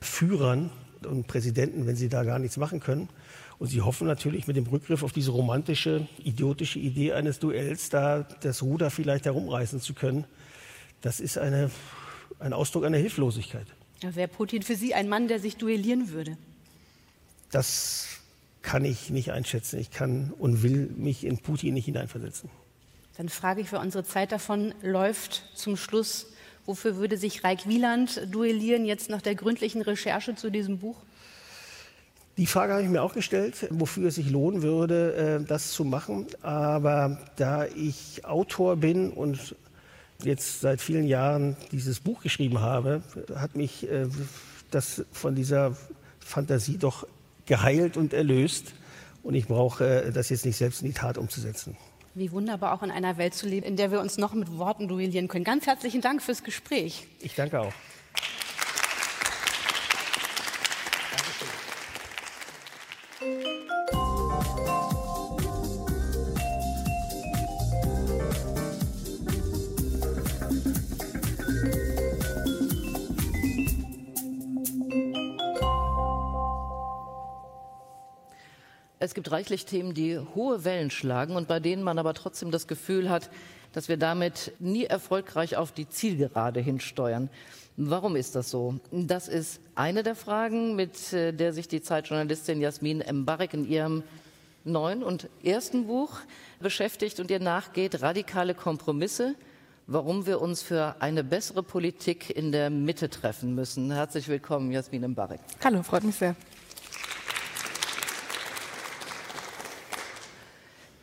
Führern 0.02 0.70
und 1.08 1.28
Präsidenten, 1.28 1.88
wenn 1.88 1.96
sie 1.96 2.10
da 2.10 2.24
gar 2.24 2.39
nichts 2.39 2.58
machen 2.58 2.82
können. 2.82 3.08
Und 3.58 3.68
sie 3.68 3.82
hoffen 3.82 4.08
natürlich 4.08 4.48
mit 4.48 4.58
dem 4.58 4.68
Rückgriff 4.68 5.04
auf 5.04 5.13
diese 5.13 5.32
romantische, 5.32 6.08
idiotische 6.24 6.80
Idee 6.80 7.13
eines 7.13 7.39
Duells, 7.39 7.89
da 7.89 8.24
das 8.42 8.62
Ruder 8.62 8.89
vielleicht 8.89 9.26
herumreißen 9.26 9.80
zu 9.80 9.94
können. 9.94 10.26
Das 11.02 11.22
ist 11.22 11.38
eine, 11.38 11.72
ein 12.39 12.52
Ausdruck 12.52 12.84
einer 12.84 12.98
Hilflosigkeit. 12.98 13.68
Wäre 14.02 14.28
Putin 14.28 14.64
für 14.64 14.76
Sie 14.76 14.94
ein 14.94 15.10
Mann, 15.10 15.28
der 15.28 15.40
sich 15.40 15.58
duellieren 15.58 16.10
würde? 16.10 16.38
Das 17.52 18.08
kann 18.62 18.86
ich 18.86 19.10
nicht 19.10 19.32
einschätzen. 19.32 19.80
Ich 19.80 19.92
kann 19.92 20.34
und 20.38 20.64
will 20.64 20.90
mich 20.96 21.26
in 21.26 21.38
Putin 21.40 21.74
nicht 21.74 21.86
hineinversetzen. 21.86 22.50
Dann 23.18 23.30
frage 23.30 23.62
ich, 23.62 23.70
für 23.70 23.80
unsere 23.80 24.04
Zeit 24.04 24.32
davon 24.32 24.74
läuft 24.82 25.44
zum 25.54 25.76
Schluss, 25.76 26.28
wofür 26.66 26.96
würde 26.96 27.18
sich 27.18 27.44
Reik 27.44 27.68
Wieland 27.68 28.22
duellieren, 28.32 28.86
jetzt 28.86 29.10
nach 29.10 29.22
der 29.22 29.36
gründlichen 29.36 29.82
Recherche 29.82 30.36
zu 30.36 30.50
diesem 30.50 30.80
Buch? 30.80 30.96
Die 32.38 32.46
Frage 32.46 32.72
habe 32.72 32.84
ich 32.84 32.90
mir 32.90 33.04
auch 33.04 33.14
gestellt, 33.14 33.68
wofür 33.70 34.08
es 34.08 34.16
sich 34.16 34.30
lohnen 34.30 34.62
würde, 34.62 35.42
äh, 35.42 35.46
das 35.46 35.72
zu 35.72 35.84
machen. 35.84 36.28
Aber 36.42 37.20
da 37.36 37.66
ich 37.66 38.24
Autor 38.24 38.78
bin 38.78 39.10
und 39.12 39.56
jetzt 40.23 40.62
seit 40.62 40.82
vielen 40.82 41.08
Jahren 41.08 41.55
dieses 41.71 41.99
Buch 41.99 42.21
geschrieben 42.21 42.60
habe, 42.60 43.01
hat 43.36 43.55
mich 43.55 43.89
äh, 43.89 44.08
das 44.71 45.05
von 45.12 45.36
dieser 45.36 45.75
Fantasie 46.19 46.77
doch 46.77 47.08
geheilt 47.45 47.97
und 47.97 48.13
erlöst. 48.13 48.73
Und 49.23 49.36
ich 49.36 49.47
brauche 49.47 50.03
äh, 50.03 50.12
das 50.12 50.29
jetzt 50.29 50.45
nicht 50.45 50.58
selbst 50.58 50.82
in 50.82 50.88
die 50.88 50.93
Tat 50.93 51.17
umzusetzen. 51.17 51.75
Wie 52.15 52.32
wunderbar 52.32 52.73
auch 52.73 52.84
in 52.84 52.91
einer 52.91 53.17
Welt 53.17 53.34
zu 53.34 53.47
leben, 53.47 53.65
in 53.65 53.75
der 53.75 53.91
wir 53.91 54.01
uns 54.01 54.17
noch 54.17 54.34
mit 54.34 54.58
Worten 54.58 54.88
duellieren 54.88 55.27
können. 55.27 55.43
Ganz 55.43 55.67
herzlichen 55.67 56.01
Dank 56.01 56.21
fürs 56.21 56.43
Gespräch. 56.43 57.08
Ich 57.21 57.36
danke 57.36 57.60
auch. 57.60 57.73
Gibt 79.19 79.34
reichlich 79.34 79.65
Themen, 79.65 79.93
die 79.93 80.17
hohe 80.17 80.63
Wellen 80.63 80.89
schlagen 80.89 81.36
und 81.36 81.49
bei 81.49 81.60
denen 81.60 81.84
man 81.84 81.99
aber 81.99 82.13
trotzdem 82.13 82.51
das 82.51 82.67
Gefühl 82.67 83.10
hat, 83.10 83.29
dass 83.73 83.89
wir 83.89 83.97
damit 83.97 84.53
nie 84.60 84.86
erfolgreich 84.86 85.58
auf 85.58 85.73
die 85.73 85.89
Zielgerade 85.89 86.62
hinsteuern. 86.62 87.29
Warum 87.75 88.15
ist 88.15 88.36
das 88.36 88.49
so? 88.49 88.79
Das 88.93 89.27
ist 89.27 89.60
eine 89.75 90.03
der 90.03 90.15
Fragen, 90.15 90.77
mit 90.77 91.12
äh, 91.12 91.34
der 91.34 91.51
sich 91.51 91.67
die 91.67 91.82
Zeitjournalistin 91.82 92.62
Jasmin 92.62 93.03
Mbarek 93.12 93.53
in 93.55 93.67
ihrem 93.67 94.03
neuen 94.63 95.03
und 95.03 95.27
ersten 95.43 95.88
Buch 95.88 96.19
beschäftigt 96.62 97.19
und 97.19 97.29
ihr 97.29 97.41
nachgeht, 97.41 98.01
radikale 98.01 98.53
Kompromisse, 98.53 99.36
warum 99.86 100.27
wir 100.27 100.39
uns 100.39 100.62
für 100.62 100.95
eine 101.01 101.25
bessere 101.25 101.62
Politik 101.62 102.29
in 102.29 102.53
der 102.53 102.69
Mitte 102.69 103.10
treffen 103.10 103.53
müssen. 103.53 103.91
Herzlich 103.91 104.29
willkommen, 104.29 104.71
Jasmin 104.71 105.05
Mbarek. 105.10 105.41
Hallo, 105.62 105.84
freut 105.84 106.05
mich 106.05 106.15
sehr. 106.15 106.38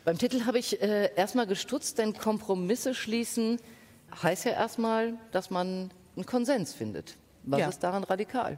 Beim 0.07 0.17
Titel 0.17 0.45
habe 0.45 0.57
ich 0.57 0.81
äh, 0.81 1.13
erstmal 1.17 1.47
gestutzt, 1.47 1.97
denn 1.97 2.13
Kompromisse 2.13 2.95
schließen 2.95 3.59
heißt 4.23 4.45
ja 4.45 4.51
erstmal, 4.53 5.15
dass 5.33 5.49
man 5.49 5.91
einen 6.15 6.25
Konsens 6.25 6.73
findet. 6.73 7.17
Was 7.43 7.59
ja. 7.59 7.67
ist 7.67 7.79
daran 7.79 8.05
radikal? 8.05 8.57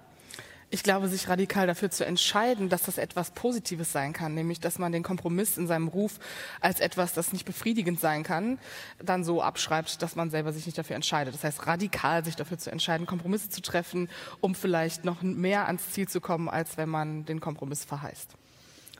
Ich 0.69 0.83
glaube, 0.83 1.07
sich 1.07 1.27
radikal 1.27 1.65
dafür 1.65 1.89
zu 1.89 2.05
entscheiden, 2.05 2.69
dass 2.69 2.83
das 2.83 2.99
etwas 2.99 3.31
Positives 3.31 3.91
sein 3.91 4.13
kann, 4.13 4.35
nämlich 4.35 4.59
dass 4.59 4.77
man 4.77 4.91
den 4.91 5.01
Kompromiss 5.01 5.57
in 5.57 5.65
seinem 5.65 5.87
Ruf 5.87 6.19
als 6.61 6.81
etwas, 6.81 7.13
das 7.13 7.33
nicht 7.33 7.45
befriedigend 7.45 7.99
sein 7.99 8.21
kann, 8.21 8.59
dann 9.03 9.23
so 9.23 9.41
abschreibt, 9.41 10.03
dass 10.03 10.15
man 10.15 10.29
selber 10.29 10.53
sich 10.53 10.67
nicht 10.67 10.77
dafür 10.77 10.97
entscheidet. 10.97 11.33
Das 11.33 11.43
heißt, 11.43 11.65
radikal 11.65 12.23
sich 12.23 12.35
dafür 12.35 12.59
zu 12.59 12.71
entscheiden, 12.71 13.07
Kompromisse 13.07 13.49
zu 13.49 13.63
treffen, 13.63 14.07
um 14.39 14.53
vielleicht 14.53 15.03
noch 15.03 15.23
mehr 15.23 15.65
ans 15.65 15.93
Ziel 15.93 16.07
zu 16.07 16.21
kommen, 16.21 16.47
als 16.47 16.77
wenn 16.77 16.89
man 16.89 17.25
den 17.25 17.39
Kompromiss 17.39 17.85
verheißt. 17.85 18.35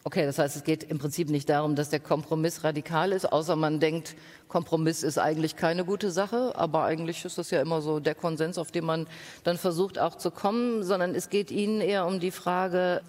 Okay, 0.05 0.25
das 0.25 0.39
heißt, 0.39 0.55
es 0.55 0.63
geht 0.63 0.83
im 0.83 0.97
Prinzip 0.97 1.29
nicht 1.29 1.49
darum, 1.49 1.75
dass 1.75 1.89
der 1.89 1.99
Kompromiss 1.99 2.63
radikal 2.63 3.12
ist, 3.12 3.25
außer 3.25 3.57
man 3.57 3.81
denkt, 3.81 4.15
Kompromiss 4.47 5.03
ist 5.03 5.17
eigentlich 5.17 5.57
keine 5.57 5.83
gute 5.83 6.09
Sache, 6.09 6.53
aber 6.55 6.85
eigentlich 6.85 7.25
ist 7.25 7.38
das 7.38 7.51
ja 7.51 7.62
immer 7.62 7.81
so 7.81 7.99
der 7.99 8.15
Konsens, 8.15 8.57
auf 8.57 8.71
den 8.71 8.85
man 8.85 9.07
dann 9.43 9.57
versucht 9.57 9.99
auch 9.99 10.15
zu 10.15 10.31
kommen, 10.31 10.83
sondern 10.83 11.15
es 11.15 11.29
geht 11.29 11.51
Ihnen 11.51 11.81
eher 11.81 12.05
um 12.05 12.21
die 12.21 12.31
Frage, 12.31 13.01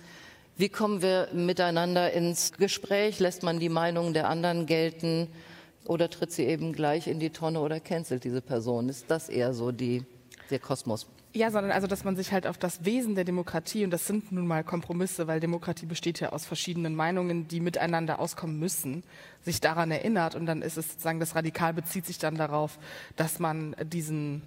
wie 0.56 0.68
kommen 0.68 1.00
wir 1.00 1.28
miteinander 1.32 2.12
ins 2.12 2.52
Gespräch? 2.52 3.20
Lässt 3.20 3.42
man 3.44 3.60
die 3.60 3.70
Meinung 3.70 4.12
der 4.12 4.28
anderen 4.28 4.66
gelten 4.66 5.28
oder 5.86 6.10
tritt 6.10 6.32
sie 6.32 6.44
eben 6.44 6.72
gleich 6.72 7.06
in 7.06 7.18
die 7.18 7.30
Tonne 7.30 7.60
oder 7.60 7.80
cancelt 7.80 8.24
diese 8.24 8.42
Person? 8.42 8.88
Ist 8.88 9.10
das 9.10 9.28
eher 9.28 9.54
so 9.54 9.72
die, 9.72 10.04
der 10.50 10.58
Kosmos? 10.58 11.06
Ja, 11.32 11.52
sondern 11.52 11.70
also, 11.70 11.86
dass 11.86 12.02
man 12.02 12.16
sich 12.16 12.32
halt 12.32 12.44
auf 12.48 12.58
das 12.58 12.84
Wesen 12.84 13.14
der 13.14 13.22
Demokratie, 13.22 13.84
und 13.84 13.92
das 13.92 14.04
sind 14.04 14.32
nun 14.32 14.48
mal 14.48 14.64
Kompromisse, 14.64 15.28
weil 15.28 15.38
Demokratie 15.38 15.86
besteht 15.86 16.18
ja 16.18 16.30
aus 16.30 16.44
verschiedenen 16.44 16.96
Meinungen, 16.96 17.46
die 17.46 17.60
miteinander 17.60 18.18
auskommen 18.18 18.58
müssen, 18.58 19.04
sich 19.40 19.60
daran 19.60 19.92
erinnert. 19.92 20.34
Und 20.34 20.46
dann 20.46 20.60
ist 20.60 20.76
es 20.76 20.88
sozusagen, 20.88 21.20
das 21.20 21.36
Radikal 21.36 21.72
bezieht 21.72 22.04
sich 22.04 22.18
dann 22.18 22.34
darauf, 22.34 22.80
dass 23.14 23.38
man 23.38 23.76
diesen 23.84 24.42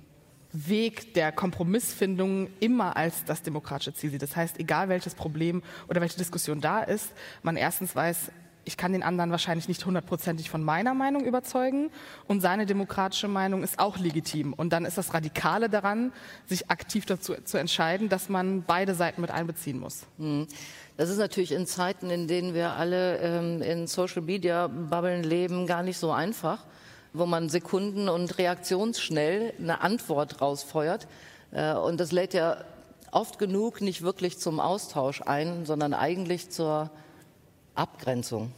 Weg 0.51 1.13
der 1.13 1.31
Kompromissfindung 1.31 2.49
immer 2.59 2.97
als 2.97 3.23
das 3.23 3.41
demokratische 3.41 3.93
Ziel 3.93 4.11
sieht. 4.11 4.21
Das 4.21 4.35
heißt, 4.35 4.59
egal 4.59 4.89
welches 4.89 5.15
Problem 5.15 5.63
oder 5.87 6.01
welche 6.01 6.17
Diskussion 6.17 6.59
da 6.59 6.83
ist, 6.83 7.13
man 7.43 7.55
erstens 7.55 7.95
weiß, 7.95 8.29
ich 8.65 8.77
kann 8.77 8.93
den 8.93 9.03
anderen 9.03 9.31
wahrscheinlich 9.31 9.67
nicht 9.67 9.85
hundertprozentig 9.85 10.49
von 10.49 10.63
meiner 10.63 10.93
Meinung 10.93 11.25
überzeugen 11.25 11.89
und 12.27 12.41
seine 12.41 12.65
demokratische 12.65 13.27
Meinung 13.27 13.63
ist 13.63 13.79
auch 13.79 13.97
legitim. 13.97 14.53
Und 14.53 14.71
dann 14.71 14.85
ist 14.85 14.97
das 14.97 15.13
Radikale 15.13 15.69
daran, 15.69 16.13
sich 16.45 16.69
aktiv 16.69 17.05
dazu 17.05 17.33
zu 17.43 17.57
entscheiden, 17.57 18.09
dass 18.09 18.29
man 18.29 18.63
beide 18.63 18.95
Seiten 18.95 19.21
mit 19.21 19.31
einbeziehen 19.31 19.79
muss. 19.79 20.05
Hm. 20.17 20.47
Das 20.95 21.09
ist 21.09 21.17
natürlich 21.17 21.51
in 21.51 21.65
Zeiten, 21.65 22.09
in 22.09 22.27
denen 22.27 22.53
wir 22.53 22.73
alle 22.73 23.17
ähm, 23.17 23.61
in 23.61 23.87
Social 23.87 24.21
Media 24.21 24.67
Bubbeln 24.67 25.23
leben, 25.23 25.65
gar 25.65 25.81
nicht 25.81 25.97
so 25.97 26.11
einfach, 26.11 26.59
wo 27.13 27.25
man 27.25 27.49
sekunden- 27.49 28.09
und 28.09 28.37
reaktionsschnell 28.37 29.53
eine 29.59 29.81
Antwort 29.81 30.39
rausfeuert. 30.39 31.07
Äh, 31.51 31.73
und 31.73 31.99
das 31.99 32.11
lädt 32.11 32.33
ja 32.33 32.57
oft 33.11 33.39
genug 33.39 33.81
nicht 33.81 34.01
wirklich 34.03 34.39
zum 34.39 34.59
Austausch 34.59 35.21
ein, 35.21 35.65
sondern 35.65 35.93
eigentlich 35.93 36.49
zur 36.49 36.91
Abgrenzung. 37.75 38.51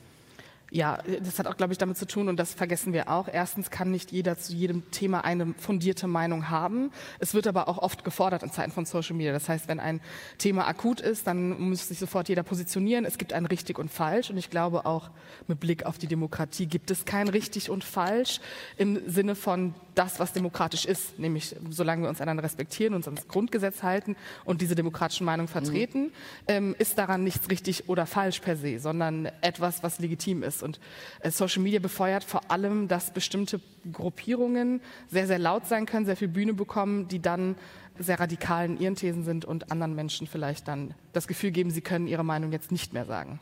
Ja, 0.71 0.97
das 1.21 1.39
hat 1.39 1.47
auch, 1.47 1.58
glaube 1.58 1.73
ich, 1.73 1.78
damit 1.78 1.97
zu 1.97 2.08
tun, 2.08 2.28
und 2.28 2.38
das 2.38 2.54
vergessen 2.54 2.91
wir 2.91 3.10
auch. 3.10 3.28
Erstens 3.32 3.69
kann 3.69 3.91
nicht 3.91 4.12
jeder 4.12 4.38
zu 4.38 4.54
jedem 4.54 4.89
Thema 4.91 5.23
eine 5.23 5.54
fundierte 5.58 6.08
Meinung 6.08 6.49
haben. 6.49 6.91
Es 7.19 7.34
wird 7.34 7.47
aber 7.47 7.67
auch 7.67 7.78
oft 7.78 8.04
gefordert 8.04 8.43
in 8.43 8.51
Zeiten 8.51 8.71
von 8.71 8.86
Social 8.86 9.15
Media. 9.15 9.32
Das 9.32 9.47
heißt, 9.47 9.67
wenn 9.67 9.80
ein 9.80 10.01
Thema 10.38 10.67
akut 10.67 11.01
ist, 11.01 11.28
dann 11.28 11.60
muss 11.69 11.88
sich 11.88 11.99
sofort 11.99 12.30
jeder 12.30 12.43
positionieren. 12.43 13.06
Es 13.06 13.17
gibt 13.17 13.32
ein 13.34 13.45
richtig 13.45 13.78
und 13.78 13.91
falsch. 13.91 14.30
Und 14.30 14.38
ich 14.38 14.49
glaube 14.49 14.86
auch 14.86 15.12
mit 15.47 15.60
Blick 15.60 15.86
auf 15.86 15.97
die 15.97 16.08
Demokratie 16.08 16.65
gibt 16.65 16.91
es 16.91 17.06
kein 17.06 17.28
richtig 17.28 17.69
und 17.69 17.84
falsch 17.84 18.39
im 18.78 19.10
Sinne 19.10 19.36
von 19.36 19.75
das, 19.95 20.19
was 20.19 20.34
demokratisch 20.34 20.86
ist. 20.86 21.17
Nämlich, 21.19 21.56
solange 21.69 22.04
wir 22.04 22.10
uns 22.10 22.21
einander 22.21 22.43
respektieren, 22.43 22.93
uns 22.93 23.08
ans 23.08 23.28
Grundgesetz 23.28 23.82
halten 23.84 24.15
und 24.43 24.62
diese 24.62 24.75
demokratischen 24.75 25.25
Meinungen 25.25 25.47
vertreten, 25.47 26.04
mhm. 26.04 26.12
ähm, 26.47 26.75
ist 26.78 26.97
daran 26.97 27.23
nichts 27.23 27.49
richtig 27.49 27.88
oder 27.89 28.06
falsch 28.06 28.39
per 28.41 28.58
se, 28.58 28.80
sondern 28.80 29.30
etwas, 29.41 29.84
was 29.84 29.99
legitim 29.99 30.43
ist. 30.43 30.63
Und 30.65 30.80
äh, 31.21 31.32
Social 31.32 31.63
Media 31.63 31.80
befeuert 31.80 32.23
vor 32.23 32.51
allem, 32.51 32.89
dass 32.89 33.12
bestimmte 33.12 33.62
Gruppierungen 33.91 34.82
sehr, 35.08 35.28
sehr 35.28 35.39
laut 35.39 35.65
sein 35.67 35.86
können, 35.86 36.06
sehr 36.06 36.17
viel 36.17 36.28
Bühne 36.28 36.54
bekommen, 36.54 37.08
die 37.08 37.21
dann 37.21 37.56
sehr 37.97 38.19
radikal 38.19 38.65
in 38.65 38.80
ihren 38.80 38.95
Thesen 38.95 39.23
sind 39.23 39.45
und 39.45 39.71
anderen 39.71 39.95
Menschen 39.95 40.28
vielleicht 40.28 40.67
dann 40.67 40.93
das 41.13 41.28
Gefühl 41.28 41.51
geben, 41.51 41.71
sie 41.71 41.82
können 41.82 42.08
ihre 42.08 42.25
Meinung 42.25 42.51
jetzt 42.51 42.71
nicht 42.71 42.93
mehr 42.93 43.06
sagen. 43.06 43.39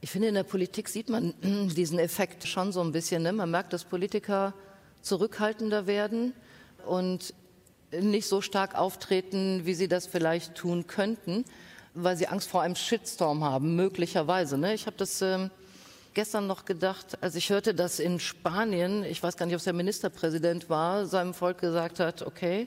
Ich 0.00 0.10
finde, 0.10 0.28
in 0.28 0.34
der 0.34 0.44
Politik 0.44 0.88
sieht 0.88 1.08
man 1.08 1.34
diesen 1.42 1.98
Effekt 1.98 2.46
schon 2.46 2.72
so 2.72 2.82
ein 2.82 2.92
bisschen. 2.92 3.22
Ne? 3.22 3.32
Man 3.32 3.50
merkt, 3.50 3.72
dass 3.72 3.84
Politiker 3.84 4.54
zurückhaltender 5.00 5.86
werden 5.86 6.34
und 6.86 7.34
nicht 7.90 8.26
so 8.26 8.40
stark 8.40 8.74
auftreten, 8.74 9.62
wie 9.64 9.74
sie 9.74 9.88
das 9.88 10.06
vielleicht 10.06 10.54
tun 10.56 10.86
könnten, 10.86 11.44
weil 11.94 12.16
sie 12.16 12.26
Angst 12.26 12.48
vor 12.48 12.62
einem 12.62 12.76
Shitstorm 12.76 13.44
haben, 13.44 13.76
möglicherweise. 13.76 14.58
Ne? 14.58 14.74
Ich 14.74 14.86
habe 14.86 14.96
das 14.96 15.22
ähm, 15.22 15.50
gestern 16.14 16.46
noch 16.46 16.64
gedacht, 16.64 17.18
als 17.22 17.34
ich 17.34 17.50
hörte, 17.50 17.74
dass 17.74 17.98
in 17.98 18.20
Spanien, 18.20 19.04
ich 19.04 19.22
weiß 19.22 19.36
gar 19.36 19.46
nicht, 19.46 19.54
ob 19.54 19.58
es 19.58 19.64
der 19.64 19.72
Ministerpräsident 19.72 20.70
war, 20.70 21.06
seinem 21.06 21.34
Volk 21.34 21.58
gesagt 21.58 22.00
hat, 22.00 22.22
okay, 22.22 22.66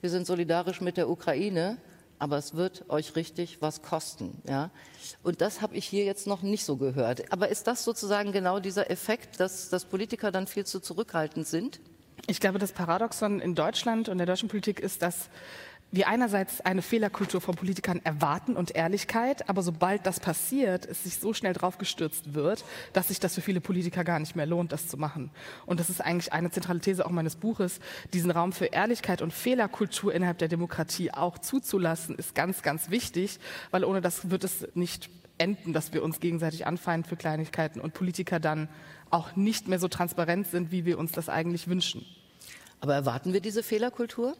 wir 0.00 0.10
sind 0.10 0.26
solidarisch 0.26 0.80
mit 0.80 0.96
der 0.96 1.08
Ukraine, 1.08 1.78
aber 2.18 2.36
es 2.36 2.54
wird 2.54 2.84
euch 2.88 3.16
richtig 3.16 3.62
was 3.62 3.82
kosten. 3.82 4.42
Ja? 4.46 4.70
Und 5.22 5.40
das 5.40 5.62
habe 5.62 5.74
ich 5.76 5.86
hier 5.86 6.04
jetzt 6.04 6.26
noch 6.26 6.42
nicht 6.42 6.64
so 6.64 6.76
gehört. 6.76 7.32
Aber 7.32 7.48
ist 7.48 7.66
das 7.66 7.84
sozusagen 7.84 8.32
genau 8.32 8.60
dieser 8.60 8.90
Effekt, 8.90 9.40
dass, 9.40 9.70
dass 9.70 9.86
Politiker 9.86 10.30
dann 10.30 10.46
viel 10.46 10.66
zu 10.66 10.80
zurückhaltend 10.80 11.46
sind? 11.46 11.80
Ich 12.26 12.40
glaube, 12.40 12.58
das 12.58 12.72
Paradoxon 12.72 13.40
in 13.40 13.54
Deutschland 13.54 14.08
und 14.08 14.18
der 14.18 14.26
deutschen 14.26 14.48
Politik 14.48 14.80
ist, 14.80 15.00
dass 15.00 15.30
wir 15.92 16.06
einerseits 16.06 16.60
eine 16.60 16.82
Fehlerkultur 16.82 17.40
von 17.40 17.56
Politikern 17.56 18.00
erwarten 18.04 18.56
und 18.56 18.76
Ehrlichkeit, 18.76 19.48
aber 19.48 19.62
sobald 19.62 20.06
das 20.06 20.20
passiert, 20.20 20.86
es 20.86 21.02
sich 21.02 21.16
so 21.16 21.34
schnell 21.34 21.52
draufgestürzt 21.52 22.34
wird, 22.34 22.64
dass 22.92 23.08
sich 23.08 23.18
das 23.18 23.34
für 23.34 23.40
viele 23.40 23.60
Politiker 23.60 24.04
gar 24.04 24.20
nicht 24.20 24.36
mehr 24.36 24.46
lohnt, 24.46 24.70
das 24.70 24.86
zu 24.86 24.96
machen. 24.96 25.30
Und 25.66 25.80
das 25.80 25.90
ist 25.90 26.00
eigentlich 26.00 26.32
eine 26.32 26.50
zentrale 26.50 26.78
These 26.78 27.04
auch 27.04 27.10
meines 27.10 27.34
Buches. 27.34 27.80
Diesen 28.12 28.30
Raum 28.30 28.52
für 28.52 28.66
Ehrlichkeit 28.66 29.20
und 29.20 29.32
Fehlerkultur 29.32 30.14
innerhalb 30.14 30.38
der 30.38 30.48
Demokratie 30.48 31.10
auch 31.10 31.38
zuzulassen, 31.38 32.14
ist 32.14 32.36
ganz, 32.36 32.62
ganz 32.62 32.90
wichtig, 32.90 33.40
weil 33.72 33.84
ohne 33.84 34.00
das 34.00 34.30
wird 34.30 34.44
es 34.44 34.68
nicht 34.74 35.10
enden, 35.38 35.72
dass 35.72 35.92
wir 35.92 36.04
uns 36.04 36.20
gegenseitig 36.20 36.66
anfeinden 36.66 37.08
für 37.08 37.16
Kleinigkeiten 37.16 37.80
und 37.80 37.94
Politiker 37.94 38.38
dann 38.38 38.68
auch 39.10 39.34
nicht 39.34 39.66
mehr 39.66 39.80
so 39.80 39.88
transparent 39.88 40.46
sind, 40.46 40.70
wie 40.70 40.84
wir 40.84 40.98
uns 40.98 41.10
das 41.10 41.28
eigentlich 41.28 41.66
wünschen. 41.66 42.04
Aber 42.78 42.94
erwarten 42.94 43.32
wir 43.32 43.40
diese 43.40 43.62
Fehlerkultur? 43.62 44.36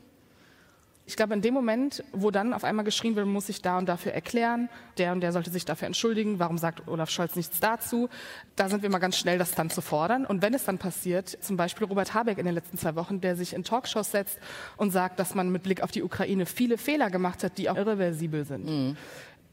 Ich 1.10 1.16
glaube, 1.16 1.34
in 1.34 1.42
dem 1.42 1.54
Moment, 1.54 2.04
wo 2.12 2.30
dann 2.30 2.52
auf 2.52 2.62
einmal 2.62 2.84
geschrien 2.84 3.16
wird, 3.16 3.26
muss 3.26 3.48
sich 3.48 3.60
da 3.60 3.78
und 3.78 3.88
dafür 3.88 4.12
erklären, 4.12 4.68
der 4.96 5.10
und 5.10 5.22
der 5.22 5.32
sollte 5.32 5.50
sich 5.50 5.64
dafür 5.64 5.86
entschuldigen, 5.88 6.38
warum 6.38 6.56
sagt 6.56 6.86
Olaf 6.86 7.10
Scholz 7.10 7.34
nichts 7.34 7.58
dazu, 7.58 8.08
da 8.54 8.68
sind 8.68 8.84
wir 8.84 8.90
mal 8.90 9.00
ganz 9.00 9.18
schnell, 9.18 9.36
das 9.36 9.50
dann 9.50 9.70
zu 9.70 9.80
fordern. 9.80 10.24
Und 10.24 10.40
wenn 10.40 10.54
es 10.54 10.62
dann 10.62 10.78
passiert, 10.78 11.28
zum 11.28 11.56
Beispiel 11.56 11.88
Robert 11.88 12.14
Habeck 12.14 12.38
in 12.38 12.44
den 12.44 12.54
letzten 12.54 12.78
zwei 12.78 12.94
Wochen, 12.94 13.20
der 13.20 13.34
sich 13.34 13.54
in 13.54 13.64
Talkshows 13.64 14.12
setzt 14.12 14.38
und 14.76 14.92
sagt, 14.92 15.18
dass 15.18 15.34
man 15.34 15.50
mit 15.50 15.64
Blick 15.64 15.82
auf 15.82 15.90
die 15.90 16.04
Ukraine 16.04 16.46
viele 16.46 16.78
Fehler 16.78 17.10
gemacht 17.10 17.42
hat, 17.42 17.58
die 17.58 17.68
auch 17.68 17.76
irreversibel 17.76 18.44
sind, 18.44 18.66
mhm. 18.66 18.96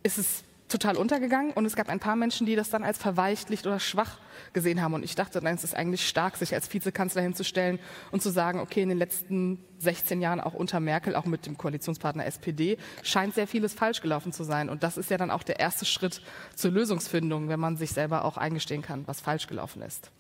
ist 0.04 0.20
es 0.20 0.44
total 0.68 0.98
untergegangen 0.98 1.52
und 1.54 1.66
es 1.66 1.76
gab 1.76 1.90
ein 1.90 2.00
paar 2.00 2.16
Menschen, 2.16 2.46
die 2.46 2.56
das 2.56 2.70
dann 2.70 2.84
als 2.84 2.98
verweichlicht 2.98 3.66
oder 3.66 3.80
schwach 3.80 4.20
gesehen 4.54 4.82
haben. 4.82 4.94
Und 4.94 5.04
ich 5.04 5.16
dachte, 5.16 5.42
nein, 5.42 5.56
es 5.56 5.64
ist 5.64 5.76
eigentlich 5.76 6.08
stark, 6.08 6.38
sich 6.38 6.54
als 6.54 6.72
Vizekanzler 6.74 7.22
hinzustellen 7.22 7.80
und 8.12 8.22
zu 8.22 8.30
sagen, 8.30 8.60
okay, 8.60 8.82
in 8.82 8.90
den 8.90 8.98
letzten 8.98 9.64
16 9.80 10.22
Jahren 10.22 10.40
auch 10.40 10.54
unter 10.54 10.80
Merkel, 10.80 11.16
auch 11.16 11.26
mit 11.26 11.46
dem 11.46 11.58
Koalitionspartner 11.58 12.26
SPD, 12.26 12.78
scheint 13.04 13.36
sehr 13.36 13.48
vieles 13.48 13.74
falsch 13.74 14.02
gelaufen 14.02 14.34
zu 14.34 14.44
sein. 14.44 14.70
Und 14.70 14.84
das 14.84 14.98
ist 14.98 15.10
ja 15.10 15.18
dann 15.18 15.32
auch 15.32 15.44
der 15.44 15.60
erste 15.60 15.86
Schritt 15.86 16.22
zur 16.56 16.72
Lösungsfindung, 16.72 17.48
wenn 17.48 17.60
man 17.60 17.78
sich 17.78 17.92
selber 17.92 18.26
auch 18.26 18.38
eingestehen 18.38 18.82
kann, 18.82 19.08
was 19.08 19.22
falsch 19.22 19.48
gelaufen 19.48 19.82
ist. 19.82 20.12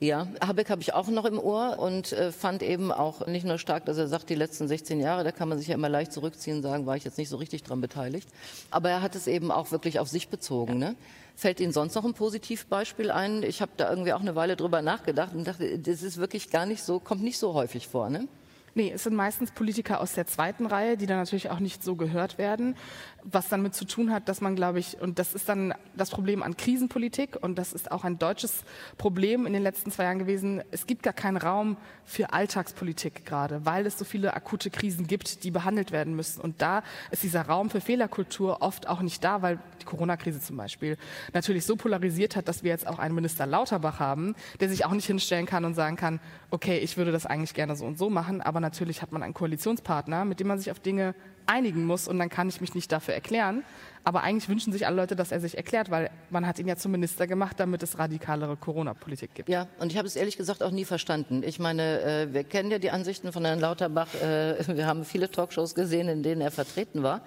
Ja, 0.00 0.28
Habeck 0.40 0.70
habe 0.70 0.80
ich 0.80 0.94
auch 0.94 1.08
noch 1.08 1.24
im 1.24 1.40
Ohr 1.40 1.80
und 1.80 2.12
äh, 2.12 2.30
fand 2.30 2.62
eben 2.62 2.92
auch 2.92 3.26
nicht 3.26 3.44
nur 3.44 3.58
stark, 3.58 3.84
dass 3.84 3.98
er 3.98 4.06
sagt, 4.06 4.30
die 4.30 4.36
letzten 4.36 4.68
16 4.68 5.00
Jahre, 5.00 5.24
da 5.24 5.32
kann 5.32 5.48
man 5.48 5.58
sich 5.58 5.66
ja 5.66 5.74
immer 5.74 5.88
leicht 5.88 6.12
zurückziehen 6.12 6.58
und 6.58 6.62
sagen, 6.62 6.86
war 6.86 6.96
ich 6.96 7.02
jetzt 7.02 7.18
nicht 7.18 7.28
so 7.28 7.36
richtig 7.36 7.64
dran 7.64 7.80
beteiligt. 7.80 8.28
Aber 8.70 8.90
er 8.90 9.02
hat 9.02 9.16
es 9.16 9.26
eben 9.26 9.50
auch 9.50 9.72
wirklich 9.72 9.98
auf 9.98 10.08
sich 10.08 10.28
bezogen. 10.28 10.78
Ne? 10.78 10.94
Fällt 11.34 11.58
Ihnen 11.58 11.72
sonst 11.72 11.96
noch 11.96 12.04
ein 12.04 12.14
Positivbeispiel 12.14 13.10
ein? 13.10 13.42
Ich 13.42 13.60
habe 13.60 13.72
da 13.76 13.90
irgendwie 13.90 14.12
auch 14.12 14.20
eine 14.20 14.36
Weile 14.36 14.54
drüber 14.54 14.82
nachgedacht 14.82 15.34
und 15.34 15.48
dachte, 15.48 15.80
das 15.80 16.04
ist 16.04 16.18
wirklich 16.18 16.50
gar 16.50 16.64
nicht 16.64 16.84
so, 16.84 17.00
kommt 17.00 17.24
nicht 17.24 17.38
so 17.38 17.54
häufig 17.54 17.88
vor. 17.88 18.08
Ne? 18.08 18.28
Nee, 18.74 18.92
es 18.94 19.04
sind 19.04 19.16
meistens 19.16 19.50
Politiker 19.50 20.00
aus 20.00 20.14
der 20.14 20.26
zweiten 20.26 20.66
Reihe, 20.66 20.96
die 20.96 21.06
dann 21.06 21.18
natürlich 21.18 21.50
auch 21.50 21.60
nicht 21.60 21.82
so 21.82 21.96
gehört 21.96 22.38
werden, 22.38 22.76
was 23.24 23.48
damit 23.48 23.74
zu 23.74 23.84
tun 23.84 24.12
hat, 24.12 24.28
dass 24.28 24.40
man, 24.40 24.56
glaube 24.56 24.78
ich, 24.78 25.00
und 25.00 25.18
das 25.18 25.34
ist 25.34 25.48
dann 25.48 25.74
das 25.96 26.10
Problem 26.10 26.42
an 26.42 26.56
Krisenpolitik 26.56 27.36
und 27.40 27.56
das 27.58 27.72
ist 27.72 27.90
auch 27.90 28.04
ein 28.04 28.18
deutsches 28.18 28.64
Problem 28.96 29.46
in 29.46 29.52
den 29.52 29.62
letzten 29.62 29.90
zwei 29.90 30.04
Jahren 30.04 30.18
gewesen. 30.18 30.62
Es 30.70 30.86
gibt 30.86 31.02
gar 31.02 31.12
keinen 31.12 31.36
Raum 31.36 31.76
für 32.04 32.32
Alltagspolitik 32.32 33.26
gerade, 33.26 33.64
weil 33.66 33.86
es 33.86 33.98
so 33.98 34.04
viele 34.04 34.34
akute 34.34 34.70
Krisen 34.70 35.06
gibt, 35.06 35.44
die 35.44 35.50
behandelt 35.50 35.92
werden 35.92 36.14
müssen. 36.16 36.40
Und 36.40 36.62
da 36.62 36.82
ist 37.10 37.22
dieser 37.22 37.42
Raum 37.42 37.70
für 37.70 37.80
Fehlerkultur 37.80 38.62
oft 38.62 38.88
auch 38.88 39.00
nicht 39.00 39.22
da, 39.22 39.42
weil 39.42 39.58
die 39.80 39.84
Corona-Krise 39.84 40.40
zum 40.40 40.56
Beispiel 40.56 40.96
natürlich 41.32 41.66
so 41.66 41.76
polarisiert 41.76 42.36
hat, 42.36 42.48
dass 42.48 42.62
wir 42.62 42.70
jetzt 42.70 42.86
auch 42.86 42.98
einen 42.98 43.14
Minister 43.14 43.46
Lauterbach 43.46 44.00
haben, 44.00 44.34
der 44.60 44.68
sich 44.68 44.84
auch 44.84 44.92
nicht 44.92 45.06
hinstellen 45.06 45.46
kann 45.46 45.64
und 45.64 45.74
sagen 45.74 45.96
kann, 45.96 46.20
okay, 46.50 46.78
ich 46.78 46.96
würde 46.96 47.12
das 47.12 47.26
eigentlich 47.26 47.54
gerne 47.54 47.76
so 47.76 47.84
und 47.84 47.98
so 47.98 48.08
machen, 48.08 48.40
aber 48.40 48.57
natürlich 48.60 49.02
hat 49.02 49.12
man 49.12 49.22
einen 49.22 49.34
Koalitionspartner, 49.34 50.24
mit 50.24 50.40
dem 50.40 50.48
man 50.48 50.58
sich 50.58 50.70
auf 50.70 50.80
Dinge 50.80 51.14
einigen 51.46 51.84
muss 51.84 52.08
und 52.08 52.18
dann 52.18 52.28
kann 52.28 52.48
ich 52.48 52.60
mich 52.60 52.74
nicht 52.74 52.92
dafür 52.92 53.14
erklären. 53.14 53.64
Aber 54.04 54.22
eigentlich 54.22 54.48
wünschen 54.48 54.72
sich 54.72 54.86
alle 54.86 54.96
Leute, 54.96 55.16
dass 55.16 55.32
er 55.32 55.40
sich 55.40 55.56
erklärt, 55.56 55.90
weil 55.90 56.10
man 56.30 56.46
hat 56.46 56.58
ihn 56.58 56.68
ja 56.68 56.76
zum 56.76 56.92
Minister 56.92 57.26
gemacht, 57.26 57.58
damit 57.58 57.82
es 57.82 57.98
radikalere 57.98 58.56
Corona-Politik 58.56 59.34
gibt. 59.34 59.48
Ja, 59.48 59.66
und 59.80 59.92
ich 59.92 59.98
habe 59.98 60.06
es 60.06 60.16
ehrlich 60.16 60.36
gesagt 60.36 60.62
auch 60.62 60.70
nie 60.70 60.84
verstanden. 60.84 61.42
Ich 61.42 61.58
meine, 61.58 62.00
äh, 62.00 62.32
wir 62.32 62.44
kennen 62.44 62.70
ja 62.70 62.78
die 62.78 62.90
Ansichten 62.90 63.32
von 63.32 63.44
Herrn 63.44 63.60
Lauterbach. 63.60 64.14
Äh, 64.14 64.76
wir 64.76 64.86
haben 64.86 65.04
viele 65.04 65.30
Talkshows 65.30 65.74
gesehen, 65.74 66.08
in 66.08 66.22
denen 66.22 66.40
er 66.40 66.50
vertreten 66.50 67.02
war. 67.02 67.22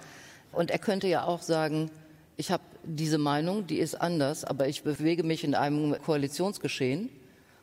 Und 0.51 0.71
er 0.71 0.79
könnte 0.79 1.07
ja 1.07 1.23
auch 1.23 1.41
sagen, 1.41 1.91
ich 2.38 2.51
habe 2.51 2.63
diese 2.84 3.17
Meinung, 3.17 3.67
die 3.67 3.77
ist 3.77 3.95
anders, 3.95 4.43
aber 4.43 4.67
ich 4.67 4.84
bewege 4.84 5.23
mich 5.23 5.43
in 5.43 5.55
einem 5.55 5.95
Koalitionsgeschehen 6.03 7.09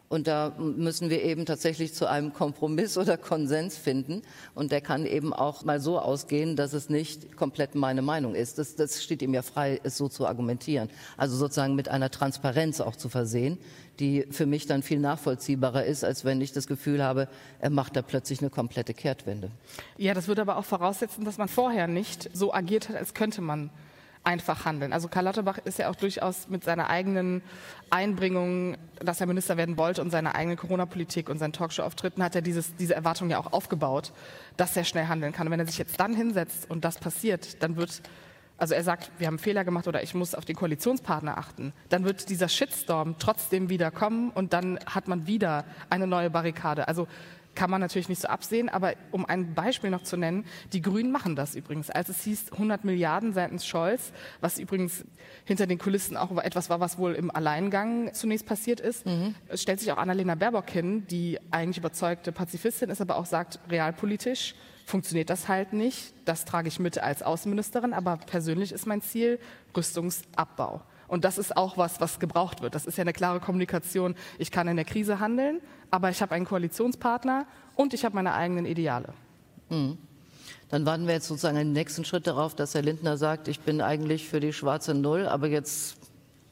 und 0.09 0.27
da 0.27 0.55
müssen 0.59 1.11
wir 1.11 1.23
eben 1.23 1.45
tatsächlich 1.45 1.93
zu 1.93 2.07
einem 2.07 2.33
Kompromiss 2.33 2.97
oder 2.97 3.19
Konsens 3.19 3.77
finden. 3.77 4.23
Und 4.55 4.73
der 4.73 4.81
kann 4.81 5.05
eben 5.05 5.35
auch 5.35 5.65
mal 5.65 5.81
so 5.81 5.99
ausgehen, 5.99 6.57
dass 6.57 6.73
es 6.73 6.89
nicht 6.89 7.37
komplett 7.37 7.75
meine 7.75 8.01
Meinung 8.01 8.35
ist. 8.35 8.59
Das, 8.59 8.75
das 8.75 9.03
steht 9.03 9.21
ihm 9.21 9.35
ja 9.35 9.43
frei, 9.43 9.81
es 9.83 9.99
so 9.99 10.09
zu 10.09 10.27
argumentieren. 10.27 10.89
Also 11.19 11.37
sozusagen 11.37 11.75
mit 11.75 11.89
einer 11.89 12.11
Transparenz 12.11 12.81
auch 12.81 12.97
zu 12.97 13.11
versehen, 13.11 13.59
die 14.01 14.27
für 14.31 14.47
mich 14.47 14.67
dann 14.67 14.83
viel 14.83 14.99
nachvollziehbarer 14.99 15.85
ist, 15.85 16.05
als 16.05 16.25
wenn 16.25 16.41
ich 16.41 16.53
das 16.53 16.67
Gefühl 16.67 17.03
habe, 17.03 17.29
er 17.61 17.71
macht 17.71 17.95
da 17.95 18.01
plötzlich 18.01 18.41
eine 18.41 18.49
komplette 18.49 18.95
Kehrtwende. 18.95 19.51
Ja, 19.99 20.15
das 20.15 20.27
würde 20.27 20.41
aber 20.41 20.57
auch 20.57 20.65
voraussetzen, 20.65 21.27
dass 21.27 21.37
man 21.37 21.49
vorher 21.49 21.87
nicht 21.87 22.31
so 22.33 22.55
agiert 22.55 22.89
hat, 22.89 22.97
als 22.97 23.13
könnte 23.13 23.43
man 23.43 23.71
einfach 24.29 24.67
handeln. 24.67 24.93
Also 24.93 25.09
Karl 25.09 25.25
Lauterbach 25.25 25.57
ist 25.65 25.79
ja 25.79 25.89
auch 25.89 25.97
durchaus 25.97 26.49
mit 26.49 26.63
seiner 26.63 26.91
eigenen 26.91 27.41
Einbringung, 27.89 28.77
dass 29.01 29.23
er 29.23 29.27
Minister 29.27 29.57
werden 29.57 29.79
wollte 29.79 30.03
und 30.03 30.11
seiner 30.11 30.35
eigenen 30.35 30.59
Corona-Politik 30.59 31.31
und 31.31 31.39
seinen 31.39 31.55
Talkshow-Auftritten 31.55 32.23
hat 32.23 32.35
er 32.35 32.43
dieses, 32.43 32.77
diese 32.77 32.95
Erwartung 32.95 33.31
ja 33.31 33.39
auch 33.39 33.55
aufgebaut, 33.55 34.13
dass 34.59 34.77
er 34.77 34.85
schnell 34.85 35.07
handeln 35.07 35.33
kann. 35.33 35.47
Und 35.47 35.53
wenn 35.53 35.61
er 35.61 35.67
sich 35.67 35.79
jetzt 35.79 35.99
dann 35.99 36.15
hinsetzt 36.15 36.71
und 36.71 36.85
das 36.85 36.99
passiert, 36.99 37.63
dann 37.63 37.77
wird 37.77 38.03
also 38.61 38.75
er 38.75 38.83
sagt, 38.83 39.13
wir 39.19 39.29
haben 39.29 39.39
Fehler 39.39 39.65
gemacht 39.65 39.87
oder 39.87 40.03
ich 40.03 40.15
muss 40.15 40.35
auf 40.35 40.45
den 40.45 40.57
Koalitionspartner 40.57 41.39
achten, 41.39 41.73
dann 41.91 42.03
wird 42.03 42.29
dieser 42.29 42.49
Shitstorm 42.49 43.15
trotzdem 43.21 43.71
wieder 43.71 43.93
kommen 43.93 44.31
und 44.31 44.53
dann 44.53 44.81
hat 44.85 45.07
man 45.07 45.29
wieder 45.29 45.65
eine 45.91 46.09
neue 46.09 46.29
Barrikade. 46.29 46.89
Also 46.89 47.07
kann 47.59 47.71
man 47.71 47.81
natürlich 47.81 48.09
nicht 48.09 48.23
so 48.23 48.29
absehen, 48.29 48.69
aber 48.69 48.95
um 49.11 49.27
ein 49.27 49.53
Beispiel 49.53 49.91
noch 49.91 50.05
zu 50.05 50.17
nennen, 50.17 50.45
die 50.73 50.81
Grünen 50.81 51.11
machen 51.11 51.35
das 51.35 51.57
übrigens. 51.57 51.91
Als 51.91 52.09
es 52.09 52.23
hieß 52.23 52.53
100 52.53 52.85
Milliarden 52.85 53.33
seitens 53.33 53.67
Scholz, 53.67 54.13
was 54.41 54.61
übrigens 54.61 55.05
hinter 55.45 55.67
den 55.67 55.77
Kulissen 55.79 56.17
auch 56.17 56.31
etwas 56.39 56.71
war, 56.71 56.79
was 56.79 56.99
wohl 56.99 57.15
im 57.15 57.35
Alleingang 57.35 58.15
zunächst 58.15 58.47
passiert 58.47 58.79
ist, 58.79 59.07
mhm. 59.07 59.35
es 59.49 59.61
stellt 59.61 59.81
sich 59.81 59.91
auch 59.91 59.97
Annalena 59.97 60.37
Baerbock 60.37 60.71
hin, 60.71 61.05
die 61.09 61.41
eigentlich 61.51 61.79
überzeugte 61.79 62.31
Pazifistin 62.31 62.91
ist, 62.91 63.01
aber 63.01 63.17
auch 63.17 63.27
sagt, 63.27 63.59
realpolitisch 63.69 64.55
funktioniert 64.87 65.29
das 65.29 65.49
halt 65.49 65.73
nicht. 65.73 66.15
Das 66.27 66.45
trage 66.45 66.69
ich 66.69 66.79
mit 66.79 66.99
als 66.99 67.25
Außenministerin, 67.25 67.93
aber 67.93 68.19
persönlich 68.19 68.71
ist 68.71 68.87
mein 68.87 69.03
Ziel 69.03 69.41
Rüstungsabbau. 69.77 70.83
Und 71.09 71.25
das 71.25 71.39
ist 71.39 71.57
auch 71.57 71.77
was, 71.77 72.01
was 72.01 72.21
gebraucht 72.21 72.63
wird. 72.63 72.75
Das 72.75 72.87
ist 72.87 72.99
ja 72.99 73.03
eine 73.03 73.13
klare 73.13 73.41
Kommunikation. 73.41 74.15
Ich 74.39 74.51
kann 74.51 74.69
in 74.69 74.77
der 74.77 74.85
Krise 74.85 75.19
handeln, 75.19 75.61
aber 75.91 76.11
ich 76.11 76.23
habe 76.23 76.35
einen 76.35 76.45
Koalitionspartner 76.45 77.47
und 77.75 77.95
ich 77.95 78.05
habe 78.05 78.15
meine 78.15 78.35
eigenen 78.35 78.67
Ideale. 78.67 79.15
Mhm. 79.71 79.99
Dann 80.69 80.85
warten 80.85 81.07
wir 81.07 81.15
jetzt 81.15 81.29
sozusagen 81.29 81.57
den 81.57 81.73
nächsten 81.73 82.05
Schritt 82.05 82.27
darauf, 82.27 82.55
dass 82.55 82.75
Herr 82.75 82.83
Lindner 82.83 83.17
sagt, 83.17 83.49
ich 83.49 83.61
bin 83.61 83.81
eigentlich 83.81 84.29
für 84.29 84.39
die 84.39 84.53
schwarze 84.53 84.95
Null, 84.95 85.27
aber 85.27 85.49
jetzt 85.49 85.97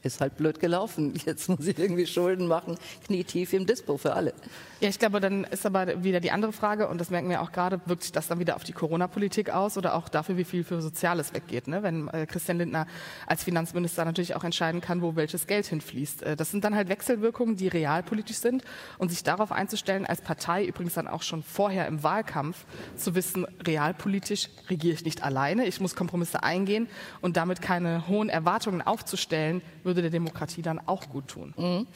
ist 0.07 0.21
halt 0.21 0.37
blöd 0.37 0.59
gelaufen. 0.59 1.13
Jetzt 1.25 1.49
muss 1.49 1.67
ich 1.67 1.77
irgendwie 1.77 2.07
Schulden 2.07 2.47
machen, 2.47 2.77
knietief 3.05 3.53
im 3.53 3.65
Dispo 3.65 3.97
für 3.97 4.13
alle. 4.13 4.33
Ja, 4.79 4.89
ich 4.89 4.99
glaube, 4.99 5.19
dann 5.19 5.43
ist 5.45 5.65
aber 5.65 6.03
wieder 6.03 6.19
die 6.19 6.31
andere 6.31 6.53
Frage, 6.53 6.87
und 6.87 6.99
das 6.99 7.09
merken 7.09 7.29
wir 7.29 7.41
auch 7.41 7.51
gerade, 7.51 7.81
wirkt 7.85 8.03
sich 8.03 8.11
das 8.11 8.27
dann 8.27 8.39
wieder 8.39 8.55
auf 8.55 8.63
die 8.63 8.73
Corona-Politik 8.73 9.49
aus 9.49 9.77
oder 9.77 9.95
auch 9.95 10.07
dafür, 10.07 10.37
wie 10.37 10.43
viel 10.43 10.63
für 10.63 10.81
Soziales 10.81 11.33
weggeht? 11.33 11.67
Ne? 11.67 11.81
Wenn 11.83 12.07
äh, 12.09 12.25
Christian 12.27 12.59
Lindner 12.59 12.85
als 13.25 13.43
Finanzminister 13.43 14.05
natürlich 14.05 14.35
auch 14.35 14.43
entscheiden 14.43 14.81
kann, 14.81 15.01
wo 15.01 15.15
welches 15.15 15.47
Geld 15.47 15.65
hinfließt. 15.65 16.23
Äh, 16.23 16.35
das 16.35 16.51
sind 16.51 16.63
dann 16.63 16.75
halt 16.75 16.89
Wechselwirkungen, 16.89 17.55
die 17.55 17.67
realpolitisch 17.67 18.37
sind 18.37 18.63
und 18.99 19.09
sich 19.09 19.23
darauf 19.23 19.51
einzustellen, 19.51 20.05
als 20.05 20.21
Partei 20.21 20.65
übrigens 20.65 20.93
dann 20.93 21.07
auch 21.07 21.23
schon 21.23 21.43
vorher 21.43 21.87
im 21.87 22.03
Wahlkampf 22.03 22.65
zu 22.95 23.15
wissen, 23.15 23.45
realpolitisch 23.65 24.49
regiere 24.69 24.93
ich 24.93 25.05
nicht 25.05 25.23
alleine, 25.23 25.65
ich 25.65 25.81
muss 25.81 25.95
Kompromisse 25.95 26.43
eingehen 26.43 26.87
und 27.21 27.37
damit 27.37 27.61
keine 27.61 28.07
hohen 28.07 28.29
Erwartungen 28.29 28.81
aufzustellen, 28.81 29.61
würde 29.83 29.96
der 30.01 30.11
Demokratie 30.11 30.61
dann 30.61 30.79
auch 30.85 31.09
gut 31.09 31.27
tun. 31.27 31.53
Mhm. 31.57 31.87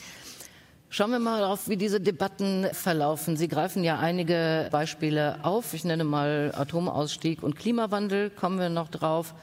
Schauen 0.93 1.11
wir 1.11 1.19
mal 1.19 1.39
darauf, 1.39 1.69
wie 1.69 1.77
diese 1.77 2.01
Debatten 2.01 2.67
verlaufen. 2.73 3.37
Sie 3.37 3.47
greifen 3.47 3.81
ja 3.85 3.99
einige 3.99 4.67
Beispiele 4.71 5.39
auf. 5.43 5.73
Ich 5.73 5.85
nenne 5.85 6.03
mal 6.03 6.51
Atomausstieg 6.53 7.43
und 7.43 7.55
Klimawandel, 7.55 8.29
kommen 8.29 8.59
wir 8.59 8.67
noch 8.67 8.89
drauf. 8.89 9.33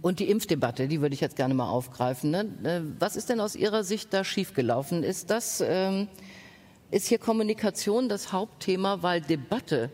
Und 0.00 0.18
die 0.18 0.30
Impfdebatte, 0.30 0.88
die 0.88 1.02
würde 1.02 1.14
ich 1.14 1.20
jetzt 1.20 1.36
gerne 1.36 1.52
mal 1.52 1.68
aufgreifen. 1.68 2.30
Ne? 2.30 2.46
Äh, 2.62 2.80
was 2.98 3.16
ist 3.16 3.28
denn 3.28 3.40
aus 3.40 3.54
Ihrer 3.54 3.84
Sicht 3.84 4.14
da 4.14 4.24
schiefgelaufen? 4.24 5.02
Ist 5.02 5.28
das, 5.28 5.62
ähm, 5.66 6.08
ist 6.90 7.08
hier 7.08 7.18
Kommunikation 7.18 8.08
das 8.08 8.32
Hauptthema, 8.32 9.02
weil 9.02 9.20
Debatte 9.20 9.90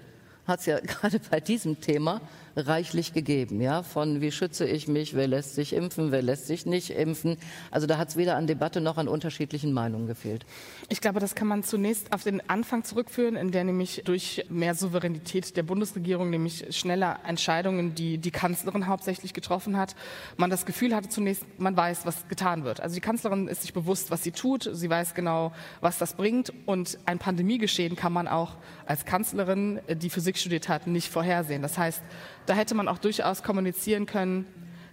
hat 0.46 0.60
es 0.60 0.66
ja 0.66 0.78
gerade 0.84 1.20
bei 1.30 1.40
diesem 1.40 1.80
Thema 1.80 2.20
reichlich 2.56 3.12
gegeben, 3.12 3.60
ja, 3.60 3.82
von 3.82 4.20
wie 4.20 4.32
schütze 4.32 4.66
ich 4.66 4.88
mich, 4.88 5.14
wer 5.14 5.28
lässt 5.28 5.54
sich 5.54 5.72
impfen, 5.72 6.12
wer 6.12 6.22
lässt 6.22 6.46
sich 6.46 6.66
nicht 6.66 6.90
impfen. 6.90 7.36
Also 7.70 7.86
da 7.86 7.98
hat 7.98 8.08
es 8.08 8.16
weder 8.16 8.36
an 8.36 8.46
Debatte 8.46 8.80
noch 8.80 8.98
an 8.98 9.08
unterschiedlichen 9.08 9.72
Meinungen 9.72 10.06
gefehlt. 10.06 10.44
Ich 10.88 11.00
glaube, 11.00 11.20
das 11.20 11.34
kann 11.34 11.48
man 11.48 11.62
zunächst 11.62 12.12
auf 12.12 12.22
den 12.24 12.48
Anfang 12.48 12.84
zurückführen, 12.84 13.36
in 13.36 13.50
der 13.50 13.64
nämlich 13.64 14.02
durch 14.04 14.44
mehr 14.48 14.74
Souveränität 14.74 15.56
der 15.56 15.62
Bundesregierung, 15.62 16.30
nämlich 16.30 16.66
schneller 16.76 17.20
Entscheidungen, 17.26 17.94
die 17.94 18.18
die 18.18 18.30
Kanzlerin 18.30 18.86
hauptsächlich 18.86 19.34
getroffen 19.34 19.76
hat, 19.76 19.94
man 20.36 20.50
das 20.50 20.66
Gefühl 20.66 20.94
hatte 20.94 21.08
zunächst, 21.08 21.44
man 21.58 21.76
weiß, 21.76 22.06
was 22.06 22.28
getan 22.28 22.64
wird. 22.64 22.80
Also 22.80 22.94
die 22.94 23.00
Kanzlerin 23.00 23.48
ist 23.48 23.62
sich 23.62 23.72
bewusst, 23.72 24.10
was 24.10 24.22
sie 24.22 24.32
tut, 24.32 24.68
sie 24.72 24.90
weiß 24.90 25.14
genau, 25.14 25.52
was 25.80 25.98
das 25.98 26.14
bringt 26.14 26.52
und 26.66 26.98
ein 27.06 27.18
Pandemiegeschehen 27.18 27.96
kann 27.96 28.12
man 28.12 28.28
auch 28.28 28.56
als 28.86 29.04
Kanzlerin, 29.04 29.80
die 29.88 30.10
Physik 30.10 30.36
studiert 30.36 30.68
hat, 30.68 30.86
nicht 30.86 31.08
vorhersehen. 31.10 31.62
Das 31.62 31.78
heißt, 31.78 32.02
da 32.50 32.56
hätte 32.56 32.74
man 32.74 32.88
auch 32.88 32.98
durchaus 32.98 33.44
kommunizieren 33.44 34.06
können, 34.06 34.44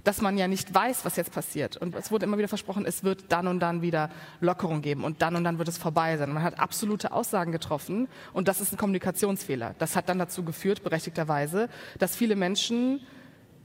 dass 0.03 0.21
man 0.21 0.37
ja 0.37 0.47
nicht 0.47 0.73
weiß, 0.73 1.03
was 1.05 1.15
jetzt 1.15 1.33
passiert. 1.33 1.75
Und 1.75 1.95
es 1.95 2.11
wurde 2.11 2.25
immer 2.25 2.37
wieder 2.37 2.47
versprochen, 2.47 2.85
es 2.85 3.03
wird 3.03 3.25
dann 3.29 3.47
und 3.47 3.59
dann 3.59 3.81
wieder 3.81 4.11
Lockerung 4.39 4.83
geben 4.83 5.03
und 5.03 5.23
dann 5.23 5.35
und 5.35 5.43
dann 5.43 5.57
wird 5.57 5.67
es 5.67 5.79
vorbei 5.79 6.15
sein. 6.17 6.31
Man 6.31 6.43
hat 6.43 6.59
absolute 6.59 7.11
Aussagen 7.11 7.51
getroffen 7.51 8.07
und 8.31 8.47
das 8.47 8.61
ist 8.61 8.71
ein 8.71 8.77
Kommunikationsfehler. 8.77 9.73
Das 9.79 9.95
hat 9.95 10.07
dann 10.07 10.19
dazu 10.19 10.43
geführt, 10.43 10.83
berechtigterweise, 10.83 11.67
dass 11.97 12.15
viele 12.15 12.35
Menschen 12.35 13.01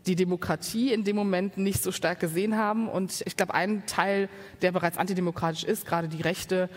die 0.07 0.17
Demokratie 0.17 0.93
in 0.93 1.05
dem 1.05 1.17
Moment 1.17 1.59
nicht 1.59 1.83
so 1.83 1.93
stark 1.93 2.21
gesehen 2.21 2.57
haben. 2.57 2.89
Und 2.89 3.23
ich 3.27 3.37
glaube, 3.37 3.55
ein 3.55 3.85
Teil, 3.87 4.29
der 4.61 4.73
bereits 4.73 4.99
antidemokratisch 4.99 5.65
ist, 5.65 5.87
gerade 5.87 6.09
die 6.09 6.23
Rechte, 6.23 6.69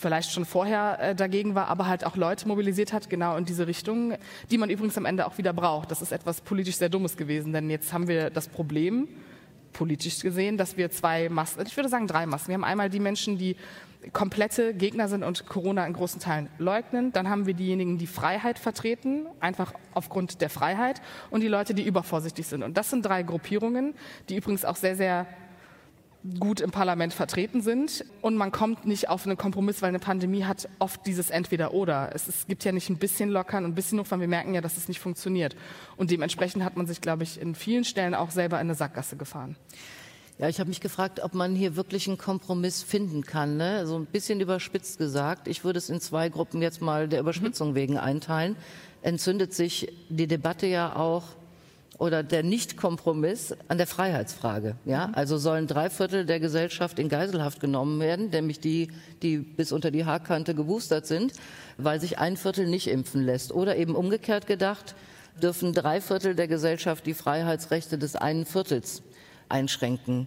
vielleicht 0.00 0.32
schon 0.32 0.44
vorher 0.44 0.98
äh, 1.00 1.14
dagegen 1.14 1.54
war, 1.54 1.68
aber 1.68 1.86
halt 1.86 2.04
auch 2.04 2.16
Leute 2.16 2.48
mobilisiert 2.48 2.92
hat, 2.92 3.10
genau 3.10 3.36
in 3.36 3.44
diese 3.44 3.66
Richtung, 3.66 4.14
die 4.50 4.58
man 4.58 4.70
übrigens 4.70 4.96
am 4.96 5.04
Ende 5.04 5.26
auch 5.26 5.38
wieder 5.38 5.52
braucht. 5.52 5.90
Das 5.90 6.02
ist 6.02 6.12
etwas 6.12 6.40
politisch 6.40 6.76
sehr 6.76 6.88
Dummes 6.88 7.16
gewesen, 7.16 7.52
denn 7.52 7.70
jetzt 7.70 7.92
haben 7.92 8.08
wir 8.08 8.30
das 8.30 8.48
Problem, 8.48 9.08
politisch 9.72 10.20
gesehen, 10.20 10.56
dass 10.56 10.76
wir 10.76 10.90
zwei 10.90 11.28
Massen, 11.28 11.64
ich 11.64 11.76
würde 11.76 11.88
sagen 11.88 12.06
drei 12.06 12.26
Massen. 12.26 12.48
Wir 12.48 12.54
haben 12.54 12.64
einmal 12.64 12.90
die 12.90 13.00
Menschen, 13.00 13.38
die 13.38 13.56
komplette 14.12 14.74
Gegner 14.74 15.08
sind 15.08 15.22
und 15.22 15.46
Corona 15.46 15.86
in 15.86 15.92
großen 15.92 16.20
Teilen 16.20 16.48
leugnen. 16.58 17.12
Dann 17.12 17.28
haben 17.28 17.46
wir 17.46 17.54
diejenigen, 17.54 17.98
die 17.98 18.06
Freiheit 18.06 18.58
vertreten, 18.58 19.26
einfach 19.40 19.72
aufgrund 19.94 20.40
der 20.40 20.50
Freiheit. 20.50 21.00
Und 21.30 21.42
die 21.42 21.48
Leute, 21.48 21.74
die 21.74 21.86
übervorsichtig 21.86 22.46
sind. 22.46 22.62
Und 22.62 22.76
das 22.76 22.90
sind 22.90 23.04
drei 23.04 23.22
Gruppierungen, 23.22 23.94
die 24.28 24.36
übrigens 24.36 24.64
auch 24.64 24.76
sehr, 24.76 24.96
sehr 24.96 25.26
gut 26.38 26.60
im 26.60 26.70
Parlament 26.70 27.14
vertreten 27.14 27.60
sind. 27.60 28.04
Und 28.22 28.36
man 28.36 28.52
kommt 28.52 28.84
nicht 28.86 29.08
auf 29.08 29.26
einen 29.26 29.36
Kompromiss, 29.36 29.82
weil 29.82 29.88
eine 29.88 29.98
Pandemie 29.98 30.44
hat 30.44 30.68
oft 30.78 31.06
dieses 31.06 31.30
Entweder-Oder. 31.30 32.10
Es, 32.14 32.28
es, 32.28 32.46
gibt 32.46 32.64
ja 32.64 32.72
nicht 32.72 32.90
ein 32.90 32.98
bisschen 32.98 33.30
lockern 33.30 33.64
und 33.64 33.72
ein 33.72 33.74
bisschen 33.74 34.00
hochfahren. 34.00 34.20
Wir 34.20 34.28
merken 34.28 34.54
ja, 34.54 34.60
dass 34.60 34.76
es 34.76 34.88
nicht 34.88 35.00
funktioniert. 35.00 35.56
Und 35.96 36.10
dementsprechend 36.10 36.64
hat 36.64 36.76
man 36.76 36.86
sich, 36.86 37.00
glaube 37.00 37.22
ich, 37.22 37.40
in 37.40 37.54
vielen 37.54 37.84
Stellen 37.84 38.14
auch 38.14 38.30
selber 38.30 38.56
in 38.56 38.66
eine 38.66 38.74
Sackgasse 38.74 39.16
gefahren. 39.16 39.56
Ja, 40.38 40.48
ich 40.48 40.60
habe 40.60 40.68
mich 40.68 40.80
gefragt, 40.80 41.20
ob 41.20 41.34
man 41.34 41.56
hier 41.56 41.74
wirklich 41.74 42.06
einen 42.06 42.16
Kompromiss 42.16 42.84
finden 42.84 43.24
kann. 43.24 43.56
Ne? 43.56 43.88
So 43.88 43.96
ein 43.96 44.06
bisschen 44.06 44.40
überspitzt 44.40 44.98
gesagt. 44.98 45.48
Ich 45.48 45.64
würde 45.64 45.78
es 45.78 45.90
in 45.90 46.00
zwei 46.00 46.28
Gruppen 46.28 46.62
jetzt 46.62 46.80
mal 46.80 47.08
der 47.08 47.18
Überspitzung 47.18 47.70
mhm. 47.70 47.74
wegen 47.74 47.98
einteilen. 47.98 48.54
Entzündet 49.02 49.52
sich 49.52 49.92
die 50.08 50.28
Debatte 50.28 50.68
ja 50.68 50.94
auch 50.94 51.24
oder 51.98 52.22
der 52.22 52.44
Nichtkompromiss 52.44 53.56
an 53.66 53.78
der 53.78 53.88
Freiheitsfrage. 53.88 54.76
Ja, 54.84 55.08
mhm. 55.08 55.14
also 55.16 55.38
sollen 55.38 55.66
drei 55.66 55.90
Viertel 55.90 56.24
der 56.24 56.38
Gesellschaft 56.38 57.00
in 57.00 57.08
Geiselhaft 57.08 57.58
genommen 57.58 57.98
werden, 57.98 58.30
nämlich 58.30 58.60
die, 58.60 58.92
die 59.22 59.38
bis 59.38 59.72
unter 59.72 59.90
die 59.90 60.04
Haarkante 60.04 60.54
geboostert 60.54 61.08
sind, 61.08 61.32
weil 61.78 62.00
sich 62.00 62.20
ein 62.20 62.36
Viertel 62.36 62.68
nicht 62.68 62.86
impfen 62.86 63.24
lässt. 63.24 63.50
Oder 63.50 63.76
eben 63.76 63.96
umgekehrt 63.96 64.46
gedacht, 64.46 64.94
dürfen 65.42 65.72
drei 65.72 66.00
Viertel 66.00 66.36
der 66.36 66.46
Gesellschaft 66.46 67.06
die 67.06 67.14
Freiheitsrechte 67.14 67.98
des 67.98 68.14
einen 68.14 68.46
Viertels 68.46 69.02
einschränken. 69.48 70.26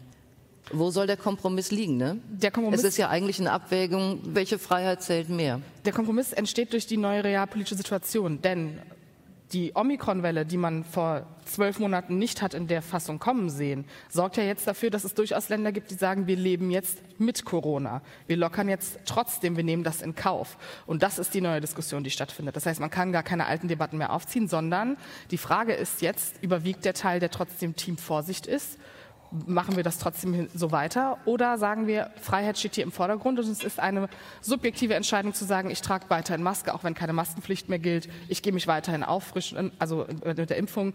Wo 0.72 0.90
soll 0.90 1.08
der 1.08 1.18
Kompromiss 1.18 1.72
liegen? 1.72 1.98
Ne? 1.98 2.20
Der 2.30 2.52
Kompromiss, 2.52 2.82
es 2.82 2.92
ist 2.92 2.98
ja 2.98 3.10
eigentlich 3.10 3.40
eine 3.40 3.52
Abwägung, 3.52 4.20
welche 4.24 4.58
Freiheit 4.58 5.02
zählt 5.02 5.30
mehr. 5.30 5.62
Der 5.86 5.92
Kompromiss 5.92 6.34
entsteht 6.34 6.72
durch 6.74 6.88
die 6.88 6.98
neue 6.98 7.24
realpolitische 7.24 7.76
Situation. 7.76 8.42
Denn 8.42 8.80
die 9.54 9.74
Omikron-Welle, 9.76 10.46
die 10.46 10.58
man 10.58 10.84
vor 10.86 11.26
zwölf 11.46 11.80
Monaten 11.80 12.18
nicht 12.18 12.42
hat 12.42 12.54
in 12.54 12.68
der 12.68 12.82
Fassung 12.82 13.20
kommen 13.20 13.50
sehen, 13.50 13.86
sorgt 14.10 14.38
ja 14.38 14.44
jetzt 14.44 14.66
dafür, 14.66 14.90
dass 14.90 15.04
es 15.04 15.14
durchaus 15.14 15.50
Länder 15.50 15.72
gibt, 15.72 15.92
die 15.92 15.96
sagen, 15.96 16.28
wir 16.28 16.38
leben 16.38 16.72
jetzt 16.72 17.00
mit 17.20 17.44
Corona. 17.44 18.02
Wir 18.28 18.38
lockern 18.38 18.70
jetzt 18.70 19.00
trotzdem, 19.06 19.58
wir 19.58 19.64
nehmen 19.64 19.84
das 19.84 20.02
in 20.02 20.16
Kauf. 20.16 20.58
Und 20.86 21.04
das 21.04 21.20
ist 21.20 21.34
die 21.34 21.42
neue 21.42 21.60
Diskussion, 21.60 22.04
die 22.04 22.12
stattfindet. 22.12 22.56
Das 22.56 22.66
heißt, 22.66 22.80
man 22.80 22.90
kann 22.90 23.12
gar 23.12 23.24
keine 23.24 23.46
alten 23.46 23.68
Debatten 23.68 23.98
mehr 23.98 24.14
aufziehen, 24.14 24.48
sondern 24.48 24.96
die 25.32 25.38
Frage 25.38 25.74
ist 25.74 26.02
jetzt, 26.02 26.42
überwiegt 26.42 26.86
der 26.86 26.94
Teil, 26.94 27.20
der 27.20 27.32
trotzdem 27.32 27.76
Team 27.76 27.98
Vorsicht 27.98 28.48
ist? 28.48 28.78
Machen 29.48 29.76
wir 29.76 29.84
das 29.84 29.98
trotzdem 29.98 30.48
so 30.54 30.72
weiter? 30.72 31.18
Oder 31.26 31.58
sagen 31.58 31.88
wir, 31.88 32.12
Freiheit 32.22 32.58
steht 32.58 32.76
hier 32.76 32.84
im 32.84 32.92
Vordergrund 32.92 33.40
und 33.40 33.48
es 33.48 33.64
ist 33.64 33.80
eine 33.80 34.10
subjektive 34.42 34.94
Entscheidung 34.94 35.34
zu 35.34 35.46
sagen, 35.46 35.70
ich 35.70 35.82
trage 35.82 36.06
weiterhin 36.10 36.44
Maske, 36.44 36.74
auch 36.74 36.84
wenn 36.84 36.94
keine 36.94 37.14
Maskenpflicht 37.14 37.70
mehr 37.70 37.80
gilt, 37.80 38.10
ich 38.28 38.42
gehe 38.42 38.54
mich 38.54 38.68
weiterhin 38.68 39.04
auffrischen, 39.04 39.72
also 39.80 40.06
mit 40.26 40.50
der 40.50 40.58
Impfung 40.58 40.94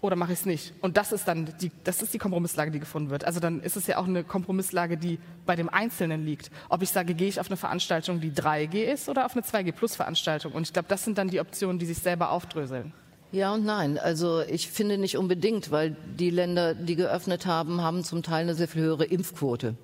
oder 0.00 0.16
mache 0.16 0.32
ich 0.32 0.40
es 0.40 0.46
nicht? 0.46 0.74
Und 0.82 0.96
das 0.96 1.12
ist 1.12 1.26
dann 1.26 1.52
die, 1.60 1.72
das 1.84 2.02
ist 2.02 2.14
die 2.14 2.18
Kompromisslage, 2.18 2.70
die 2.70 2.78
gefunden 2.78 3.10
wird. 3.10 3.24
Also 3.24 3.40
dann 3.40 3.60
ist 3.60 3.76
es 3.76 3.86
ja 3.86 3.98
auch 3.98 4.06
eine 4.06 4.24
Kompromisslage, 4.24 4.96
die 4.96 5.18
bei 5.46 5.56
dem 5.56 5.68
Einzelnen 5.68 6.24
liegt. 6.24 6.50
Ob 6.68 6.82
ich 6.82 6.90
sage, 6.90 7.14
gehe 7.14 7.28
ich 7.28 7.40
auf 7.40 7.48
eine 7.48 7.56
Veranstaltung, 7.56 8.20
die 8.20 8.30
3G 8.30 8.84
ist 8.84 9.08
oder 9.08 9.26
auf 9.26 9.32
eine 9.32 9.42
2G 9.42 9.72
Plus 9.72 9.96
Veranstaltung. 9.96 10.52
Und 10.52 10.62
ich 10.62 10.72
glaube, 10.72 10.88
das 10.88 11.04
sind 11.04 11.18
dann 11.18 11.28
die 11.28 11.40
Optionen, 11.40 11.78
die 11.78 11.86
sich 11.86 11.98
selber 11.98 12.30
aufdröseln. 12.30 12.92
Ja 13.36 13.52
und 13.52 13.66
nein. 13.66 13.98
Also 13.98 14.40
ich 14.40 14.70
finde 14.70 14.96
nicht 14.96 15.18
unbedingt, 15.18 15.70
weil 15.70 15.94
die 16.18 16.30
Länder, 16.30 16.72
die 16.72 16.96
geöffnet 16.96 17.44
haben, 17.44 17.82
haben 17.82 18.02
zum 18.02 18.22
Teil 18.22 18.44
eine 18.44 18.54
sehr 18.54 18.66
viel 18.66 18.80
höhere 18.80 19.04
Impfquote. 19.04 19.74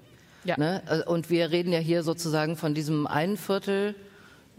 Ja. 0.44 0.58
Ne? 0.58 1.04
Und 1.06 1.28
wir 1.28 1.50
reden 1.50 1.70
ja 1.70 1.78
hier 1.78 2.02
sozusagen 2.02 2.56
von 2.56 2.72
diesem 2.72 3.06
einen 3.06 3.36
Viertel 3.36 3.94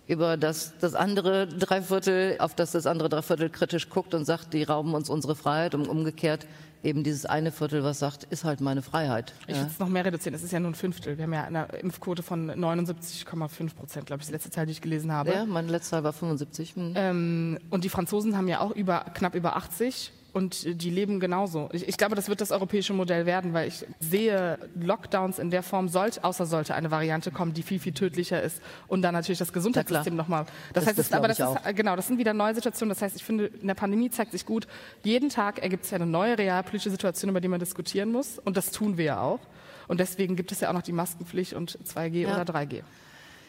über 0.05 0.37
das, 0.37 0.73
das 0.79 0.93
andere 0.93 1.47
Dreiviertel, 1.47 2.35
auf 2.37 2.53
das 2.53 2.73
das 2.73 2.85
andere 2.85 3.09
Dreiviertel 3.09 3.49
kritisch 3.49 3.89
guckt 3.89 4.13
und 4.13 4.25
sagt, 4.25 4.53
die 4.53 4.61
rauben 4.61 4.93
uns 4.93 5.09
unsere 5.09 5.35
Freiheit 5.35 5.73
und 5.73 5.87
umgekehrt 5.87 6.45
eben 6.83 7.03
dieses 7.03 7.25
eine 7.25 7.51
Viertel, 7.51 7.83
was 7.83 7.99
sagt, 7.99 8.25
ist 8.25 8.43
halt 8.43 8.61
meine 8.61 8.81
Freiheit. 8.81 9.33
Ich 9.47 9.55
würde 9.55 9.69
es 9.71 9.79
noch 9.79 9.89
mehr 9.89 10.05
reduzieren. 10.05 10.35
Es 10.35 10.43
ist 10.43 10.51
ja 10.51 10.59
nur 10.59 10.71
ein 10.71 10.75
Fünftel. 10.75 11.17
Wir 11.17 11.23
haben 11.23 11.33
ja 11.33 11.43
eine 11.45 11.65
Impfquote 11.81 12.23
von 12.23 12.51
79,5 12.51 13.75
Prozent, 13.75 14.05
glaube 14.05 14.21
ich, 14.21 14.27
die 14.27 14.33
letzte 14.33 14.49
Zahl, 14.51 14.65
die 14.65 14.73
ich 14.73 14.81
gelesen 14.81 15.11
habe. 15.11 15.31
Ja, 15.31 15.45
meine 15.45 15.69
letzte 15.69 15.91
Zahl 15.91 16.03
war 16.03 16.13
75. 16.13 16.75
Hm. 16.75 16.93
Ähm, 16.95 17.59
und 17.69 17.83
die 17.83 17.89
Franzosen 17.89 18.37
haben 18.37 18.47
ja 18.47 18.59
auch 18.59 18.71
über, 18.71 19.05
knapp 19.13 19.35
über 19.35 19.55
80 19.55 20.11
und 20.33 20.81
die 20.81 20.89
leben 20.89 21.19
genauso. 21.19 21.69
Ich, 21.71 21.87
ich, 21.87 21.95
glaube, 21.95 22.15
das 22.15 22.27
wird 22.27 22.41
das 22.41 22.51
europäische 22.51 22.93
Modell 22.93 23.27
werden, 23.27 23.53
weil 23.53 23.67
ich 23.67 23.85
sehe, 23.99 24.57
Lockdowns 24.75 25.37
in 25.37 25.51
der 25.51 25.61
Form, 25.61 25.87
sollte, 25.87 26.23
außer 26.23 26.47
sollte 26.47 26.73
eine 26.73 26.89
Variante 26.89 27.29
kommen, 27.29 27.53
die 27.53 27.61
viel, 27.61 27.79
viel 27.79 27.93
tödlicher 27.93 28.41
ist 28.41 28.59
und 28.87 29.03
dann 29.03 29.13
natürlich 29.13 29.37
das 29.37 29.53
Gesundheitssystem 29.53 30.15
nochmal. 30.15 30.45
Das, 30.73 30.85
das 30.85 30.87
heißt, 30.87 30.99
das, 30.99 31.09
das 31.09 31.17
aber 31.17 31.27
das 31.27 31.39
ist, 31.39 31.75
genau, 31.75 31.95
das 31.95 32.07
sind 32.07 32.17
wieder 32.17 32.33
neue 32.33 32.55
Situationen. 32.55 32.89
Das 32.89 33.03
heißt, 33.03 33.15
ich 33.15 33.23
finde, 33.23 33.45
in 33.45 33.67
der 33.67 33.75
Pandemie 33.75 34.09
zeigt 34.09 34.31
sich 34.31 34.45
gut, 34.45 34.67
jeden 35.03 35.29
Tag 35.29 35.59
ergibt 35.59 35.85
es 35.85 35.91
ja 35.91 35.97
eine 35.97 36.07
neue 36.07 36.35
realpolitische 36.35 36.89
Situation, 36.89 37.29
über 37.29 37.39
die 37.39 37.47
man 37.47 37.59
diskutieren 37.59 38.11
muss 38.11 38.39
und 38.39 38.57
das 38.57 38.71
tun 38.71 38.97
wir 38.97 39.05
ja 39.05 39.21
auch. 39.21 39.39
Und 39.87 39.99
deswegen 39.99 40.35
gibt 40.35 40.51
es 40.51 40.61
ja 40.61 40.69
auch 40.69 40.73
noch 40.73 40.81
die 40.81 40.93
Maskenpflicht 40.93 41.53
und 41.53 41.77
2G 41.85 42.21
ja. 42.21 42.41
oder 42.41 42.51
3G. 42.51 42.81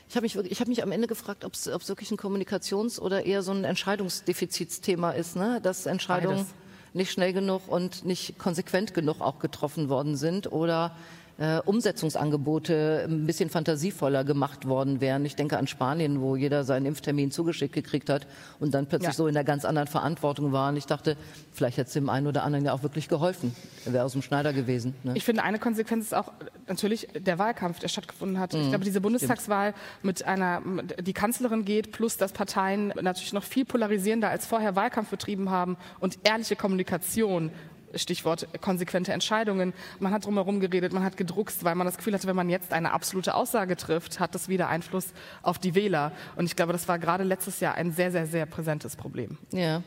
Ich 0.07 0.17
habe 0.17 0.25
mich, 0.25 0.37
hab 0.37 0.69
mich 0.69 0.83
am 0.83 0.93
Ende 0.93 1.07
gefragt, 1.07 1.47
ob 1.47 1.55
es 1.55 1.89
wirklich 1.89 2.11
ein 2.11 2.19
Kommunikations- 2.19 3.01
oder 3.01 3.25
eher 3.25 3.43
so 3.43 3.53
ein 3.53 3.65
Entscheidungsdefizitsthema 3.65 5.13
ist, 5.13 5.35
ne? 5.35 5.61
dass 5.63 5.87
Entscheidungen 5.87 6.37
Beides 6.37 6.55
nicht 6.95 7.13
schnell 7.13 7.33
genug 7.33 7.69
und 7.69 8.05
nicht 8.05 8.39
konsequent 8.39 8.95
genug 8.95 9.21
auch 9.21 9.39
getroffen 9.39 9.89
worden 9.89 10.17
sind? 10.17 10.51
Oder 10.51 10.97
äh, 11.39 11.61
Umsetzungsangebote 11.65 13.07
ein 13.09 13.27
bisschen 13.27 13.51
fantasievoller 13.51 14.25
gemacht 14.25 14.69
worden 14.69 15.01
wären. 15.01 15.25
Ich 15.25 15.37
denke 15.37 15.59
an 15.59 15.67
Spanien, 15.67 16.21
wo 16.21 16.37
jeder 16.37 16.65
seinen 16.65 16.87
Impftermin 16.87 17.31
zugeschickt 17.31 17.75
gekriegt 17.75 18.09
hat 18.09 18.27
und 18.61 18.75
dann 18.75 18.87
plötzlich 18.87 19.09
ja. 19.09 19.15
so 19.15 19.27
in 19.27 19.35
der 19.35 19.45
ganz 19.45 19.65
anderen 19.65 19.89
Verantwortung 19.89 20.53
war. 20.53 20.71
Und 20.71 20.77
ich 20.77 20.87
dachte, 20.87 21.17
vielleicht 21.53 21.77
hätte 21.77 21.89
es 21.89 21.95
dem 21.95 22.09
einen 22.09 22.27
oder 22.27 22.45
anderen 22.45 22.65
ja 22.65 22.73
auch 22.73 22.83
wirklich 22.83 23.09
geholfen. 23.09 23.55
Er 23.85 23.93
wäre 23.93 24.05
aus 24.05 24.13
dem 24.13 24.23
Schneider 24.23 24.53
gewesen. 24.53 24.95
Ne? 25.03 25.13
Ich 25.15 25.25
finde, 25.25 25.43
eine 25.43 25.59
Konsequenz 25.59 26.07
ist 26.07 26.15
auch 26.15 26.33
natürlich 26.69 27.09
der 27.15 27.39
Wahlkampf, 27.39 27.81
der 27.81 27.89
stattgefunden 27.89 28.39
hat. 28.39 28.55
Mhm. 28.55 28.61
Ich 28.61 28.69
glaube, 28.69 28.85
diese 28.85 29.01
Bundestagswahl 29.01 29.75
mit 30.03 30.25
einer, 30.25 30.63
die 31.01 31.13
Kanzlerin 31.13 31.65
geht, 31.65 31.93
plus 31.93 32.17
dass 32.17 32.33
Parteien 32.33 32.93
natürlich 33.01 33.33
noch 33.33 33.45
viel 33.45 33.65
polarisierender 33.65 34.29
als 34.29 34.47
vorher 34.47 34.77
Wahlkampf 34.77 35.11
betrieben 35.11 35.51
haben 35.51 35.77
und 36.01 36.19
ehrliche 36.23 36.57
Kommunikation 36.57 37.51
Stichwort 37.97 38.49
konsequente 38.61 39.13
Entscheidungen. 39.13 39.73
Man 39.99 40.13
hat 40.13 40.25
drumherum 40.25 40.61
geredet, 40.61 40.93
man 40.93 41.05
hat 41.05 41.17
gedruckst, 41.17 41.65
weil 41.65 41.75
man 41.75 41.87
das 41.87 41.97
Gefühl 41.97 42.15
hatte, 42.15 42.27
wenn 42.27 42.37
man 42.37 42.51
jetzt 42.51 42.73
eine 42.73 42.93
absolute 42.93 43.35
Aussage 43.35 43.77
trifft, 43.77 44.21
hat 44.21 44.35
das 44.35 44.49
wieder 44.49 44.69
Einfluss 44.69 45.13
auf 45.43 45.59
die 45.59 45.75
Wähler. 45.75 46.13
Und 46.37 46.47
ich 46.47 46.57
glaube, 46.57 46.73
das 46.73 46.89
war 46.89 46.99
gerade 46.99 47.25
letztes 47.25 47.61
Jahr 47.61 47.75
ein 47.75 47.93
sehr, 47.93 48.11
sehr, 48.11 48.27
sehr 48.27 48.47
präsentes 48.47 48.97
Problem. 48.97 49.39
Ja. 49.53 49.83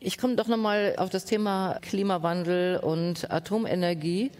Ich 0.00 0.16
komme 0.16 0.36
doch 0.36 0.46
nochmal 0.46 0.94
auf 0.96 1.10
das 1.10 1.24
Thema 1.24 1.78
Klimawandel 1.82 2.78
und 2.78 3.30
Atomenergie. 3.32 4.30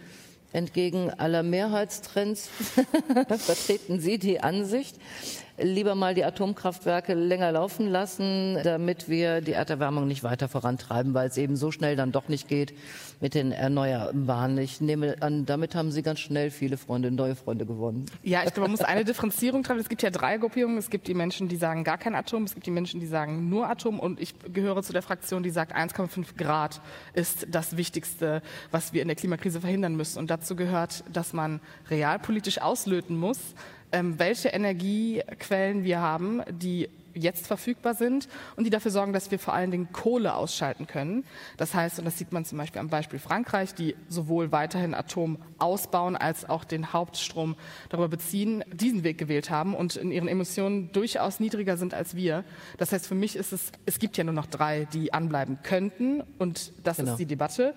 Entgegen 0.51 1.11
aller 1.11 1.43
Mehrheitstrends 1.43 2.49
vertreten 3.27 3.99
Sie 3.99 4.17
die 4.17 4.39
Ansicht, 4.39 4.95
lieber 5.61 5.95
mal 5.95 6.13
die 6.13 6.23
Atomkraftwerke 6.23 7.13
länger 7.13 7.51
laufen 7.51 7.87
lassen, 7.87 8.57
damit 8.63 9.09
wir 9.09 9.41
die 9.41 9.53
Erderwärmung 9.53 10.07
nicht 10.07 10.23
weiter 10.23 10.47
vorantreiben, 10.47 11.13
weil 11.13 11.27
es 11.27 11.37
eben 11.37 11.55
so 11.55 11.71
schnell 11.71 11.95
dann 11.95 12.11
doch 12.11 12.27
nicht 12.27 12.47
geht 12.47 12.73
mit 13.21 13.33
den 13.33 13.51
Erneuerbaren. 13.51 14.57
Ich 14.57 14.81
nehme 14.81 15.17
an, 15.21 15.45
damit 15.45 15.75
haben 15.75 15.91
Sie 15.91 16.01
ganz 16.01 16.19
schnell 16.19 16.51
viele 16.51 16.77
Freunde, 16.77 17.11
neue 17.11 17.35
Freunde 17.35 17.65
gewonnen. 17.65 18.05
Ja, 18.23 18.39
ich 18.39 18.53
glaube, 18.53 18.61
man 18.61 18.71
muss 18.71 18.81
eine 18.81 19.03
Differenzierung 19.03 19.63
treffen. 19.63 19.79
Es 19.79 19.89
gibt 19.89 20.01
ja 20.01 20.09
drei 20.09 20.37
Gruppierungen. 20.37 20.77
Es 20.77 20.89
gibt 20.89 21.07
die 21.07 21.13
Menschen, 21.13 21.47
die 21.47 21.57
sagen 21.57 21.83
gar 21.83 21.97
kein 21.97 22.15
Atom. 22.15 22.43
Es 22.43 22.53
gibt 22.53 22.65
die 22.65 22.71
Menschen, 22.71 22.99
die 22.99 23.07
sagen 23.07 23.49
nur 23.49 23.69
Atom. 23.69 23.99
Und 23.99 24.19
ich 24.19 24.33
gehöre 24.53 24.81
zu 24.83 24.93
der 24.93 25.01
Fraktion, 25.01 25.43
die 25.43 25.49
sagt, 25.49 25.75
1,5 25.75 26.37
Grad 26.37 26.81
ist 27.13 27.47
das 27.49 27.77
Wichtigste, 27.77 28.41
was 28.71 28.93
wir 28.93 29.01
in 29.01 29.07
der 29.07 29.15
Klimakrise 29.15 29.59
verhindern 29.61 29.95
müssen. 29.95 30.19
Und 30.19 30.29
dazu 30.29 30.55
gehört, 30.55 31.03
dass 31.11 31.33
man 31.33 31.59
realpolitisch 31.89 32.61
auslöten 32.61 33.17
muss, 33.17 33.39
welche 33.91 34.49
Energiequellen 34.49 35.83
wir 35.83 35.99
haben, 35.99 36.41
die 36.49 36.89
jetzt 37.13 37.47
verfügbar 37.47 37.93
sind 37.93 38.27
und 38.55 38.63
die 38.63 38.69
dafür 38.69 38.91
sorgen, 38.91 39.13
dass 39.13 39.31
wir 39.31 39.39
vor 39.39 39.53
allen 39.53 39.71
Dingen 39.71 39.91
Kohle 39.91 40.33
ausschalten 40.33 40.87
können. 40.87 41.25
Das 41.57 41.73
heißt, 41.73 41.99
und 41.99 42.05
das 42.05 42.17
sieht 42.17 42.31
man 42.31 42.45
zum 42.45 42.57
Beispiel 42.57 42.79
am 42.79 42.89
Beispiel 42.89 43.19
Frankreich, 43.19 43.73
die 43.73 43.95
sowohl 44.07 44.51
weiterhin 44.51 44.93
Atom 44.93 45.37
ausbauen 45.57 46.15
als 46.15 46.47
auch 46.47 46.63
den 46.63 46.93
Hauptstrom 46.93 47.55
darüber 47.89 48.07
beziehen, 48.07 48.63
diesen 48.71 49.03
Weg 49.03 49.17
gewählt 49.17 49.49
haben 49.49 49.75
und 49.75 49.95
in 49.95 50.11
ihren 50.11 50.27
Emissionen 50.27 50.91
durchaus 50.91 51.39
niedriger 51.39 51.77
sind 51.77 51.93
als 51.93 52.15
wir. 52.15 52.43
Das 52.77 52.91
heißt, 52.91 53.07
für 53.07 53.15
mich 53.15 53.35
ist 53.35 53.53
es, 53.53 53.71
es 53.85 53.99
gibt 53.99 54.17
ja 54.17 54.23
nur 54.23 54.33
noch 54.33 54.47
drei, 54.47 54.87
die 54.93 55.13
anbleiben 55.13 55.59
könnten 55.63 56.23
und 56.37 56.71
das 56.83 56.97
genau. 56.97 57.11
ist 57.11 57.17
die 57.17 57.25
Debatte. 57.25 57.73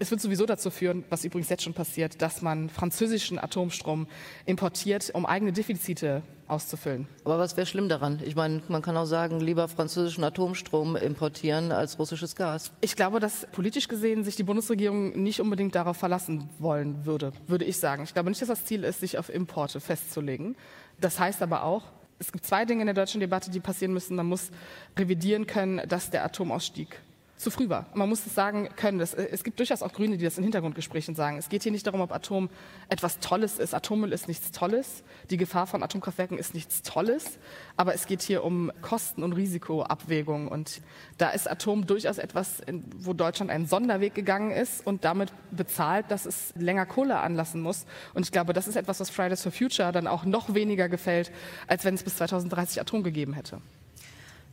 Es 0.00 0.10
wird 0.10 0.20
sowieso 0.20 0.44
dazu 0.44 0.70
führen, 0.70 1.04
was 1.08 1.24
übrigens 1.24 1.48
jetzt 1.48 1.62
schon 1.62 1.72
passiert, 1.72 2.20
dass 2.20 2.42
man 2.42 2.68
französischen 2.68 3.38
Atomstrom 3.38 4.08
importiert, 4.44 5.12
um 5.14 5.24
eigene 5.24 5.52
Defizite 5.52 6.22
auszufüllen. 6.48 7.06
Aber 7.24 7.38
was 7.38 7.56
wäre 7.56 7.64
schlimm 7.64 7.88
daran? 7.88 8.20
Ich 8.24 8.34
meine, 8.34 8.60
man 8.68 8.82
kann 8.82 8.96
auch 8.96 9.04
sagen, 9.04 9.38
lieber 9.38 9.68
französischen 9.68 10.24
Atomstrom 10.24 10.96
importieren 10.96 11.70
als 11.70 11.96
russisches 11.98 12.34
Gas. 12.34 12.72
Ich 12.80 12.96
glaube, 12.96 13.20
dass 13.20 13.46
politisch 13.52 13.86
gesehen 13.86 14.24
sich 14.24 14.34
die 14.34 14.42
Bundesregierung 14.42 15.22
nicht 15.22 15.40
unbedingt 15.40 15.76
darauf 15.76 15.96
verlassen 15.96 16.48
wollen 16.58 17.06
würde, 17.06 17.32
würde 17.46 17.64
ich 17.64 17.78
sagen. 17.78 18.02
Ich 18.02 18.12
glaube 18.12 18.30
nicht, 18.30 18.42
dass 18.42 18.48
das 18.48 18.64
Ziel 18.64 18.82
ist, 18.82 18.98
sich 18.98 19.16
auf 19.16 19.32
Importe 19.32 19.78
festzulegen. 19.78 20.56
Das 21.00 21.20
heißt 21.20 21.40
aber 21.40 21.62
auch, 21.62 21.84
es 22.18 22.32
gibt 22.32 22.44
zwei 22.44 22.64
Dinge 22.64 22.82
in 22.82 22.86
der 22.86 22.94
deutschen 22.94 23.20
Debatte, 23.20 23.50
die 23.50 23.60
passieren 23.60 23.92
müssen. 23.94 24.16
Man 24.16 24.26
muss 24.26 24.50
revidieren 24.98 25.46
können, 25.46 25.88
dass 25.88 26.10
der 26.10 26.24
Atomausstieg 26.24 27.00
zu 27.36 27.50
früh 27.50 27.68
war. 27.68 27.86
Man 27.94 28.08
muss 28.08 28.24
es 28.26 28.34
sagen 28.34 28.68
können. 28.76 28.98
Das, 28.98 29.14
äh, 29.14 29.28
es 29.30 29.44
gibt 29.44 29.58
durchaus 29.58 29.82
auch 29.82 29.92
Grüne, 29.92 30.16
die 30.16 30.24
das 30.24 30.38
in 30.38 30.44
Hintergrundgesprächen 30.44 31.14
sagen. 31.14 31.36
Es 31.36 31.48
geht 31.48 31.62
hier 31.62 31.72
nicht 31.72 31.86
darum, 31.86 32.00
ob 32.00 32.12
Atom 32.12 32.48
etwas 32.88 33.18
Tolles 33.18 33.58
ist. 33.58 33.74
Atommüll 33.74 34.12
ist 34.12 34.28
nichts 34.28 34.52
Tolles. 34.52 35.02
Die 35.30 35.36
Gefahr 35.36 35.66
von 35.66 35.82
Atomkraftwerken 35.82 36.38
ist 36.38 36.54
nichts 36.54 36.82
Tolles. 36.82 37.38
Aber 37.76 37.94
es 37.94 38.06
geht 38.06 38.22
hier 38.22 38.44
um 38.44 38.70
Kosten- 38.82 39.22
und 39.22 39.32
Risikoabwägung. 39.32 40.48
Und 40.48 40.80
da 41.18 41.30
ist 41.30 41.50
Atom 41.50 41.86
durchaus 41.86 42.18
etwas, 42.18 42.62
wo 42.98 43.12
Deutschland 43.12 43.50
einen 43.50 43.66
Sonderweg 43.66 44.14
gegangen 44.14 44.50
ist 44.50 44.86
und 44.86 45.04
damit 45.04 45.32
bezahlt, 45.50 46.10
dass 46.10 46.26
es 46.26 46.52
länger 46.56 46.86
Kohle 46.86 47.18
anlassen 47.18 47.60
muss. 47.60 47.86
Und 48.14 48.24
ich 48.24 48.32
glaube, 48.32 48.52
das 48.52 48.68
ist 48.68 48.76
etwas, 48.76 49.00
was 49.00 49.10
Fridays 49.10 49.42
for 49.42 49.52
Future 49.52 49.92
dann 49.92 50.06
auch 50.06 50.24
noch 50.24 50.54
weniger 50.54 50.88
gefällt, 50.88 51.32
als 51.66 51.84
wenn 51.84 51.94
es 51.94 52.04
bis 52.04 52.16
2030 52.16 52.80
Atom 52.80 53.02
gegeben 53.02 53.32
hätte. 53.34 53.60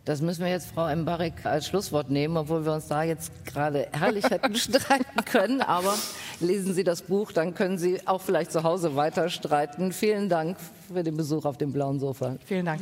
Das 0.03 0.19
müssen 0.21 0.43
wir 0.43 0.49
jetzt 0.49 0.71
Frau 0.71 0.93
Mbarek 0.95 1.45
als 1.45 1.67
Schlusswort 1.67 2.09
nehmen, 2.09 2.35
obwohl 2.35 2.65
wir 2.65 2.73
uns 2.73 2.87
da 2.87 3.03
jetzt 3.03 3.31
gerade 3.45 3.87
herrlich 3.91 4.25
hätten 4.25 4.55
streiten 4.57 5.25
können. 5.25 5.61
Aber 5.61 5.95
lesen 6.39 6.73
Sie 6.73 6.83
das 6.83 7.03
Buch, 7.03 7.31
dann 7.31 7.53
können 7.53 7.77
Sie 7.77 8.07
auch 8.07 8.21
vielleicht 8.21 8.51
zu 8.51 8.63
Hause 8.63 8.95
weiter 8.95 9.29
streiten. 9.29 9.91
Vielen 9.91 10.27
Dank 10.27 10.57
für 10.91 11.03
den 11.03 11.17
Besuch 11.17 11.45
auf 11.45 11.57
dem 11.57 11.71
blauen 11.71 11.99
Sofa. 11.99 12.37
Vielen 12.45 12.65
Dank. 12.65 12.81